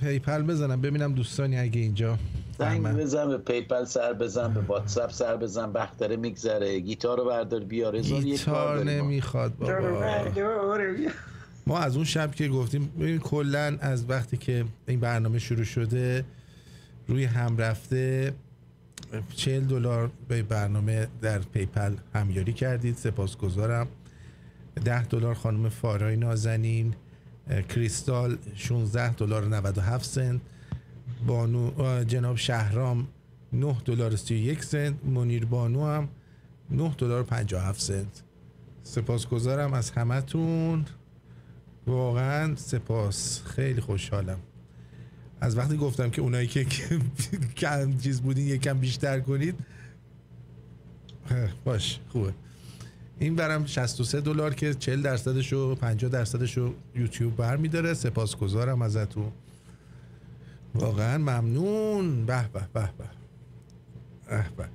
پیپل 0.00 0.42
بزنم. 0.42 0.80
ببینم 0.80 1.14
دوستانی 1.14 1.58
اگه 1.58 1.80
اینجا 1.80 2.18
زنگ. 2.58 2.82
بزن 2.82 3.28
به 3.28 3.38
پیپل 3.38 3.84
سر 3.84 4.12
بزن 4.12 4.54
به 4.54 4.60
واتساپ 4.60 5.12
سر 5.12 5.36
بزن 5.36 5.70
وقت 5.70 5.96
داره 5.98 6.16
میگذره. 6.16 6.80
گیتار 6.80 7.18
رو 7.18 7.24
بردار 7.24 7.60
بیار. 7.60 7.96
هزار 7.96 8.22
یک 8.22 8.44
کار 8.44 8.78
گیتار. 8.78 8.94
نمی‌خواد 8.94 9.56
بابا. 9.56 9.78
ما 11.66 11.78
از 11.78 11.96
اون 11.96 12.04
شب 12.04 12.34
که 12.34 12.48
گفتیم 12.48 12.92
ببین 13.00 13.18
کلا 13.18 13.76
از 13.80 14.10
وقتی 14.10 14.36
که 14.36 14.64
این 14.86 15.00
برنامه 15.00 15.38
شروع 15.38 15.64
شده 15.64 16.24
روی 17.08 17.24
هم 17.24 17.56
رفته 17.56 18.32
40 19.36 19.64
دلار 19.64 20.10
به 20.28 20.42
برنامه 20.42 21.08
در 21.22 21.38
PayPal 21.38 21.94
همیاری 22.14 22.52
کردید. 22.52 22.96
سپاسگزارم. 22.96 23.86
10 24.78 25.04
دلار 25.04 25.34
خانم 25.34 25.68
فارای 25.68 26.16
نازنین 26.16 26.94
کریستال 27.68 28.38
16 28.54 29.12
دلار 29.14 29.44
و 29.44 29.48
97 29.48 30.04
سنت 30.04 30.40
بانو 31.26 32.04
جناب 32.04 32.36
شهرام 32.36 33.08
9 33.52 33.76
دلار 33.84 34.14
و 34.14 34.16
31 34.16 34.64
سنت 34.64 35.04
منیر 35.04 35.44
بانو 35.44 35.86
هم 35.86 36.08
9 36.70 36.94
دلار 36.98 37.22
57 37.22 37.80
سنت. 37.80 38.22
سپاسگزارم 38.82 39.72
از 39.72 39.90
همتون. 39.90 40.84
واقعا 41.86 42.56
سپاس. 42.56 43.42
خیلی 43.42 43.80
خوشحالم. 43.80 44.38
از 45.40 45.58
وقتی 45.58 45.76
گفتم 45.76 46.10
که 46.10 46.22
اونایی 46.22 46.46
که 46.46 46.64
کم 47.56 47.98
چیز 47.98 48.20
بودین 48.20 48.48
یکم 48.48 48.78
بیشتر 48.78 49.20
کنید 49.20 49.54
باش 51.64 52.00
خوبه. 52.08 52.34
این 53.20 53.36
برم 53.36 53.66
63 53.66 54.20
دلار 54.20 54.54
که 54.54 54.74
40 54.74 55.02
درصدش 55.02 55.52
و 55.52 55.74
50 55.74 56.10
درصدش 56.10 56.58
رو 56.58 56.74
یوتیوب 56.94 57.36
برمیداره. 57.36 57.94
سپاسگزارم 57.94 58.82
ازتون. 58.82 59.32
واقعا 60.74 61.18
ممنون. 61.18 62.26
به 62.26 62.48
به 62.52 62.60
به 62.72 62.88
به. 62.98 64.44
به. 64.56 64.68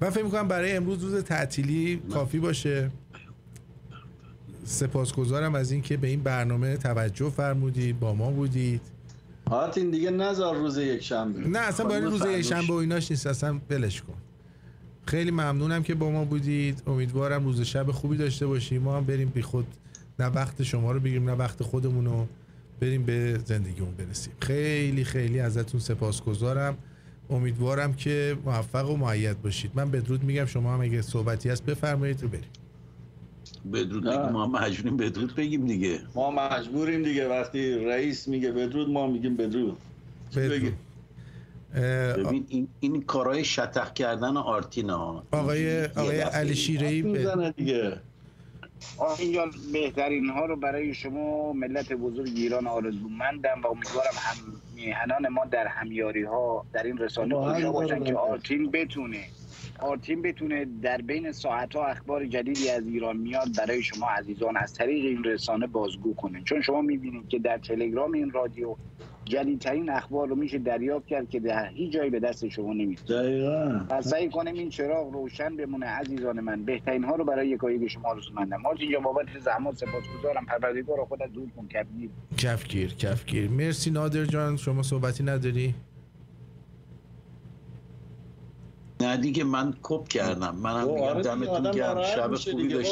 من 0.00 0.10
فکر 0.10 0.24
می‌کنم 0.24 0.48
برای 0.48 0.72
امروز 0.72 1.02
روز 1.02 1.22
تعطیلی 1.22 2.02
کافی 2.12 2.38
باشه. 2.38 2.90
سپاسگزارم 4.64 5.54
از 5.54 5.72
اینکه 5.72 5.96
به 5.96 6.08
این 6.08 6.22
برنامه 6.22 6.76
توجه 6.76 7.30
فرمودید 7.30 8.00
با 8.00 8.14
ما 8.14 8.30
بودید. 8.30 8.80
آرتین 9.44 9.90
دیگه 9.90 10.10
نزار 10.10 10.56
روز 10.56 10.76
یک 10.78 11.02
شنبه. 11.02 11.48
نه 11.48 11.58
اصلا 11.58 11.86
باید 11.86 12.04
روز 12.04 12.26
یک 12.26 12.42
شنبه 12.42 12.72
و 12.72 12.76
ایناش 12.76 13.10
نیست 13.10 13.26
اصلا 13.26 13.60
بلش 13.68 14.02
کن. 14.02 14.14
خیلی 15.06 15.30
ممنونم 15.30 15.82
که 15.82 15.94
با 15.94 16.10
ما 16.10 16.24
بودید. 16.24 16.82
امیدوارم 16.86 17.44
روز 17.44 17.60
شب 17.60 17.90
خوبی 17.90 18.16
داشته 18.16 18.46
باشیم. 18.46 18.82
ما 18.82 18.96
هم 18.96 19.04
بریم 19.04 19.28
بی 19.28 19.42
خود. 19.42 19.66
نه 20.18 20.26
وقت 20.26 20.62
شما 20.62 20.92
رو 20.92 21.00
بگیریم 21.00 21.30
نه 21.30 21.36
وقت 21.36 21.62
خودمون 21.62 22.04
رو 22.04 22.26
بریم 22.80 23.02
به 23.02 23.40
زندگیمون 23.44 23.94
برسیم. 23.94 24.32
خیلی 24.40 25.04
خیلی 25.04 25.40
ازتون 25.40 25.80
سپاسگزارم. 25.80 26.76
امیدوارم 27.30 27.94
که 27.94 28.36
موفق 28.44 28.90
و 28.90 28.96
معید 28.96 29.42
باشید. 29.42 29.70
من 29.74 29.90
بدرود 29.90 30.24
میگم. 30.24 30.46
شما 30.46 30.74
هم 30.74 30.80
اگه 30.80 31.02
صحبتی 31.02 31.48
هست 31.48 31.64
بفرمایید 31.64 32.22
رو 32.22 32.28
بریم. 32.28 32.44
بدرود 33.72 34.08
ما 34.08 34.46
مجبوریم 34.46 34.96
بدرود 34.96 35.34
بگیم 35.34 35.66
دیگه. 35.66 36.00
ما 36.14 36.30
مجبوریم 36.30 37.02
دیگه. 37.02 37.28
وقتی 37.28 37.74
رئیس 37.74 38.28
میگه 38.28 38.52
بدرود 38.52 38.88
ما 38.88 39.06
میگیم 39.06 39.36
بدرود. 39.36 39.76
بدرود. 40.36 40.72
ببین 41.74 42.46
این, 42.48 42.68
این 42.80 43.02
کارهای 43.02 43.44
شتق 43.44 43.92
کردن 43.92 44.36
آرتینا. 44.36 45.22
آقای 45.32 45.84
آقای 45.84 46.20
علی 46.20 46.54
شیره‌ای 46.54 47.02
می‌زنه 47.02 47.50
دیگه. 47.50 47.92
اینجا 49.18 49.50
بهترین 49.72 50.28
ها 50.28 50.44
رو 50.46 50.56
برای 50.56 50.94
شما 50.94 51.52
ملت 51.52 51.92
بزرگ 51.92 52.32
ایران 52.36 52.66
آرزومندم 52.66 53.60
و 53.64 53.66
امیدوارم 53.66 54.14
هم 54.14 54.36
میهنان 54.74 55.28
ما 55.28 55.44
در 55.44 55.66
همیاری 55.66 56.22
ها 56.22 56.64
در 56.72 56.82
این 56.82 56.98
رسانه 56.98 57.34
خوشا 57.34 57.72
باشن 57.72 58.04
که 58.04 58.14
آرتین 58.14 58.70
بتونه. 58.70 59.24
آرتین 59.78 60.22
بتونه 60.22 60.66
در 60.82 60.96
بین 60.96 61.32
ساعت 61.32 61.76
ها 61.76 61.86
اخبار 61.86 62.26
جدیدی 62.26 62.70
از 62.70 62.86
ایران 62.86 63.16
میاد 63.16 63.48
برای 63.58 63.82
شما 63.82 64.06
عزیزان 64.10 64.56
از 64.56 64.74
طریق 64.74 65.04
این 65.04 65.24
رسانه 65.24 65.66
بازگو 65.66 66.14
کنه. 66.14 66.42
چون 66.44 66.62
شما 66.62 66.80
می‌بینید 66.80 67.28
که 67.28 67.38
در 67.38 67.58
تلگرام 67.58 68.12
این 68.12 68.30
رادیو 68.30 68.76
جدیدترین 69.24 69.90
اخبار 69.90 70.28
رو 70.28 70.36
میشه 70.36 70.58
دریافت 70.58 71.06
کرد 71.06 71.30
که 71.30 71.40
در 71.40 71.68
هیچ 71.68 71.92
جایی 71.92 72.10
به 72.10 72.20
دست 72.20 72.48
شما 72.48 72.72
نمیاد 72.72 73.04
دقیقاً. 73.04 73.86
پس 73.88 74.08
سعی 74.08 74.28
کنیم 74.28 74.54
این 74.54 74.68
چراغ 74.68 75.12
روشن 75.12 75.56
بمونه 75.56 75.86
عزیزان 75.86 76.40
من. 76.40 76.64
بهترین 76.64 77.04
ها 77.04 77.16
رو 77.16 77.24
برای 77.24 77.48
یکایی 77.48 77.88
شما 77.88 78.08
آرزومندم. 78.08 78.56
مارتین 78.56 78.92
جان 78.92 79.02
بابت 79.02 79.26
زحمات 79.40 79.76
سپاسگزارم. 79.76 80.46
پروردگار 80.46 80.96
رو 80.96 81.04
خودت 81.04 81.32
دور 81.32 81.48
کن. 81.56 81.68
کبیر. 81.68 82.10
کفگیر 82.38 82.94
کفگیر. 82.94 83.50
مرسی 83.50 83.90
نادر 83.90 84.24
جان. 84.24 84.56
شما 84.56 84.82
صحبتی 84.82 85.24
نداری؟ 85.24 85.74
نه 89.00 89.16
دیگه 89.16 89.44
من 89.44 89.74
کپ 89.82 90.08
کردم. 90.08 90.56
منم 90.56 90.94
میگم 90.94 91.22
دمتون 91.22 91.70
گرم. 91.70 92.02
شب 92.02 92.34
خوبی 92.34 92.68